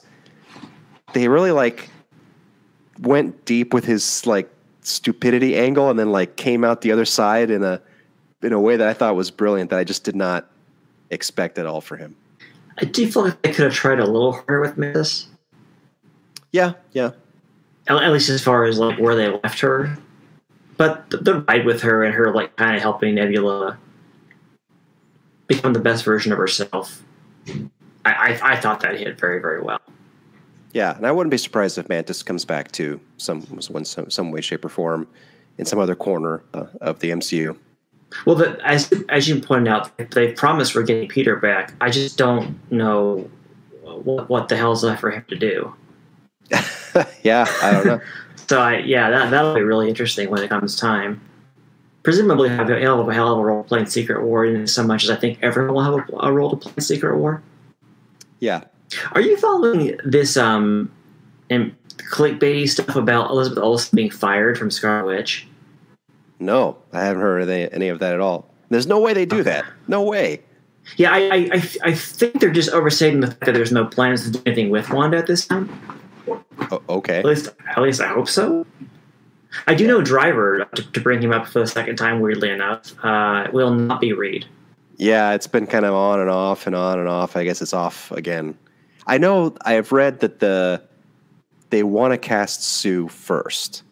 they 1.14 1.28
really 1.28 1.52
like 1.52 1.90
went 3.00 3.46
deep 3.46 3.74
with 3.74 3.86
his 3.86 4.26
like 4.26 4.50
stupidity 4.82 5.56
angle, 5.56 5.90
and 5.90 6.00
then 6.00 6.12
like 6.12 6.36
came 6.36 6.64
out 6.64 6.82
the 6.82 6.92
other 6.92 7.06
side 7.06 7.52
in 7.52 7.64
a 7.64 7.82
in 8.42 8.54
a 8.54 8.60
way 8.60 8.76
that 8.76 8.88
I 8.88 8.94
thought 8.94 9.16
was 9.16 9.30
brilliant 9.30 9.70
that 9.70 9.80
I 9.80 9.84
just 9.84 10.04
did 10.04 10.16
not 10.16 10.50
expect 11.12 11.58
at 11.58 11.66
all 11.66 11.82
for 11.82 11.96
him. 11.96 12.16
I 12.80 12.86
do 12.86 13.10
feel 13.10 13.24
like 13.24 13.42
they 13.42 13.52
could 13.52 13.66
have 13.66 13.74
tried 13.74 14.00
a 14.00 14.06
little 14.06 14.34
harder 14.34 14.62
with 14.62 14.78
Mantis. 14.78 15.28
Yeah, 16.52 16.74
yeah 16.92 17.12
at 17.90 18.12
least 18.12 18.30
as 18.30 18.44
far 18.44 18.66
as 18.66 18.78
like 18.80 19.00
where 19.00 19.16
they 19.16 19.30
left 19.30 19.60
her. 19.60 19.98
But 20.78 21.10
the, 21.10 21.18
the 21.18 21.42
ride 21.42 21.66
with 21.66 21.82
her 21.82 22.04
and 22.04 22.14
her 22.14 22.34
like 22.34 22.56
kind 22.56 22.76
of 22.76 22.82
helping 22.82 23.16
Nebula 23.16 23.78
become 25.48 25.74
the 25.74 25.80
best 25.80 26.04
version 26.04 26.32
of 26.32 26.38
herself, 26.38 27.02
I, 28.06 28.12
I, 28.12 28.40
I 28.54 28.60
thought 28.60 28.82
that 28.82 29.00
hit 29.00 29.20
very 29.20 29.42
very 29.42 29.62
well. 29.62 29.80
Yeah, 30.74 30.96
and 30.96 31.08
I 31.08 31.12
wouldn't 31.12 31.32
be 31.32 31.38
surprised 31.38 31.78
if 31.78 31.90
Mantis 31.90 32.22
comes 32.22 32.46
back 32.46 32.72
to 32.74 33.00
some 33.18 33.62
some 33.62 34.10
some 34.10 34.32
way, 34.32 34.42
shape, 34.42 34.64
or 34.66 34.70
form 34.70 35.08
in 35.58 35.66
some 35.66 35.80
other 35.80 35.96
corner 35.96 36.44
uh, 36.54 36.68
of 36.82 37.00
the 37.00 37.10
MCU. 37.12 37.58
Well, 38.26 38.36
the, 38.36 38.60
as 38.66 38.94
as 39.10 39.28
you 39.28 39.40
pointed 39.42 39.70
out, 39.70 39.98
they 40.12 40.34
promised 40.34 40.76
we're 40.76 40.84
getting 40.84 41.08
Peter 41.08 41.36
back. 41.36 41.74
I 41.82 41.90
just 41.90 42.18
don't 42.18 42.60
know 42.72 43.30
what 43.82 44.30
what 44.30 44.50
the 44.50 44.58
hell's 44.58 44.84
left 44.84 45.02
for 45.02 45.12
him 45.12 45.26
to 45.30 45.36
do. 45.36 45.74
yeah, 47.24 47.46
I 47.62 47.72
don't 47.72 47.86
know. 47.86 48.02
so 48.48 48.62
I, 48.62 48.78
yeah, 48.80 49.10
that 49.10 49.32
that'll 49.32 49.54
be 49.54 49.62
really 49.62 49.90
interesting 49.90 50.30
when 50.30 50.42
it 50.42 50.50
comes 50.50 50.76
time. 50.76 51.22
Presumably, 52.04 52.50
I 52.50 52.54
have 52.54 52.70
a 52.70 52.80
hell 52.80 53.02
of 53.02 53.10
a 53.10 53.14
hell 53.14 53.34
of 53.34 53.40
a 53.40 53.44
role 53.44 53.64
playing 53.64 53.88
Secret 53.88 54.24
War 54.24 54.46
in 54.46 54.66
so 54.68 54.84
much 54.84 55.04
as 55.04 55.10
I 55.10 55.16
think 55.18 55.40
everyone 55.42 55.74
will 55.74 55.84
have 55.84 55.94
a, 55.94 56.28
a 56.28 56.32
role 56.32 56.52
to 56.52 56.56
play 56.56 56.74
in 56.78 56.82
Secret 56.82 57.18
War. 57.18 57.44
Yeah. 58.40 58.64
Are 59.12 59.22
you 59.22 59.36
following 59.38 60.00
this 60.06 60.38
um, 60.38 60.90
and 61.50 61.76
clickbaity 61.98 62.70
stuff 62.70 62.96
about 62.96 63.32
Elizabeth 63.32 63.60
Olsen 63.60 63.96
being 63.96 64.10
fired 64.10 64.58
from 64.58 64.72
Scarlet 64.72 65.08
Witch? 65.08 65.48
No, 66.40 66.78
I 66.94 67.04
haven't 67.04 67.22
heard 67.22 67.50
any, 67.50 67.72
any 67.74 67.90
of 67.90 68.00
that 68.00 68.14
at 68.14 68.22
all. 68.22 68.48
There's 68.70 68.88
no 68.88 69.00
way 69.00 69.14
they 69.14 69.26
do 69.26 69.44
that. 69.44 69.66
No 69.88 70.04
way. 70.04 70.42
Yeah, 70.96 71.12
I, 71.12 71.50
I, 71.52 71.64
I 71.84 71.94
think 71.94 72.40
they're 72.40 72.52
just 72.52 72.70
overstating 72.70 73.20
the 73.20 73.28
fact 73.28 73.46
that 73.46 73.54
there's 73.54 73.72
no 73.72 73.86
plans 73.86 74.24
to 74.24 74.32
do 74.32 74.42
anything 74.46 74.70
with 74.70 74.90
Wanda 74.90 75.18
at 75.18 75.28
this 75.28 75.46
time. 75.46 75.70
Oh, 76.72 76.82
okay. 76.90 77.20
At 77.20 77.26
least, 77.26 77.50
at 77.70 77.82
least 77.82 78.02
I 78.02 78.08
hope 78.08 78.28
so. 78.28 78.66
I 79.68 79.74
do 79.74 79.88
know 79.88 80.02
Driver 80.02 80.66
to, 80.76 80.92
to 80.92 81.00
bring 81.00 81.22
him 81.22 81.32
up 81.32 81.48
for 81.48 81.60
the 81.60 81.68
second 81.68 81.96
time. 81.96 82.20
Weirdly 82.20 82.50
enough, 82.50 82.94
uh, 83.04 83.48
will 83.54 83.74
not 83.74 84.02
be 84.02 84.14
Reed. 84.14 84.46
Yeah, 84.98 85.34
it's 85.34 85.48
been 85.48 85.68
kind 85.68 85.86
of 85.86 85.94
on 85.94 86.20
and 86.20 86.30
off 86.30 86.68
and 86.68 86.76
on 86.76 87.00
and 87.00 87.08
off. 87.08 87.38
I 87.38 87.44
guess 87.44 87.62
it's 87.62 87.74
off 87.74 88.12
again. 88.12 88.58
I 89.06 89.18
know 89.18 89.56
I 89.62 89.74
have 89.74 89.92
read 89.92 90.20
that 90.20 90.40
the 90.40 90.82
they 91.70 91.84
want 91.84 92.14
to 92.14 92.18
cast 92.18 92.64
Sue 92.64 93.08
first 93.08 93.84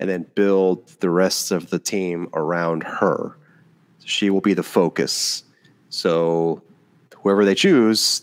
and 0.00 0.08
then 0.08 0.26
build 0.34 0.86
the 1.00 1.10
rest 1.10 1.50
of 1.50 1.70
the 1.70 1.78
team 1.78 2.28
around 2.34 2.82
her. 2.82 3.36
She 4.04 4.30
will 4.30 4.40
be 4.40 4.54
the 4.54 4.62
focus. 4.62 5.44
So 5.90 6.62
whoever 7.16 7.44
they 7.44 7.54
choose 7.54 8.22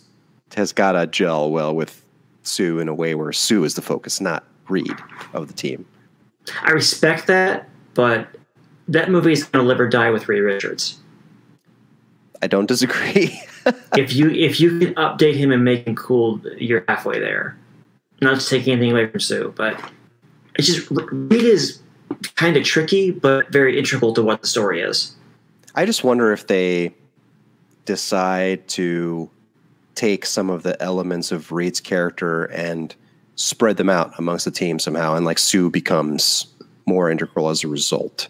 has 0.55 0.73
got 0.73 0.93
to 0.93 1.07
gel 1.07 1.51
well 1.51 1.73
with 1.75 1.98
Sue 2.49 2.79
in 2.79 2.87
a 2.87 2.93
way 2.93 3.15
where 3.15 3.31
Sue 3.31 3.63
is 3.63 3.75
the 3.75 3.81
focus, 3.81 4.19
not 4.19 4.43
Reed 4.67 4.93
of 5.33 5.47
the 5.47 5.53
team. 5.53 5.85
I 6.61 6.71
respect 6.71 7.27
that, 7.27 7.69
but 7.93 8.27
that 8.87 9.09
movie 9.09 9.31
is 9.31 9.43
going 9.43 9.63
to 9.63 9.67
live 9.67 9.79
or 9.79 9.87
die 9.87 10.09
with 10.09 10.27
Reed 10.27 10.43
Richards. 10.43 10.99
I 12.41 12.47
don't 12.47 12.65
disagree. 12.65 13.41
if 13.97 14.13
you 14.13 14.29
if 14.29 14.59
you 14.59 14.79
can 14.79 14.93
update 14.95 15.35
him 15.35 15.51
and 15.51 15.63
make 15.63 15.85
him 15.85 15.95
cool, 15.95 16.41
you're 16.57 16.85
halfway 16.87 17.19
there. 17.19 17.57
Not 18.21 18.39
to 18.39 18.47
take 18.47 18.67
anything 18.67 18.91
away 18.91 19.07
from 19.07 19.19
Sue, 19.19 19.53
but 19.55 19.79
it's 20.55 20.67
just 20.67 20.89
Reed 20.91 21.43
is 21.43 21.79
kind 22.35 22.57
of 22.57 22.63
tricky, 22.63 23.11
but 23.11 23.51
very 23.51 23.77
integral 23.77 24.13
to 24.13 24.23
what 24.23 24.41
the 24.41 24.47
story 24.47 24.81
is. 24.81 25.15
I 25.75 25.85
just 25.85 26.03
wonder 26.03 26.31
if 26.31 26.47
they 26.47 26.93
decide 27.85 28.67
to 28.69 29.29
take 29.99 30.25
some 30.25 30.49
of 30.49 30.63
the 30.63 30.81
elements 30.81 31.29
of 31.29 31.51
Reed's 31.51 31.81
character 31.81 32.45
and 32.45 32.95
spread 33.35 33.75
them 33.75 33.89
out 33.89 34.13
amongst 34.17 34.45
the 34.45 34.51
team 34.51 34.79
somehow, 34.79 35.15
and 35.15 35.25
like 35.25 35.37
Sue 35.37 35.69
becomes 35.69 36.47
more 36.85 37.11
integral 37.11 37.49
as 37.49 37.65
a 37.65 37.67
result, 37.67 38.29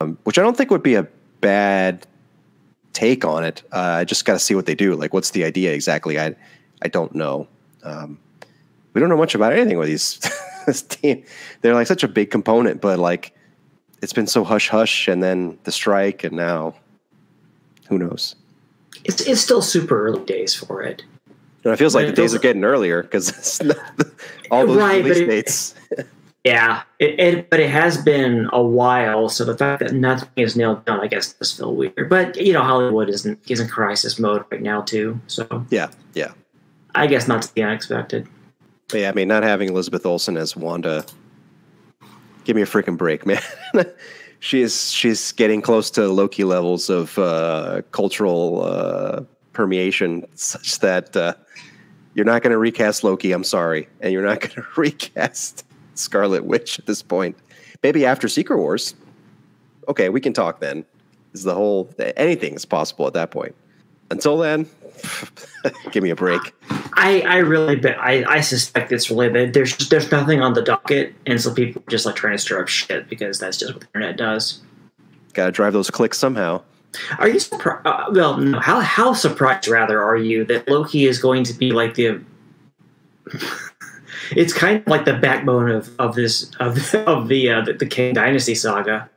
um, 0.00 0.18
which 0.24 0.38
I 0.38 0.42
don't 0.42 0.56
think 0.56 0.70
would 0.72 0.82
be 0.82 0.96
a 0.96 1.06
bad 1.40 2.04
take 2.94 3.24
on 3.24 3.44
it. 3.44 3.62
Uh, 3.72 4.00
I 4.00 4.04
just 4.04 4.24
got 4.24 4.32
to 4.32 4.38
see 4.40 4.56
what 4.56 4.66
they 4.66 4.74
do. 4.74 4.96
Like, 4.96 5.12
what's 5.12 5.30
the 5.30 5.44
idea 5.44 5.72
exactly? 5.72 6.18
I 6.18 6.34
I 6.82 6.88
don't 6.88 7.14
know. 7.14 7.46
Um, 7.84 8.18
we 8.92 9.00
don't 9.00 9.08
know 9.08 9.16
much 9.16 9.36
about 9.36 9.52
anything 9.52 9.78
with 9.78 9.88
these 9.88 10.18
this 10.66 10.82
team. 10.82 11.22
They're 11.60 11.74
like 11.74 11.86
such 11.86 12.02
a 12.02 12.08
big 12.08 12.32
component, 12.32 12.80
but 12.80 12.98
like 12.98 13.32
it's 14.02 14.12
been 14.12 14.26
so 14.26 14.42
hush 14.42 14.68
hush, 14.68 15.06
and 15.06 15.22
then 15.22 15.58
the 15.62 15.70
strike, 15.70 16.24
and 16.24 16.36
now 16.36 16.74
who 17.88 17.98
knows? 17.98 18.34
It's 19.04 19.22
it's 19.22 19.40
still 19.40 19.62
super 19.62 20.06
early 20.06 20.24
days 20.24 20.54
for 20.54 20.82
it. 20.82 21.02
And 21.64 21.72
it 21.72 21.76
feels 21.76 21.94
like 21.94 22.06
the 22.06 22.12
days 22.12 22.34
are 22.34 22.38
getting 22.38 22.64
earlier 22.64 23.02
because 23.02 23.60
all 24.50 24.66
those 24.66 24.76
Right, 24.76 25.02
release 25.04 25.18
it- 25.18 25.26
dates. 25.26 25.74
Yeah, 26.46 26.82
it, 26.98 27.18
it 27.18 27.48
but 27.48 27.58
it 27.58 27.70
has 27.70 27.96
been 27.96 28.50
a 28.52 28.62
while, 28.62 29.30
so 29.30 29.46
the 29.46 29.56
fact 29.56 29.80
that 29.82 29.94
nothing 29.94 30.28
is 30.36 30.56
nailed 30.56 30.84
down, 30.84 31.00
I 31.00 31.06
guess, 31.06 31.32
does 31.32 31.52
feel 31.56 31.74
weird. 31.74 32.10
But 32.10 32.36
you 32.36 32.52
know, 32.52 32.62
Hollywood 32.62 33.08
isn't 33.08 33.38
is 33.48 33.60
in 33.60 33.68
crisis 33.68 34.18
mode 34.18 34.44
right 34.50 34.60
now 34.60 34.82
too, 34.82 35.18
so 35.26 35.64
Yeah, 35.70 35.88
yeah. 36.12 36.32
I 36.94 37.06
guess 37.06 37.26
not 37.26 37.40
to 37.44 37.54
be 37.54 37.62
unexpected. 37.62 38.28
But 38.88 39.00
yeah, 39.00 39.08
I 39.08 39.12
mean, 39.14 39.26
not 39.26 39.42
having 39.42 39.70
Elizabeth 39.70 40.04
Olsen 40.04 40.36
as 40.36 40.54
Wanda, 40.54 41.06
give 42.44 42.56
me 42.56 42.60
a 42.62 42.66
freaking 42.66 42.98
break, 42.98 43.24
man. 43.24 43.40
she 44.44 44.60
is 44.60 44.92
she's 44.92 45.32
getting 45.32 45.62
close 45.62 45.90
to 45.92 46.06
Loki 46.06 46.44
levels 46.44 46.90
of 46.90 47.18
uh, 47.18 47.80
cultural 47.92 48.62
uh, 48.62 49.22
permeation, 49.54 50.26
such 50.34 50.80
that 50.80 51.16
uh, 51.16 51.32
you're 52.12 52.26
not 52.26 52.42
going 52.42 52.50
to 52.50 52.58
recast 52.58 53.02
Loki. 53.04 53.32
I'm 53.32 53.42
sorry, 53.42 53.88
and 54.02 54.12
you're 54.12 54.22
not 54.22 54.40
going 54.42 54.54
to 54.56 54.64
recast 54.76 55.64
Scarlet 55.94 56.44
Witch 56.44 56.78
at 56.78 56.84
this 56.84 57.00
point. 57.00 57.38
Maybe 57.82 58.04
after 58.04 58.28
Secret 58.28 58.58
Wars. 58.58 58.94
Okay, 59.88 60.10
we 60.10 60.20
can 60.20 60.34
talk 60.34 60.60
then. 60.60 60.84
Is 61.32 61.44
the 61.44 61.54
whole 61.54 61.88
anything 61.98 62.52
is 62.52 62.66
possible 62.66 63.06
at 63.06 63.14
that 63.14 63.30
point? 63.30 63.54
Until 64.10 64.36
then, 64.36 64.66
give 65.90 66.02
me 66.02 66.10
a 66.10 66.16
break. 66.16 66.40
I, 66.94 67.22
I 67.26 67.36
really 67.38 67.76
bet 67.76 67.98
I, 67.98 68.24
I 68.24 68.40
suspect 68.40 68.92
it's 68.92 69.10
related. 69.10 69.54
There's 69.54 69.76
there's 69.88 70.10
nothing 70.10 70.40
on 70.40 70.54
the 70.54 70.62
docket, 70.62 71.14
and 71.26 71.40
so 71.40 71.52
people 71.52 71.82
are 71.82 71.90
just 71.90 72.06
like 72.06 72.16
trying 72.16 72.34
to 72.34 72.38
stir 72.38 72.62
up 72.62 72.68
shit 72.68 73.08
because 73.08 73.38
that's 73.38 73.58
just 73.58 73.72
what 73.72 73.80
the 73.80 73.88
internet 73.88 74.16
does. 74.16 74.62
Got 75.32 75.46
to 75.46 75.52
drive 75.52 75.72
those 75.72 75.90
clicks 75.90 76.18
somehow. 76.18 76.62
Are 77.18 77.28
you 77.28 77.40
surprised? 77.40 77.86
Uh, 77.86 78.06
well, 78.12 78.36
no. 78.38 78.60
How 78.60 78.80
how 78.80 79.12
surprised 79.12 79.68
rather 79.68 80.02
are 80.02 80.16
you 80.16 80.44
that 80.44 80.68
Loki 80.68 81.06
is 81.06 81.18
going 81.18 81.44
to 81.44 81.52
be 81.52 81.72
like 81.72 81.94
the? 81.94 82.22
it's 84.30 84.52
kind 84.52 84.80
of 84.80 84.86
like 84.86 85.04
the 85.04 85.14
backbone 85.14 85.70
of, 85.70 85.90
of 85.98 86.14
this 86.14 86.50
of 86.60 86.94
of 87.06 87.28
the 87.28 87.50
uh, 87.50 87.60
the, 87.62 87.72
the 87.74 87.86
Kang 87.86 88.14
Dynasty 88.14 88.54
saga. 88.54 89.08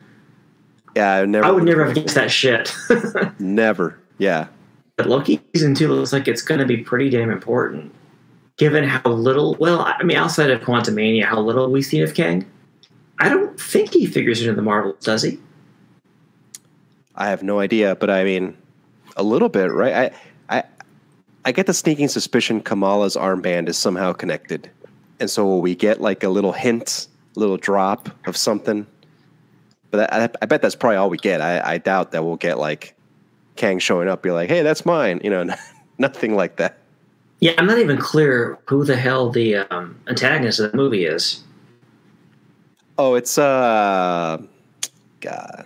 Yeah, 0.95 1.17
I 1.17 1.25
never. 1.25 1.45
I 1.45 1.51
would 1.51 1.63
never 1.63 1.85
have 1.85 1.93
guessed 1.93 2.15
that 2.15 2.31
shit. 2.31 2.75
Never. 3.39 3.99
Yeah. 4.17 4.47
But 4.97 5.05
Loki 5.05 5.39
season 5.55 5.75
two 5.75 5.87
looks 5.87 6.11
like 6.11 6.27
it's 6.27 6.41
going 6.41 6.59
to 6.59 6.65
be 6.65 6.77
pretty 6.77 7.09
damn 7.09 7.29
important, 7.29 7.93
given 8.57 8.83
how 8.83 9.09
little. 9.09 9.55
Well, 9.59 9.81
I 9.81 10.03
mean, 10.03 10.17
outside 10.17 10.49
of 10.49 10.59
Quantumania, 10.61 11.23
how 11.23 11.39
little 11.39 11.71
we've 11.71 11.85
seen 11.85 12.03
of 12.03 12.13
Kang. 12.13 12.45
I 13.19 13.29
don't 13.29 13.59
think 13.59 13.93
he 13.93 14.05
figures 14.05 14.41
into 14.41 14.53
the 14.53 14.61
Marvels, 14.61 15.03
does 15.03 15.23
he? 15.23 15.39
I 17.15 17.29
have 17.29 17.41
no 17.41 17.59
idea, 17.59 17.95
but 17.95 18.09
I 18.09 18.23
mean, 18.23 18.55
a 19.15 19.23
little 19.23 19.49
bit, 19.49 19.71
right? 19.71 20.11
I, 20.49 20.57
I, 20.57 20.63
I 21.45 21.51
get 21.51 21.65
the 21.65 21.73
sneaking 21.73 22.09
suspicion 22.09 22.61
Kamala's 22.61 23.15
armband 23.15 23.69
is 23.69 23.77
somehow 23.77 24.13
connected, 24.13 24.69
and 25.19 25.29
so 25.29 25.57
we 25.57 25.73
get 25.73 26.01
like 26.01 26.23
a 26.23 26.29
little 26.29 26.51
hint, 26.51 27.07
little 27.35 27.57
drop 27.57 28.09
of 28.27 28.35
something? 28.35 28.85
But 29.89 30.11
I, 30.11 30.29
I 30.41 30.45
bet 30.45 30.61
that's 30.61 30.75
probably 30.75 30.97
all 30.97 31.09
we 31.09 31.17
get. 31.17 31.41
I, 31.41 31.73
I 31.73 31.77
doubt 31.77 32.11
that 32.11 32.23
we'll 32.23 32.35
get 32.35 32.59
like 32.59 32.93
Kang 33.57 33.79
showing 33.79 34.07
up, 34.07 34.21
be 34.21 34.31
like, 34.31 34.49
"Hey, 34.49 34.61
that's 34.61 34.85
mine," 34.85 35.19
you 35.23 35.29
know, 35.29 35.45
nothing 35.97 36.35
like 36.35 36.57
that. 36.57 36.77
Yeah, 37.39 37.53
I'm 37.57 37.67
not 37.67 37.77
even 37.77 37.97
clear 37.97 38.57
who 38.65 38.83
the 38.83 38.95
hell 38.95 39.29
the 39.29 39.57
um, 39.57 39.99
antagonist 40.07 40.59
of 40.59 40.71
the 40.71 40.77
movie 40.77 41.05
is. 41.05 41.43
Oh, 42.97 43.13
it's 43.13 43.37
uh, 43.37 44.41
God, 45.21 45.65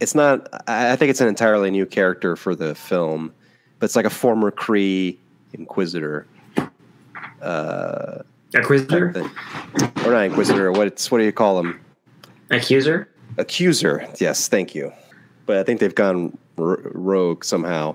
it's 0.00 0.14
not. 0.14 0.48
I 0.68 0.96
think 0.96 1.10
it's 1.10 1.20
an 1.20 1.28
entirely 1.28 1.70
new 1.70 1.86
character 1.86 2.36
for 2.36 2.54
the 2.54 2.74
film, 2.74 3.32
but 3.78 3.86
it's 3.86 3.96
like 3.96 4.04
a 4.04 4.10
former 4.10 4.50
Kree 4.50 5.16
Inquisitor. 5.52 6.26
Uh, 7.40 8.22
thing. 8.52 9.30
or 10.04 10.12
not 10.12 10.24
Inquisitor. 10.24 10.70
What 10.72 11.06
what 11.08 11.18
do 11.18 11.24
you 11.24 11.32
call 11.32 11.56
them? 11.56 11.80
Accuser? 12.50 13.08
Accuser. 13.38 14.06
Yes, 14.18 14.48
thank 14.48 14.74
you. 14.74 14.92
But 15.46 15.56
I 15.56 15.62
think 15.62 15.80
they've 15.80 15.94
gone 15.94 16.36
rogue 16.56 17.44
somehow. 17.44 17.94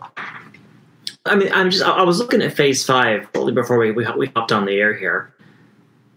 I 1.25 1.35
mean, 1.35 1.51
I'm 1.53 1.69
just. 1.69 1.83
I 1.83 2.03
was 2.03 2.19
looking 2.19 2.41
at 2.41 2.53
Phase 2.53 2.85
Five 2.85 3.27
shortly 3.35 3.53
before 3.53 3.77
we 3.77 3.91
we, 3.91 4.07
we 4.17 4.27
hopped 4.27 4.51
on 4.51 4.65
the 4.65 4.73
air 4.73 4.93
here. 4.93 5.33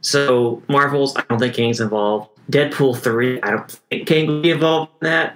So 0.03 0.63
Marvels, 0.69 1.17
I 1.17 1.23
don't 1.29 1.39
think 1.39 1.55
Kang's 1.55 1.81
involved. 1.81 2.31
Deadpool 2.51 2.99
three, 2.99 3.41
I 3.43 3.51
don't 3.51 3.71
think 3.71 4.09
Kang 4.09 4.27
will 4.27 4.41
be 4.41 4.51
involved 4.51 4.93
in 5.01 5.07
that. 5.07 5.35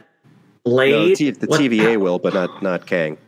No, 0.67 0.71
Blade, 0.71 1.11
the, 1.11 1.15
T- 1.17 1.31
the 1.31 1.47
what 1.47 1.61
TVA 1.61 1.91
hell- 1.93 2.01
will, 2.01 2.19
but 2.19 2.35
not 2.35 2.63
not 2.63 2.87
Kang. 2.87 3.19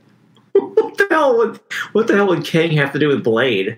What 0.54 0.96
the 0.96 1.06
hell 1.10 1.36
would 1.36 1.60
what 1.92 2.06
the 2.06 2.14
hell 2.14 2.26
would 2.28 2.44
Kang 2.44 2.70
have 2.72 2.92
to 2.92 2.98
do 2.98 3.08
with 3.08 3.22
Blade? 3.22 3.76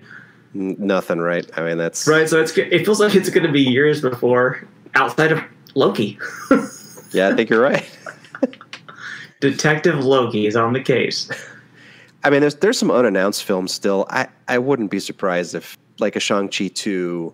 N- 0.55 0.77
nothing, 0.79 1.19
right? 1.19 1.49
I 1.57 1.63
mean, 1.63 1.77
that's 1.77 2.07
Right. 2.07 2.27
So 2.29 2.41
it's 2.41 2.57
it 2.57 2.85
feels 2.85 2.99
like 2.99 3.15
it's 3.15 3.29
going 3.29 3.45
to 3.45 3.51
be 3.51 3.61
years 3.61 4.01
before 4.01 4.65
outside 4.95 5.31
of 5.33 5.43
Loki. 5.75 6.17
yeah. 7.11 7.29
I 7.29 7.35
think 7.35 7.49
you're 7.49 7.61
right. 7.61 7.85
Detective 9.39 10.03
Loki 10.03 10.45
is 10.45 10.55
on 10.55 10.73
the 10.73 10.81
case. 10.81 11.29
I 12.23 12.29
mean, 12.29 12.41
there's 12.41 12.55
there's 12.55 12.77
some 12.77 12.91
unannounced 12.91 13.43
films 13.45 13.73
still. 13.73 14.05
I, 14.09 14.27
I 14.47 14.57
wouldn't 14.57 14.91
be 14.91 14.99
surprised 14.99 15.55
if 15.55 15.77
like 15.99 16.15
a 16.15 16.19
Shang 16.19 16.49
Chi 16.49 16.67
two 16.67 17.33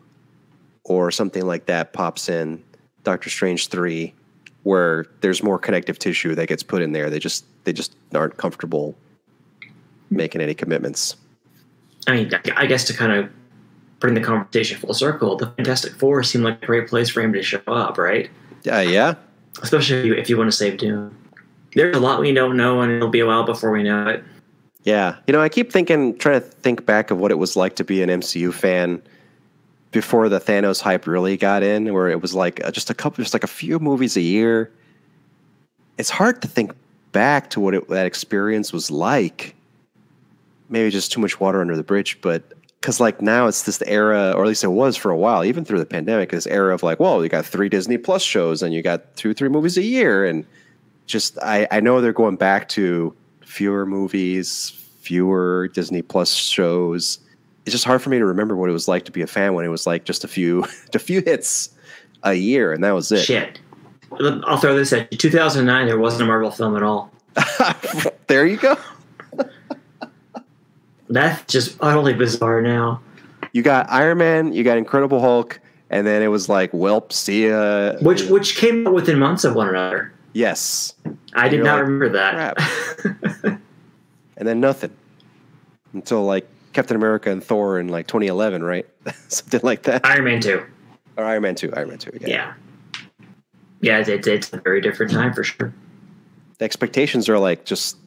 or 0.83 1.09
something 1.09 1.45
like 1.45 1.65
that 1.65 1.93
pops 1.93 2.29
in, 2.29 2.63
Doctor 3.03 3.29
Strange 3.29 3.67
three, 3.69 4.13
where 4.63 5.05
there's 5.21 5.41
more 5.41 5.57
connective 5.57 5.97
tissue 5.97 6.35
that 6.35 6.47
gets 6.47 6.61
put 6.61 6.83
in 6.83 6.91
there. 6.91 7.09
They 7.09 7.19
just 7.19 7.45
they 7.63 7.73
just 7.73 7.95
aren't 8.13 8.37
comfortable 8.37 8.95
making 10.11 10.41
any 10.41 10.53
commitments. 10.53 11.15
I 12.07 12.11
mean, 12.11 12.31
I- 12.55 12.67
guess 12.67 12.83
to 12.85 12.93
kind 12.93 13.11
of 13.11 13.29
bring 13.99 14.13
the 14.13 14.21
conversation 14.21 14.77
full 14.77 14.93
circle, 14.93 15.35
the 15.35 15.47
Fantastic 15.47 15.95
Four 15.95 16.21
seemed 16.21 16.43
like 16.43 16.61
a 16.61 16.65
great 16.67 16.87
place 16.87 17.09
for 17.09 17.21
him 17.21 17.33
to 17.33 17.41
show 17.41 17.61
up, 17.65 17.97
right? 17.97 18.29
Uh, 18.71 18.79
yeah, 18.79 19.15
Especially 19.63 20.11
if 20.17 20.29
you 20.29 20.37
want 20.37 20.51
to 20.51 20.55
save 20.55 20.77
Doom. 20.77 21.15
There's 21.75 21.95
a 21.95 21.99
lot 21.99 22.21
we 22.21 22.33
don't 22.33 22.57
know, 22.57 22.81
and 22.81 22.91
it'll 22.91 23.09
be 23.09 23.19
a 23.19 23.25
while 23.25 23.43
before 23.43 23.71
we 23.71 23.83
know 23.83 24.07
it. 24.07 24.23
yeah. 24.83 25.17
You 25.27 25.33
know, 25.33 25.41
I 25.41 25.49
keep 25.49 25.71
thinking, 25.71 26.17
trying 26.17 26.41
to 26.41 26.47
think 26.47 26.85
back 26.85 27.11
of 27.11 27.17
what 27.17 27.31
it 27.31 27.35
was 27.35 27.55
like 27.55 27.75
to 27.75 27.83
be 27.83 28.01
an 28.01 28.09
MCU 28.09 28.53
fan 28.53 29.01
before 29.91 30.29
the 30.29 30.39
Thanos 30.39 30.81
hype 30.81 31.05
really 31.05 31.37
got 31.37 31.63
in, 31.63 31.93
where 31.93 32.09
it 32.09 32.21
was 32.21 32.33
like 32.33 32.63
uh, 32.65 32.71
just 32.71 32.89
a 32.89 32.93
couple, 32.93 33.23
just 33.23 33.33
like 33.33 33.43
a 33.43 33.47
few 33.47 33.79
movies 33.79 34.17
a 34.17 34.21
year. 34.21 34.71
It's 35.97 36.09
hard 36.09 36.41
to 36.41 36.47
think 36.47 36.73
back 37.11 37.49
to 37.51 37.59
what 37.59 37.73
it, 37.73 37.87
that 37.89 38.05
experience 38.05 38.73
was 38.73 38.89
like. 38.89 39.55
Maybe 40.69 40.89
just 40.89 41.11
too 41.11 41.21
much 41.21 41.39
water 41.39 41.61
under 41.61 41.75
the 41.75 41.83
bridge, 41.83 42.19
but 42.21 42.43
because 42.81 42.99
like 42.99 43.21
now 43.21 43.47
it's 43.47 43.63
this 43.63 43.81
era, 43.83 44.31
or 44.35 44.43
at 44.43 44.47
least 44.47 44.63
it 44.63 44.69
was 44.69 44.95
for 44.95 45.11
a 45.11 45.17
while, 45.17 45.43
even 45.43 45.65
through 45.65 45.79
the 45.79 45.85
pandemic, 45.85 46.29
this 46.29 46.47
era 46.47 46.73
of 46.73 46.83
like, 46.83 46.99
well, 46.99 47.23
you 47.23 47.29
got 47.29 47.45
three 47.45 47.69
Disney 47.69 47.97
Plus 47.97 48.21
shows 48.21 48.61
and 48.61 48.73
you 48.73 48.81
got 48.81 49.15
two, 49.15 49.33
three 49.33 49.49
movies 49.49 49.77
a 49.77 49.83
year, 49.83 50.25
and 50.25 50.45
just 51.05 51.37
I, 51.39 51.67
I 51.71 51.79
know 51.79 52.01
they're 52.01 52.13
going 52.13 52.35
back 52.35 52.69
to 52.69 53.15
fewer 53.41 53.85
movies, 53.85 54.71
fewer 54.99 55.69
Disney 55.69 56.01
Plus 56.01 56.33
shows. 56.33 57.19
It's 57.65 57.71
just 57.71 57.85
hard 57.85 58.01
for 58.01 58.09
me 58.09 58.19
to 58.19 58.25
remember 58.25 58.55
what 58.55 58.69
it 58.69 58.73
was 58.73 58.87
like 58.87 59.05
to 59.05 59.11
be 59.11 59.21
a 59.21 59.27
fan 59.27 59.53
when 59.53 59.65
it 59.65 59.69
was 59.69 59.87
like 59.87 60.03
just 60.03 60.23
a 60.23 60.27
few 60.27 60.65
a 60.93 60.99
few 60.99 61.21
hits 61.21 61.69
a 62.23 62.33
year, 62.33 62.73
and 62.73 62.83
that 62.83 62.91
was 62.91 63.11
it. 63.11 63.23
Shit. 63.23 63.59
I'll 64.19 64.57
throw 64.57 64.75
this 64.75 64.93
at 64.93 65.11
you. 65.11 65.17
2009, 65.17 65.87
there 65.87 65.99
wasn't 65.99 66.23
a 66.23 66.25
Marvel 66.25 66.51
film 66.51 66.77
at 66.77 66.83
all. 66.83 67.11
there 68.27 68.45
you 68.45 68.57
go. 68.57 68.77
That's 71.09 71.51
just 71.51 71.77
utterly 71.81 72.13
bizarre 72.13 72.61
now. 72.61 73.01
You 73.51 73.61
got 73.61 73.89
Iron 73.89 74.17
Man, 74.17 74.53
you 74.53 74.63
got 74.63 74.77
Incredible 74.77 75.19
Hulk, 75.19 75.59
and 75.89 76.05
then 76.05 76.21
it 76.21 76.27
was 76.27 76.49
like, 76.49 76.71
welp, 76.71 77.11
see 77.11 77.47
ya. 77.47 77.93
Which 78.01 78.23
which 78.23 78.57
came 78.57 78.87
out 78.87 78.93
within 78.93 79.19
months 79.19 79.43
of 79.43 79.55
one 79.55 79.69
another. 79.69 80.14
Yes, 80.35 80.93
I 81.33 81.49
did 81.49 81.63
not 81.63 81.77
like, 81.79 81.83
remember 81.83 82.09
that. 82.09 82.57
and 84.37 84.47
then 84.47 84.59
nothing 84.59 84.91
until 85.93 86.23
like 86.23 86.47
Captain 86.73 86.95
America 86.95 87.31
and 87.31 87.43
Thor 87.43 87.79
in 87.79 87.87
like 87.87 88.05
2011, 88.07 88.61
right? 88.63 88.85
Something 89.29 89.61
like 89.63 89.83
that. 89.83 90.05
Iron 90.05 90.25
Man 90.25 90.41
2. 90.41 90.63
Or 91.17 91.23
Iron 91.23 91.41
Man 91.41 91.55
2, 91.55 91.73
Iron 91.73 91.89
Man 91.89 91.97
2. 91.97 92.11
Yeah. 92.21 92.27
Yeah. 92.27 92.53
Yeah, 93.81 93.99
it's, 93.99 94.09
it's, 94.09 94.27
it's 94.27 94.53
a 94.53 94.59
very 94.59 94.81
different 94.81 95.11
time 95.11 95.33
for 95.33 95.43
sure. 95.43 95.73
the 96.57 96.65
expectations 96.65 97.29
are 97.29 97.37
like 97.37 97.65
just 97.65 97.97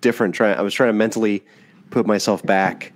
different. 0.00 0.34
Trying, 0.34 0.56
I 0.56 0.62
was 0.62 0.74
trying 0.74 0.90
to 0.90 0.94
mentally 0.94 1.42
put 1.90 2.06
myself 2.06 2.42
back 2.42 2.92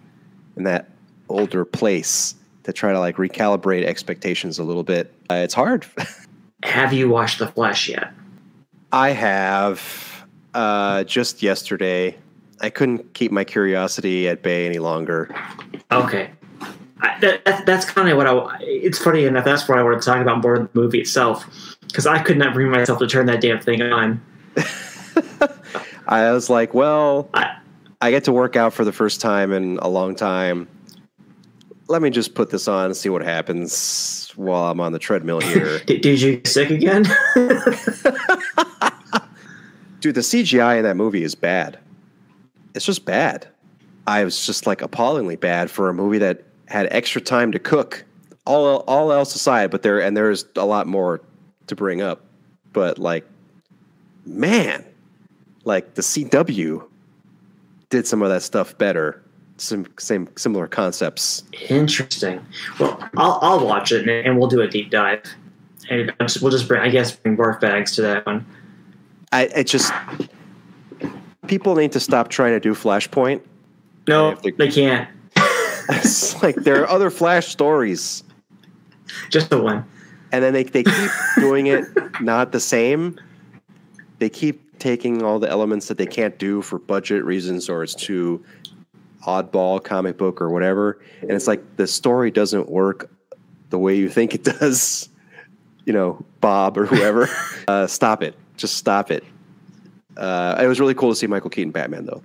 in 0.57 0.65
that 0.65 0.89
older 1.29 1.65
place 1.65 2.35
to 2.65 2.73
try 2.73 2.93
to 2.93 3.01
like 3.01 3.17
recalibrate 3.17 3.85
expectations 3.85 4.59
a 4.59 4.65
little 4.65 4.85
bit. 4.85 5.13
Uh, 5.31 5.37
it's 5.37 5.55
hard. 5.55 5.87
Have 6.63 6.93
you 6.93 7.09
watched 7.09 7.39
The 7.39 7.47
Flash 7.47 7.89
yet? 7.89 8.13
I 8.93 9.11
have 9.11 10.27
uh, 10.55 11.05
just 11.05 11.43
yesterday. 11.43 12.17
I 12.61 12.71
couldn't 12.71 13.15
keep 13.15 13.31
my 13.31 13.45
curiosity 13.45 14.29
at 14.29 14.43
bay 14.43 14.67
any 14.67 14.79
longer. 14.79 15.35
Okay. 15.93 16.31
I, 17.01 17.19
that, 17.21 17.45
that, 17.45 17.67
that's 17.67 17.85
kind 17.85 18.09
of 18.09 18.17
what 18.17 18.27
I. 18.27 18.59
It's 18.61 18.99
funny 18.99 19.25
enough. 19.25 19.45
That's 19.45 19.69
what 19.69 19.79
I 19.79 19.83
wanted 19.83 20.01
to 20.01 20.07
talk 20.07 20.21
about 20.21 20.43
more 20.43 20.57
than 20.59 20.69
the 20.73 20.81
movie 20.81 21.01
itself, 21.01 21.77
because 21.83 22.07
I 22.07 22.21
could 22.21 22.37
not 22.37 22.55
bring 22.55 22.71
myself 22.71 22.99
to 22.99 23.07
turn 23.07 23.27
that 23.27 23.41
damn 23.41 23.61
thing 23.61 23.83
on. 23.83 24.21
I 26.09 26.33
was 26.33 26.51
like, 26.51 26.75
well, 26.75 27.31
I, 27.35 27.57
I 28.01 28.11
get 28.11 28.25
to 28.25 28.33
work 28.33 28.57
out 28.57 28.73
for 28.73 28.85
the 28.85 28.93
first 28.93 29.21
time 29.21 29.53
in 29.53 29.79
a 29.79 29.89
long 29.89 30.17
time. 30.17 30.67
Let 31.89 32.03
me 32.03 32.11
just 32.11 32.35
put 32.35 32.51
this 32.51 32.69
on 32.69 32.87
and 32.87 32.97
see 32.97 33.09
what 33.09 33.23
happens 33.23 34.31
while 34.37 34.71
I'm 34.71 34.81
on 34.81 34.93
the 34.93 34.99
treadmill 34.99 35.41
here. 35.41 35.79
did, 35.81 36.03
did 36.03 36.21
you 36.21 36.37
get 36.37 36.47
sick 36.47 36.71
again? 36.71 37.03
Dude, 40.01 40.15
the 40.15 40.21
CGI 40.21 40.79
in 40.79 40.85
that 40.85 40.97
movie 40.97 41.25
is 41.25 41.35
bad. 41.35 41.79
It's 42.75 42.85
just 42.85 43.05
bad. 43.05 43.49
I 44.07 44.25
was 44.25 44.47
just 44.47 44.67
like 44.67 44.81
appallingly 44.81 45.37
bad 45.37 45.71
for 45.71 45.89
a 45.89 45.95
movie 45.95 46.19
that 46.19 46.45
had 46.67 46.87
extra 46.91 47.21
time 47.21 47.53
to 47.53 47.59
cook. 47.59 48.05
All 48.47 48.79
all 48.87 49.13
else 49.13 49.35
aside, 49.35 49.71
but 49.71 49.83
there 49.83 50.01
and 50.01 50.17
there's 50.17 50.47
a 50.57 50.65
lot 50.65 50.87
more 50.87 51.21
to 51.67 51.77
bring 51.77 52.01
up. 52.01 52.25
But 52.73 52.99
like, 52.99 53.27
man, 54.25 54.85
like 55.65 55.95
the 55.95 56.03
CW 56.03 56.87
did 57.91 58.07
some 58.07 58.23
of 58.23 58.31
that 58.31 58.43
stuff 58.43 58.77
better. 58.79 59.23
Some 59.59 59.87
same 59.99 60.29
similar 60.37 60.67
concepts. 60.69 61.43
Interesting. 61.69 62.45
Well, 62.79 62.99
I'll, 63.17 63.39
I'll 63.43 63.67
watch 63.67 63.91
it 63.93 64.09
and, 64.09 64.39
we'll 64.39 64.49
do 64.49 64.61
a 64.63 64.69
deep 64.69 64.91
dive. 64.91 65.23
And 65.91 66.13
we'll 66.41 66.51
just 66.51 66.69
bring, 66.69 66.81
I 66.81 66.89
guess, 66.91 67.15
bring 67.17 67.37
barf 67.37 67.61
bags 67.61 67.93
to 67.97 68.03
that 68.03 68.25
one. 68.27 68.47
I 69.33 69.43
it 69.55 69.65
just 69.65 69.93
people 71.47 71.75
need 71.75 71.93
to 71.93 72.01
stop 72.01 72.29
trying 72.29 72.53
to 72.53 72.61
do 72.61 72.73
Flashpoint. 72.75 73.41
No, 74.07 74.35
they- 74.37 74.53
they 74.53 74.71
can't. 74.71 75.09
It's 75.91 76.43
like 76.43 76.55
there 76.57 76.83
are 76.83 76.89
other 76.89 77.09
Flash 77.11 77.47
stories, 77.49 78.23
Just 79.31 79.49
the 79.49 79.59
one. 79.59 79.87
and 80.33 80.45
then 80.45 80.53
they 80.53 80.63
they 80.65 80.83
keep 80.85 81.11
doing 81.37 81.67
it 81.69 81.85
not 82.21 82.53
the 82.53 82.61
same. 82.61 83.19
They 84.19 84.29
keep 84.29 84.79
taking 84.79 85.23
all 85.23 85.39
the 85.39 85.49
elements 85.49 85.89
that 85.89 85.97
they 85.97 86.05
can't 86.05 86.39
do 86.39 86.61
for 86.61 86.79
budget 86.79 87.25
reasons, 87.25 87.71
or 87.71 87.83
it's 87.83 87.95
too 87.95 88.45
oddball 89.27 89.83
comic 89.83 90.17
book 90.17 90.41
or 90.41 90.51
whatever, 90.51 91.01
and 91.23 91.33
it's 91.33 91.47
like 91.47 91.77
the 91.77 91.87
story 91.87 92.31
doesn't 92.31 92.69
work 92.69 93.11
the 93.71 93.79
way 93.79 93.95
you 93.95 94.09
think 94.09 94.35
it 94.35 94.45
does. 94.45 95.09
You 95.85 95.93
know, 95.95 96.25
Bob 96.41 96.77
or 96.77 96.85
whoever. 96.85 97.29
uh, 97.69 97.87
stop 97.87 98.23
it. 98.23 98.35
Just 98.57 98.77
stop 98.77 99.11
it. 99.11 99.25
Uh, 100.17 100.59
it 100.61 100.67
was 100.67 100.81
really 100.81 100.95
cool 100.95 101.11
to 101.11 101.17
see 101.17 101.27
Michael 101.27 101.49
Keaton 101.51 101.71
Batman, 101.71 102.05
though. 102.05 102.23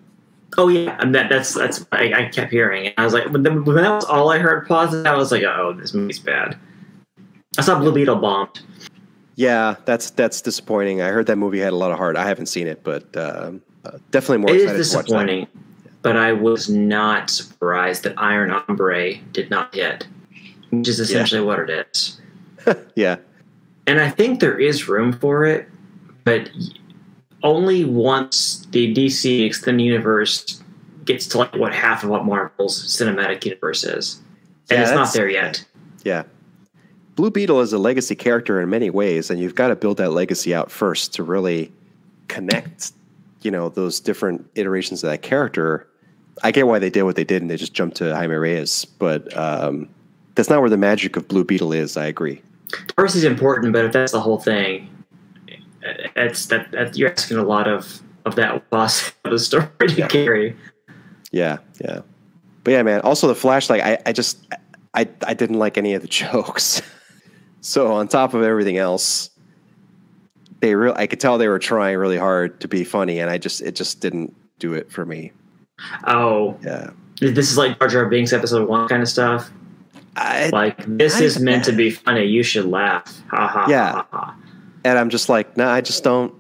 Oh 0.58 0.68
yeah, 0.68 0.98
and 1.00 1.16
that, 1.16 1.30
that's 1.30 1.54
that's 1.54 1.86
I, 1.92 2.14
I 2.14 2.30
kept 2.30 2.52
hearing. 2.52 2.88
And 2.88 2.96
I 2.98 3.04
was 3.04 3.14
like, 3.14 3.30
when, 3.30 3.44
that 3.44 3.54
was 3.54 4.06
all 4.06 4.30
I 4.32 4.38
heard 4.38 4.68
positive, 4.68 5.06
I 5.06 5.16
was 5.16 5.32
like, 5.32 5.44
oh, 5.44 5.74
this 5.74 5.94
movie's 5.94 6.20
bad. 6.20 6.58
I 7.58 7.62
saw 7.62 7.80
Blue 7.80 7.92
Beetle 7.94 8.18
bombed. 8.18 8.62
Yeah, 9.36 9.76
that's 9.86 10.12
that's 10.12 10.42
disappointing. 10.42 11.02
I 11.02 11.08
heard 11.10 11.26
that 11.28 11.38
movie 11.38 11.60
had 11.60 11.74
a 11.74 11.76
lot 11.76 11.92
of 11.92 11.98
heart. 11.98 12.18
I 12.18 12.28
haven't 12.28 12.48
seen 12.48 12.68
it, 12.68 12.84
but 12.84 13.16
um, 13.18 13.62
uh, 13.86 13.98
definitely 14.12 14.40
more 14.40 14.52
It 14.52 14.62
excited 14.62 14.80
is 14.80 14.92
to 14.92 14.98
watch 14.98 15.06
that. 15.08 15.26
disappointing, 15.26 15.48
but 16.04 16.16
I 16.16 16.34
was 16.34 16.70
not 16.70 17.30
surprised 17.32 18.04
that 18.04 18.14
Iron 18.18 18.52
Ombre 18.52 19.16
did 19.32 19.50
not 19.50 19.74
hit, 19.74 20.06
which 20.70 20.88
is 20.88 21.00
essentially 21.00 21.42
what 21.42 21.60
it 21.60 21.88
is. 21.92 22.20
Yeah, 22.96 23.18
And 23.88 24.00
I 24.00 24.10
think 24.10 24.40
there 24.40 24.58
is 24.58 24.88
room 24.88 25.12
for 25.12 25.44
it, 25.46 25.68
but 26.24 26.50
only 27.42 27.84
once 27.84 28.66
the 28.72 28.94
DC 28.94 29.46
extended 29.46 29.84
universe 29.84 30.64
gets 31.04 31.28
to 31.28 31.40
like 31.40 31.54
what 31.56 31.74
half 31.74 32.04
of 32.06 32.10
what 32.10 32.24
Marvel's 32.24 32.82
cinematic 32.86 33.44
universe 33.44 33.84
is, 33.84 34.22
and 34.70 34.80
Yeah, 34.80 34.84
it's 34.84 34.92
not 34.94 35.12
there 35.14 35.28
yet. 35.30 35.66
yeah. 36.06 36.24
Blue 37.16 37.30
Beetle 37.30 37.60
is 37.60 37.74
a 37.74 37.78
legacy 37.78 38.16
character 38.16 38.62
in 38.62 38.70
many 38.70 38.90
ways, 38.90 39.30
and 39.30 39.40
you've 39.42 39.56
got 39.56 39.68
to 39.68 39.76
build 39.76 39.98
that 39.98 40.12
legacy 40.12 40.56
out 40.56 40.72
first 40.72 41.14
to 41.16 41.24
really 41.24 41.72
connect. 42.30 42.94
You 43.42 43.52
know 43.52 43.68
those 43.68 44.00
different 44.00 44.50
iterations 44.56 45.04
of 45.04 45.10
that 45.10 45.22
character. 45.22 45.86
I 46.42 46.52
get 46.52 46.66
why 46.68 46.80
they 46.80 46.90
did 46.90 47.04
what 47.04 47.16
they 47.16 47.24
did, 47.24 47.42
and 47.42 47.52
they 47.52 47.58
just 47.58 47.74
jumped 47.74 47.98
to 47.98 48.14
Jaime 48.16 48.34
Reyes, 48.36 48.86
but 48.86 49.36
um, 49.38 49.88
that's 50.36 50.50
not 50.50 50.62
where 50.62 50.70
the 50.70 50.78
magic 50.78 51.16
of 51.16 51.28
Blue 51.28 51.44
Beetle 51.44 51.74
is. 51.74 51.96
I 51.98 52.06
agree. 52.06 52.42
Diversity 52.88 53.20
is 53.20 53.24
important, 53.26 53.72
but 53.74 53.86
if 53.86 53.92
that's 53.94 54.12
the 54.14 54.20
whole 54.22 54.40
thing, 54.40 54.90
it's 56.16 56.48
that, 56.48 56.72
that 56.72 56.98
you're 56.98 57.12
asking 57.12 57.38
a 57.38 57.44
lot 57.44 57.68
of 57.68 58.02
of 58.26 58.36
that 58.36 58.64
loss 58.72 59.10
of 59.26 59.32
the 59.32 59.38
story 59.40 59.68
to 59.82 59.94
Yeah. 59.94 60.08
carry. 60.08 60.56
Yeah, 61.32 61.58
yeah. 61.84 62.02
But 62.64 62.72
yeah, 62.72 62.84
man. 62.84 63.02
Also, 63.02 63.28
the 63.28 63.36
Flash, 63.36 63.70
like, 63.70 63.82
I, 63.82 63.98
I 64.06 64.14
just, 64.14 64.38
I, 64.94 65.10
I 65.28 65.34
didn't 65.34 65.60
like 65.60 65.78
any 65.78 65.94
of 65.94 66.02
the 66.02 66.08
jokes. 66.24 66.82
so 67.60 67.92
on 67.92 68.08
top 68.08 68.34
of 68.34 68.44
everything 68.44 68.78
else, 68.78 69.30
they 70.62 70.74
real, 70.74 70.94
I 70.96 71.06
could 71.06 71.20
tell 71.20 71.38
they 71.38 71.50
were 71.50 71.60
trying 71.60 71.98
really 71.98 72.18
hard 72.18 72.62
to 72.62 72.70
be 72.70 72.86
funny, 72.86 73.20
and 73.20 73.30
I 73.30 73.38
just, 73.38 73.62
it 73.62 73.76
just 73.76 74.00
didn't 74.00 74.34
do 74.60 74.74
it 74.74 74.90
for 74.90 75.06
me. 75.06 75.34
Oh, 76.06 76.58
Yeah. 76.64 76.92
this 77.20 77.52
is 77.52 77.58
like 77.58 77.80
Jar 77.80 77.88
Jar 77.88 78.06
Binks 78.08 78.34
episode 78.34 78.68
one 78.68 78.88
kind 78.88 79.02
of 79.02 79.10
stuff. 79.10 79.52
I, 80.16 80.50
Like 80.50 80.84
this 80.86 81.16
not 81.16 81.24
is 81.24 81.40
meant 81.40 81.66
to 81.66 81.72
be 81.72 81.90
funny. 81.90 82.26
You 82.26 82.44
should 82.44 82.66
laugh. 82.66 83.22
Ha 83.30 83.48
ha. 83.48 83.66
Yeah. 83.70 83.92
Ha, 83.94 84.08
ha. 84.12 84.36
and 84.86 85.00
I'm 85.00 85.10
just 85.10 85.30
like, 85.30 85.58
no, 85.58 85.68
I 85.68 85.82
just 85.82 86.04
don't. 86.04 86.34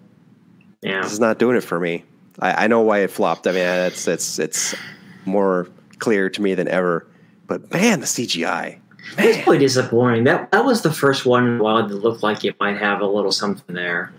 Yeah. 0.81 1.01
This 1.01 1.13
is 1.13 1.19
not 1.19 1.39
doing 1.39 1.55
it 1.57 1.63
for 1.63 1.79
me. 1.79 2.03
I, 2.39 2.65
I 2.65 2.67
know 2.67 2.81
why 2.81 2.99
it 2.99 3.11
flopped. 3.11 3.47
I 3.47 3.51
mean, 3.51 3.61
it's, 3.61 4.07
it's, 4.07 4.37
it's 4.37 4.75
more 5.25 5.67
clear 5.99 6.29
to 6.29 6.41
me 6.41 6.53
than 6.53 6.67
ever. 6.67 7.07
But 7.47 7.71
man, 7.71 7.99
the 8.01 8.05
CGI. 8.05 8.79
It's 9.17 9.37
Man. 9.37 9.45
really 9.45 9.57
disappointing. 9.59 10.23
That 10.23 10.49
that 10.51 10.63
was 10.65 10.81
the 10.81 10.91
first 10.91 11.25
one 11.25 11.45
in 11.47 11.59
a 11.59 11.63
while 11.63 11.85
that 11.87 11.93
looked 11.95 12.23
like 12.23 12.45
it 12.45 12.55
might 12.59 12.77
have 12.77 13.01
a 13.01 13.05
little 13.05 13.31
something 13.33 13.75
there. 13.75 14.13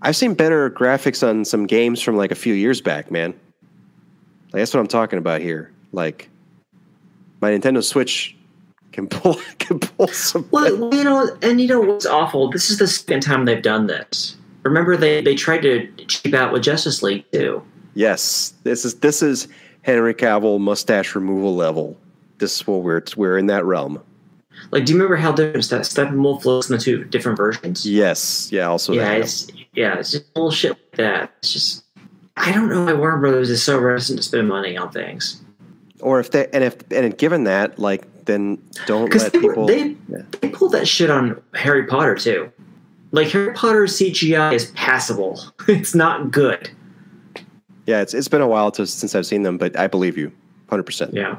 I've 0.00 0.16
seen 0.16 0.34
better 0.34 0.70
graphics 0.70 1.26
on 1.26 1.44
some 1.44 1.66
games 1.66 2.00
from 2.00 2.16
like 2.16 2.30
a 2.30 2.34
few 2.34 2.54
years 2.54 2.80
back, 2.80 3.10
man. 3.10 3.34
Like, 4.52 4.60
that's 4.60 4.74
what 4.74 4.80
I'm 4.80 4.86
talking 4.86 5.18
about 5.18 5.40
here. 5.40 5.72
Like 5.92 6.28
my 7.40 7.50
Nintendo 7.50 7.82
Switch 7.82 8.36
can 8.92 9.06
pull 9.08 9.36
can 9.58 9.78
pull 9.78 10.08
some. 10.08 10.48
Well, 10.50 10.66
you 10.94 11.04
know, 11.04 11.36
and 11.42 11.60
you 11.60 11.68
know 11.68 11.80
what's 11.80 12.06
awful? 12.06 12.50
This 12.50 12.70
is 12.70 12.78
the 12.78 12.86
second 12.86 13.20
time 13.20 13.44
they've 13.44 13.62
done 13.62 13.86
this. 13.86 14.36
Remember, 14.64 14.96
they 14.96 15.20
they 15.20 15.34
tried 15.34 15.62
to 15.62 15.86
cheap 16.06 16.34
out 16.34 16.52
with 16.52 16.62
Justice 16.62 17.02
League 17.02 17.24
too. 17.32 17.62
Yes, 17.94 18.54
this 18.64 18.84
is 18.84 18.96
this 18.96 19.22
is 19.22 19.48
Henry 19.82 20.14
Cavill 20.14 20.60
mustache 20.60 21.14
removal 21.14 21.54
level. 21.54 21.96
This 22.38 22.60
is 22.60 22.66
what 22.66 22.82
we're 22.82 23.02
we're 23.16 23.38
in 23.38 23.46
that 23.46 23.64
realm. 23.64 24.02
Like, 24.70 24.84
do 24.84 24.92
you 24.92 24.98
remember 24.98 25.16
how 25.16 25.32
different 25.32 25.64
Ste- 25.64 25.86
Steppenwolf 25.86 26.44
looks 26.44 26.68
in 26.68 26.76
the 26.76 26.82
two 26.82 27.04
different 27.04 27.36
versions? 27.36 27.86
Yes, 27.86 28.50
yeah. 28.52 28.68
Also, 28.68 28.92
yeah, 28.92 29.04
that. 29.04 29.20
it's 29.20 29.48
yeah, 29.74 29.98
it's 29.98 30.12
just 30.12 30.34
bullshit 30.34 30.72
like 30.72 30.90
that. 30.96 31.32
It's 31.38 31.52
just 31.52 31.84
I 32.38 32.52
don't 32.52 32.68
know 32.68 32.84
why 32.84 32.92
Warner 32.92 33.18
Brothers 33.18 33.50
is 33.50 33.62
so 33.62 33.78
reticent 33.78 34.18
to 34.18 34.22
spend 34.22 34.48
money 34.48 34.76
on 34.76 34.90
things 34.90 35.42
or 36.00 36.20
if 36.20 36.30
they 36.30 36.48
and 36.52 36.64
if 36.64 36.76
and 36.92 37.16
given 37.16 37.44
that, 37.44 37.78
like, 37.78 38.24
then 38.24 38.58
don't 38.86 39.12
let 39.14 39.32
they, 39.32 39.40
people. 39.40 39.66
they 39.66 39.96
Yeah. 40.08 40.22
they 40.40 40.48
pulled 40.48 40.72
that 40.72 40.86
shit 40.86 41.10
on 41.10 41.40
Harry 41.54 41.86
Potter 41.86 42.14
too. 42.14 42.50
Like 43.10 43.28
Harry 43.28 43.52
Potter's 43.54 43.98
CGI 43.98 44.52
is 44.52 44.66
passable. 44.72 45.40
It's 45.68 45.94
not 45.94 46.30
good. 46.30 46.70
yeah, 47.86 48.00
it's 48.00 48.14
it's 48.14 48.28
been 48.28 48.40
a 48.40 48.48
while 48.48 48.70
to, 48.72 48.86
since 48.86 49.14
I've 49.14 49.26
seen 49.26 49.42
them, 49.42 49.58
but 49.58 49.78
I 49.78 49.86
believe 49.86 50.16
you, 50.16 50.32
hundred 50.70 50.84
percent. 50.84 51.14
Yeah, 51.14 51.38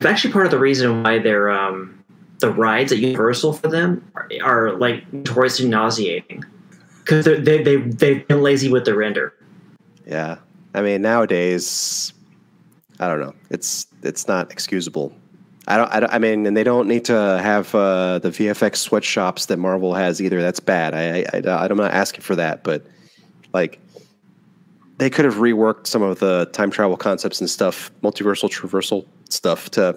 it's 0.00 0.06
actually 0.06 0.32
part 0.32 0.46
of 0.46 0.50
the 0.50 0.58
reason 0.58 1.02
why 1.02 1.18
they're 1.18 1.50
um, 1.50 2.02
the 2.40 2.50
rides 2.50 2.92
at 2.92 2.98
Universal 2.98 3.54
for 3.54 3.68
them 3.68 4.04
are, 4.14 4.28
are 4.42 4.72
like 4.72 5.10
notoriously 5.12 5.68
nauseating 5.68 6.44
because 6.98 7.24
they 7.24 7.62
they 7.62 7.76
they've 7.76 8.26
been 8.26 8.42
lazy 8.42 8.68
with 8.70 8.84
the 8.84 8.94
render. 8.94 9.34
Yeah, 10.06 10.38
I 10.74 10.82
mean 10.82 11.02
nowadays, 11.02 12.12
I 12.98 13.08
don't 13.08 13.20
know. 13.20 13.34
It's 13.50 13.86
it's 14.02 14.28
not 14.28 14.50
excusable. 14.50 15.14
I 15.68 15.76
don't. 15.76 15.92
I, 15.92 16.00
don't, 16.00 16.12
I 16.12 16.18
mean, 16.18 16.46
and 16.46 16.56
they 16.56 16.64
don't 16.64 16.88
need 16.88 17.04
to 17.04 17.14
have 17.14 17.72
uh, 17.74 18.18
the 18.18 18.30
VFX 18.30 18.76
sweatshops 18.76 19.46
that 19.46 19.58
Marvel 19.58 19.94
has 19.94 20.20
either. 20.20 20.42
That's 20.42 20.60
bad. 20.60 20.92
I, 20.92 21.24
I, 21.32 21.64
I'm 21.64 21.76
not 21.76 21.92
asking 21.92 22.22
for 22.22 22.34
that, 22.34 22.64
but 22.64 22.84
like 23.52 23.78
they 24.98 25.08
could 25.08 25.24
have 25.24 25.36
reworked 25.36 25.86
some 25.86 26.02
of 26.02 26.18
the 26.18 26.48
time 26.52 26.70
travel 26.70 26.96
concepts 26.96 27.40
and 27.40 27.48
stuff, 27.48 27.92
multiversal 28.02 28.50
traversal 28.50 29.06
stuff. 29.28 29.70
To 29.72 29.96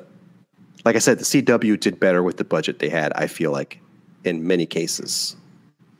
like 0.83 0.95
I 0.95 0.99
said, 0.99 1.19
the 1.19 1.23
CW 1.23 1.79
did 1.79 1.99
better 1.99 2.21
with 2.21 2.37
the 2.37 2.43
budget 2.43 2.77
they 2.77 2.89
had. 2.89 3.11
I 3.13 3.25
feel 3.25 3.51
like 3.51 3.79
in 4.23 4.45
many 4.45 4.67
cases 4.67 5.35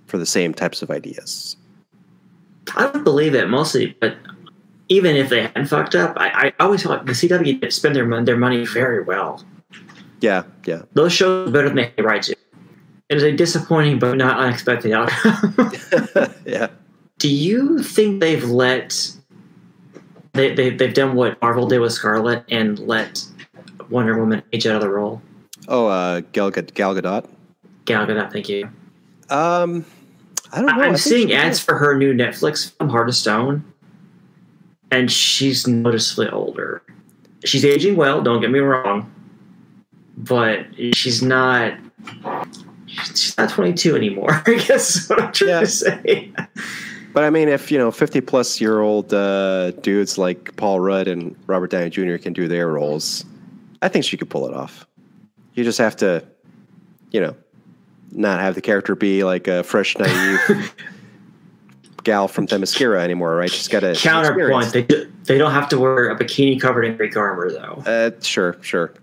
for 0.06 0.20
the 0.20 0.26
same 0.26 0.54
types 0.54 0.84
of 0.84 0.92
ideas. 0.92 1.58
I 2.76 2.88
would 2.88 3.04
believe 3.04 3.36
it 3.36 3.50
mostly, 3.50 3.96
but 4.00 4.18
even 4.88 5.16
if 5.16 5.30
they 5.30 5.44
hadn't 5.44 5.68
fucked 5.68 5.96
up, 5.96 6.16
I, 6.18 6.54
I 6.60 6.64
always 6.64 6.84
thought 6.84 7.06
the 7.06 7.14
CW 7.14 7.60
did 7.60 7.74
spend 7.74 7.96
their 7.96 8.06
mon- 8.06 8.26
their 8.26 8.38
money 8.38 8.66
very 8.66 9.04
well. 9.04 9.44
Yeah, 10.22 10.44
yeah. 10.66 10.84
Those 10.94 11.14
shows 11.14 11.50
are 11.50 11.52
better 11.52 11.70
than 11.70 11.92
they 11.96 12.04
write 12.04 12.24
to. 12.24 12.36
It 13.10 13.18
is 13.18 13.24
a 13.24 13.32
disappointing 13.32 14.00
but 14.00 14.18
not 14.18 14.40
unexpected 14.40 14.92
outcome. 14.92 15.72
yeah. 16.46 16.68
Do 17.20 17.30
you 17.30 17.82
think 17.84 18.20
they've 18.20 18.44
let 18.44 19.12
they, 20.34 20.54
they 20.54 20.72
they've 20.72 20.94
done 20.94 21.16
what 21.16 21.42
Marvel 21.42 21.68
did 21.68 21.80
with 21.80 21.94
Scarlet 21.94 22.44
and 22.50 22.80
let 22.80 23.24
Wonder 23.90 24.20
Woman 24.20 24.44
age 24.54 24.68
out 24.68 24.76
of 24.76 24.82
the 24.82 24.90
role? 24.90 25.22
Oh, 25.68 25.88
uh, 25.88 26.22
Gal, 26.32 26.52
Gal 26.52 26.96
Gadot. 26.96 27.28
Gal 27.86 28.06
Gadot, 28.06 28.32
thank 28.32 28.50
you. 28.50 28.70
Um, 29.30 29.86
I 30.56 30.62
don't 30.62 30.78
know. 30.78 30.84
I'm 30.84 30.98
seeing 30.98 31.34
ads 31.34 31.60
for 31.60 31.78
her 31.78 31.98
new 31.98 32.14
Netflix 32.14 32.72
film, 32.72 32.90
Heart 32.90 33.10
of 33.10 33.16
Stone, 33.16 33.64
and 34.92 35.12
she's 35.12 35.68
noticeably 35.68 36.30
older. 36.30 36.82
She's 37.44 37.66
aging 37.66 37.96
well, 37.96 38.22
don't 38.22 38.42
get 38.42 38.50
me 38.52 38.60
wrong, 38.60 39.12
but 40.18 40.66
she's 40.94 41.22
not. 41.22 41.74
She's 42.88 43.38
not 43.38 43.50
22 43.50 43.96
anymore. 43.96 44.30
I 44.48 44.54
guess 44.56 44.96
is 44.96 45.10
what 45.10 45.22
I'm 45.22 45.32
trying 45.34 45.50
Yeah. 45.50 45.60
to 45.60 45.68
say. 45.68 46.32
But 47.14 47.24
I 47.24 47.30
mean, 47.30 47.48
if 47.50 47.72
you 47.72 47.78
know, 47.78 47.92
fifty-plus 47.92 48.60
year 48.62 48.80
old 48.82 49.14
uh, 49.14 49.72
dudes 49.72 50.18
like 50.18 50.56
Paul 50.58 50.80
Rudd 50.80 51.08
and 51.08 51.36
Robert 51.48 51.72
Downey 51.72 51.90
Jr. 51.90 52.18
can 52.18 52.34
do 52.34 52.48
their 52.48 52.68
roles, 52.70 53.24
I 53.82 53.88
think 53.90 54.06
she 54.06 54.18
could 54.18 54.30
pull 54.30 54.48
it 54.48 54.54
off. 54.54 54.86
You 55.54 55.64
just 55.64 55.78
have 55.78 55.96
to, 55.98 56.24
you 57.12 57.22
know, 57.22 57.34
not 58.12 58.40
have 58.40 58.56
the 58.56 58.62
character 58.62 58.96
be 58.96 59.24
like 59.24 59.48
a 59.48 59.64
fresh, 59.64 59.98
naive 59.98 60.74
gal 62.04 62.28
from 62.28 62.48
Themyscira 62.48 63.00
anymore, 63.00 63.36
right? 63.36 63.52
She's 63.52 63.68
got 63.68 63.84
a 63.84 63.94
Counterpoint: 63.96 64.72
they 64.72 64.84
do, 64.84 65.12
they 65.24 65.38
don't 65.38 65.52
have 65.52 65.68
to 65.70 65.80
wear 65.80 66.10
a 66.10 66.18
bikini 66.18 66.60
covered 66.60 66.84
in 66.84 66.96
Greek 66.98 67.18
armor, 67.18 67.52
though. 67.52 67.84
Uh, 67.86 68.12
sure, 68.22 68.58
sure. 68.62 68.94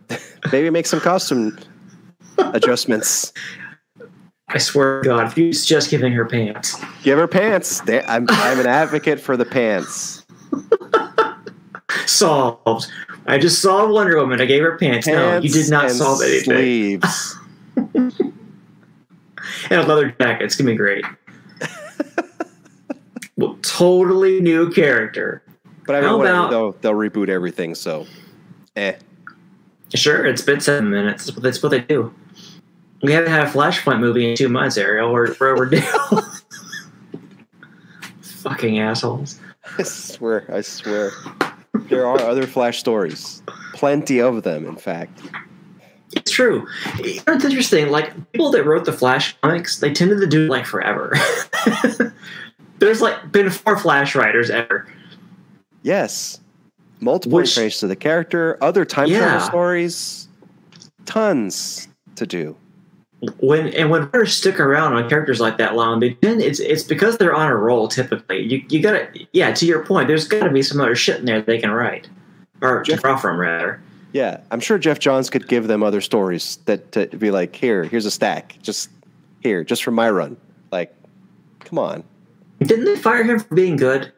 Maybe 0.51 0.71
make 0.71 0.87
some 0.87 1.01
costume 1.01 1.59
adjustments. 2.39 3.33
I 4.49 4.59
swear 4.59 5.03
to 5.03 5.09
God, 5.09 5.27
if 5.27 5.39
you 5.39 5.53
just 5.53 5.91
giving 5.91 6.13
her 6.13 6.27
pants, 6.27 6.81
Give 7.03 7.19
her 7.19 7.29
pants. 7.29 7.81
They, 7.81 8.03
I'm 8.03 8.27
I'm 8.29 8.61
an 8.61 8.67
advocate 8.67 9.21
for 9.21 9.37
the 9.37 9.45
pants. 9.45 10.25
solved. 12.07 12.91
I 13.27 13.39
just 13.39 13.63
saw 13.63 13.91
Wonder 13.91 14.17
Woman. 14.19 14.41
I 14.41 14.45
gave 14.47 14.63
her 14.63 14.77
pants. 14.79 15.07
no, 15.07 15.39
you 15.39 15.49
did 15.49 15.71
not 15.71 15.91
solve 15.91 16.23
anything. 16.23 16.45
Sleeves. 16.45 17.37
And 19.73 19.81
a 19.83 19.87
leather 19.87 20.11
jacket. 20.21 20.45
It's 20.45 20.57
gonna 20.57 20.71
be 20.71 20.77
great. 20.77 21.05
well, 23.37 23.59
totally 23.63 24.41
new 24.41 24.71
character. 24.71 25.43
But 25.87 25.97
I 25.97 26.01
mean, 26.01 26.09
How 26.11 26.19
whatever, 26.19 26.39
about- 26.39 26.51
they'll 26.51 26.73
they'll 26.73 26.93
reboot 26.95 27.29
everything. 27.29 27.75
So, 27.75 28.07
eh. 28.77 28.95
Sure, 29.95 30.25
it's 30.25 30.43
been 30.43 30.61
seven 30.61 30.89
minutes. 30.91 31.27
That's 31.27 31.37
what, 31.37 31.43
that's 31.43 31.63
what 31.63 31.69
they 31.71 31.81
do. 31.81 32.15
We 33.03 33.13
haven't 33.13 33.31
had 33.31 33.47
a 33.47 33.51
Flashpoint 33.51 34.01
movie 34.01 34.31
in 34.31 34.37
two 34.37 34.49
months, 34.49 34.79
Ariel. 34.79 35.13
We're, 35.13 35.35
we're 35.39 35.51
overdue. 35.55 35.81
Fucking 38.23 38.79
assholes. 38.79 39.39
I 39.79 39.83
swear, 39.83 40.47
I 40.53 40.61
swear. 40.63 41.11
There 41.89 42.07
are 42.07 42.21
other 42.21 42.47
Flash 42.47 42.79
stories. 42.79 43.43
Plenty 43.75 44.21
of 44.21 44.43
them, 44.45 44.67
in 44.67 44.77
fact. 44.77 45.21
It's 46.15 46.31
true. 46.31 46.67
You 46.99 47.17
know, 47.27 47.35
it's 47.35 47.45
interesting. 47.45 47.91
Like 47.91 48.13
people 48.33 48.51
that 48.53 48.65
wrote 48.65 48.85
the 48.85 48.93
Flash 48.93 49.37
comics, 49.43 49.79
they 49.81 49.93
tended 49.93 50.21
to 50.21 50.27
do 50.27 50.45
it 50.47 50.51
like 50.51 50.67
forever. 50.67 51.15
There's 52.79 53.01
like 53.01 53.31
been 53.33 53.51
four 53.51 53.79
Flash 53.79 54.15
writers 54.15 54.51
ever. 54.51 54.87
Yes. 55.83 56.41
Multiple 57.01 57.37
Which- 57.39 57.51
incarnations 57.53 57.81
to 57.81 57.87
the 57.89 57.97
character, 57.97 58.59
other 58.61 58.85
time 58.85 59.09
Yeah. 59.09 59.19
travel 59.21 59.47
stories, 59.47 60.29
tons 61.07 61.89
to 62.17 62.27
do. 62.27 62.57
When 63.39 63.69
and 63.69 63.89
when 63.89 64.03
writers 64.11 64.35
stick 64.35 64.59
around 64.59 64.95
on 64.95 65.09
characters 65.09 65.39
like 65.41 65.57
that 65.59 65.77
long, 65.77 66.01
they 66.01 66.15
tend 66.15 66.41
it's 66.43 66.59
it's 66.59 66.83
because 66.83 67.19
they're 67.19 67.35
on 67.35 67.49
a 67.49 67.55
roll. 67.57 67.87
Typically, 67.87 68.41
you 68.43 68.65
you 68.69 68.83
gotta 68.83 69.07
yeah. 69.33 69.53
To 69.53 69.65
your 69.65 69.85
point, 69.85 70.09
there's 70.09 70.27
got 70.27 70.43
to 70.43 70.51
be 70.51 70.61
some 70.61 70.81
other 70.81 70.97
shit 70.97 71.21
in 71.21 71.25
there 71.27 71.41
they 71.41 71.59
can 71.61 71.71
write 71.71 72.09
or 72.61 72.83
Jeff- 72.83 73.01
draw 73.01 73.17
from 73.17 73.39
rather. 73.39 73.81
Yeah, 74.13 74.41
I'm 74.51 74.61
sure 74.61 74.79
Geoff 74.79 74.99
Johns 74.99 75.31
could 75.31 75.49
give 75.49 75.69
them 75.69 75.83
other 75.83 76.01
stories 76.01 76.59
that 76.67 76.93
to 76.93 77.07
be 77.07 77.31
like, 77.31 77.57
here, 77.57 77.85
here's 77.85 78.05
a 78.07 78.11
stack, 78.11 78.57
just 78.63 78.91
here, 79.41 79.65
just 79.65 79.83
for 79.83 79.91
my 79.91 80.11
run. 80.11 80.37
Like, 80.71 80.95
come 81.61 81.79
on. 81.79 82.05
Didn't 82.61 82.85
they 82.85 82.97
fire 82.97 83.25
him 83.25 83.41
for 83.41 83.55
being 83.55 83.77
good? 83.77 84.13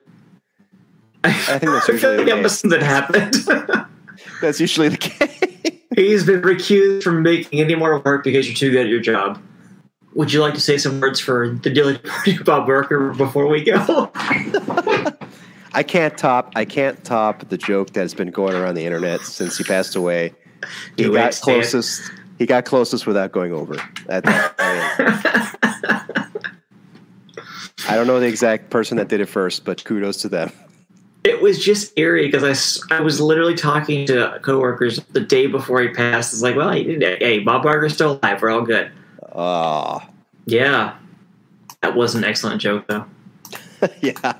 I 1.23 1.33
think 1.33 1.73
that's 1.73 1.89
I 1.89 1.97
feel 1.97 2.17
usually 2.17 2.17
like 2.17 2.27
the 2.27 2.31
that 2.31 2.43
case. 2.43 2.65
must 2.65 2.73
have 2.73 2.83
happened. 2.83 3.87
That's 4.41 4.61
usually 4.61 4.89
the 4.89 4.97
case. 4.99 5.81
He's 5.97 6.25
been 6.27 6.43
recused 6.43 7.03
from 7.03 7.23
making 7.23 7.61
any 7.61 7.75
more 7.75 7.99
work 8.01 8.25
because 8.25 8.47
you're 8.47 8.57
too 8.57 8.71
good 8.71 8.87
at 8.87 8.89
your 8.89 9.01
job. 9.01 9.41
Would 10.15 10.33
you 10.33 10.41
like 10.41 10.55
to 10.55 10.61
say 10.61 10.77
some 10.77 11.01
words 11.01 11.19
for 11.19 11.51
the 11.51 11.71
Daily 11.71 11.99
Party 11.99 12.39
Bob 12.39 12.67
Barker 12.67 13.13
before 13.15 13.47
we 13.47 13.65
go? 13.65 14.11
I 15.75 15.83
can't 15.83 16.17
top. 16.17 16.53
I 16.55 16.65
can't 16.65 17.03
top 17.05 17.49
the 17.49 17.59
joke 17.59 17.91
that's 17.93 18.15
been 18.15 18.31
going 18.31 18.55
around 18.55 18.77
the 18.77 18.85
internet 18.85 19.21
since 19.23 19.59
he 19.59 19.65
passed 19.65 19.97
away. 19.97 20.33
He 20.97 21.03
Do 21.05 21.13
got 21.13 21.35
closest. 21.41 22.11
He 22.39 22.47
got 22.47 22.65
closest 22.65 23.07
without 23.07 23.33
going 23.33 23.53
over. 23.53 23.77
That, 24.07 24.23
I, 24.27 25.91
mean, 26.19 26.29
I 27.89 27.97
don't 27.97 28.07
know 28.07 28.19
the 28.21 28.27
exact 28.27 28.71
person 28.71 28.97
that 28.97 29.09
did 29.09 29.21
it 29.21 29.27
first, 29.27 29.65
but 29.65 29.85
kudos 29.85 30.19
to 30.23 30.29
them. 30.29 30.53
It 31.25 31.41
was 31.41 31.63
just 31.63 31.97
eerie 31.99 32.27
because 32.31 32.83
I, 32.91 32.97
I 32.97 33.01
was 33.01 33.21
literally 33.21 33.55
talking 33.55 34.07
to 34.07 34.39
coworkers 34.43 35.01
the 35.13 35.21
day 35.21 35.47
before 35.47 35.81
he 35.81 35.89
passed. 35.89 36.33
It's 36.33 36.43
like, 36.43 36.55
well, 36.57 36.71
he- 36.71 36.99
hey, 37.01 37.39
Bob 37.41 37.63
Barker's 37.63 37.95
still 37.95 38.19
alive. 38.23 38.43
We're 38.43 38.51
all 38.51 38.63
good. 38.63 38.91
Ah, 39.35 40.07
Yeah. 40.47 40.97
That 41.83 41.95
was 41.97 42.15
an 42.15 42.25
excellent 42.25 42.61
joke, 42.61 42.87
though. 42.89 43.05
yeah. 44.01 44.35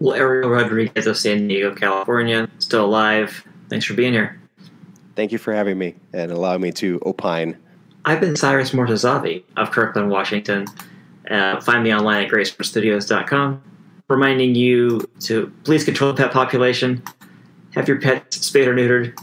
Well, 0.00 0.14
Ariel 0.14 0.50
Rodriguez 0.50 1.06
of 1.06 1.16
San 1.16 1.48
Diego, 1.48 1.74
California, 1.74 2.48
still 2.58 2.84
alive. 2.84 3.44
Thanks 3.68 3.84
for 3.84 3.94
being 3.94 4.12
here. 4.12 4.40
Thank 5.16 5.32
you 5.32 5.38
for 5.38 5.52
having 5.52 5.78
me 5.78 5.96
and 6.12 6.30
allowing 6.30 6.60
me 6.60 6.70
to 6.72 7.00
opine. 7.04 7.56
I've 8.04 8.20
been 8.20 8.36
Cyrus 8.36 8.70
Mortazavi 8.70 9.42
of 9.56 9.72
Kirkland, 9.72 10.10
Washington. 10.10 10.66
Uh, 11.28 11.60
find 11.60 11.82
me 11.82 11.92
online 11.92 12.24
at 12.24 12.30
greatsourcestudios.com. 12.30 13.62
Reminding 14.08 14.54
you 14.54 15.00
to 15.20 15.52
please 15.64 15.84
control 15.84 16.12
the 16.12 16.22
pet 16.22 16.32
population, 16.32 17.02
have 17.74 17.88
your 17.88 18.00
pets 18.00 18.46
spayed 18.46 18.68
or 18.68 18.74
neutered, 18.74 19.18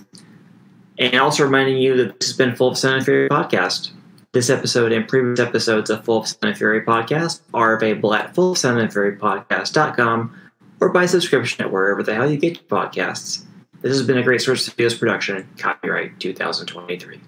and 0.99 1.19
also 1.19 1.43
reminding 1.43 1.77
you 1.77 1.97
that 1.97 2.19
this 2.19 2.29
has 2.29 2.37
been 2.37 2.55
Full 2.55 2.67
of 2.67 2.77
Sound 2.77 2.97
and 2.97 3.05
Fury 3.05 3.29
podcast. 3.29 3.91
This 4.33 4.49
episode 4.49 4.91
and 4.91 5.07
previous 5.07 5.39
episodes 5.39 5.89
of 5.89 6.03
Full 6.05 6.19
of 6.19 6.27
Sound 6.27 6.43
and 6.43 6.57
Fury 6.57 6.81
podcast 6.81 7.41
are 7.53 7.75
available 7.75 8.13
at 8.13 8.35
fullofsoundandfurypodcast.com 8.35 10.35
or 10.79 10.89
by 10.89 11.05
subscription 11.05 11.63
at 11.63 11.71
wherever 11.71 12.03
the 12.03 12.13
hell 12.13 12.29
you 12.29 12.37
get 12.37 12.55
your 12.55 12.63
podcasts. 12.65 13.45
This 13.81 13.97
has 13.97 14.05
been 14.05 14.17
a 14.17 14.23
Great 14.23 14.41
Source 14.41 14.65
Studios 14.65 14.95
production, 14.95 15.47
copyright 15.57 16.19
2023. 16.19 17.21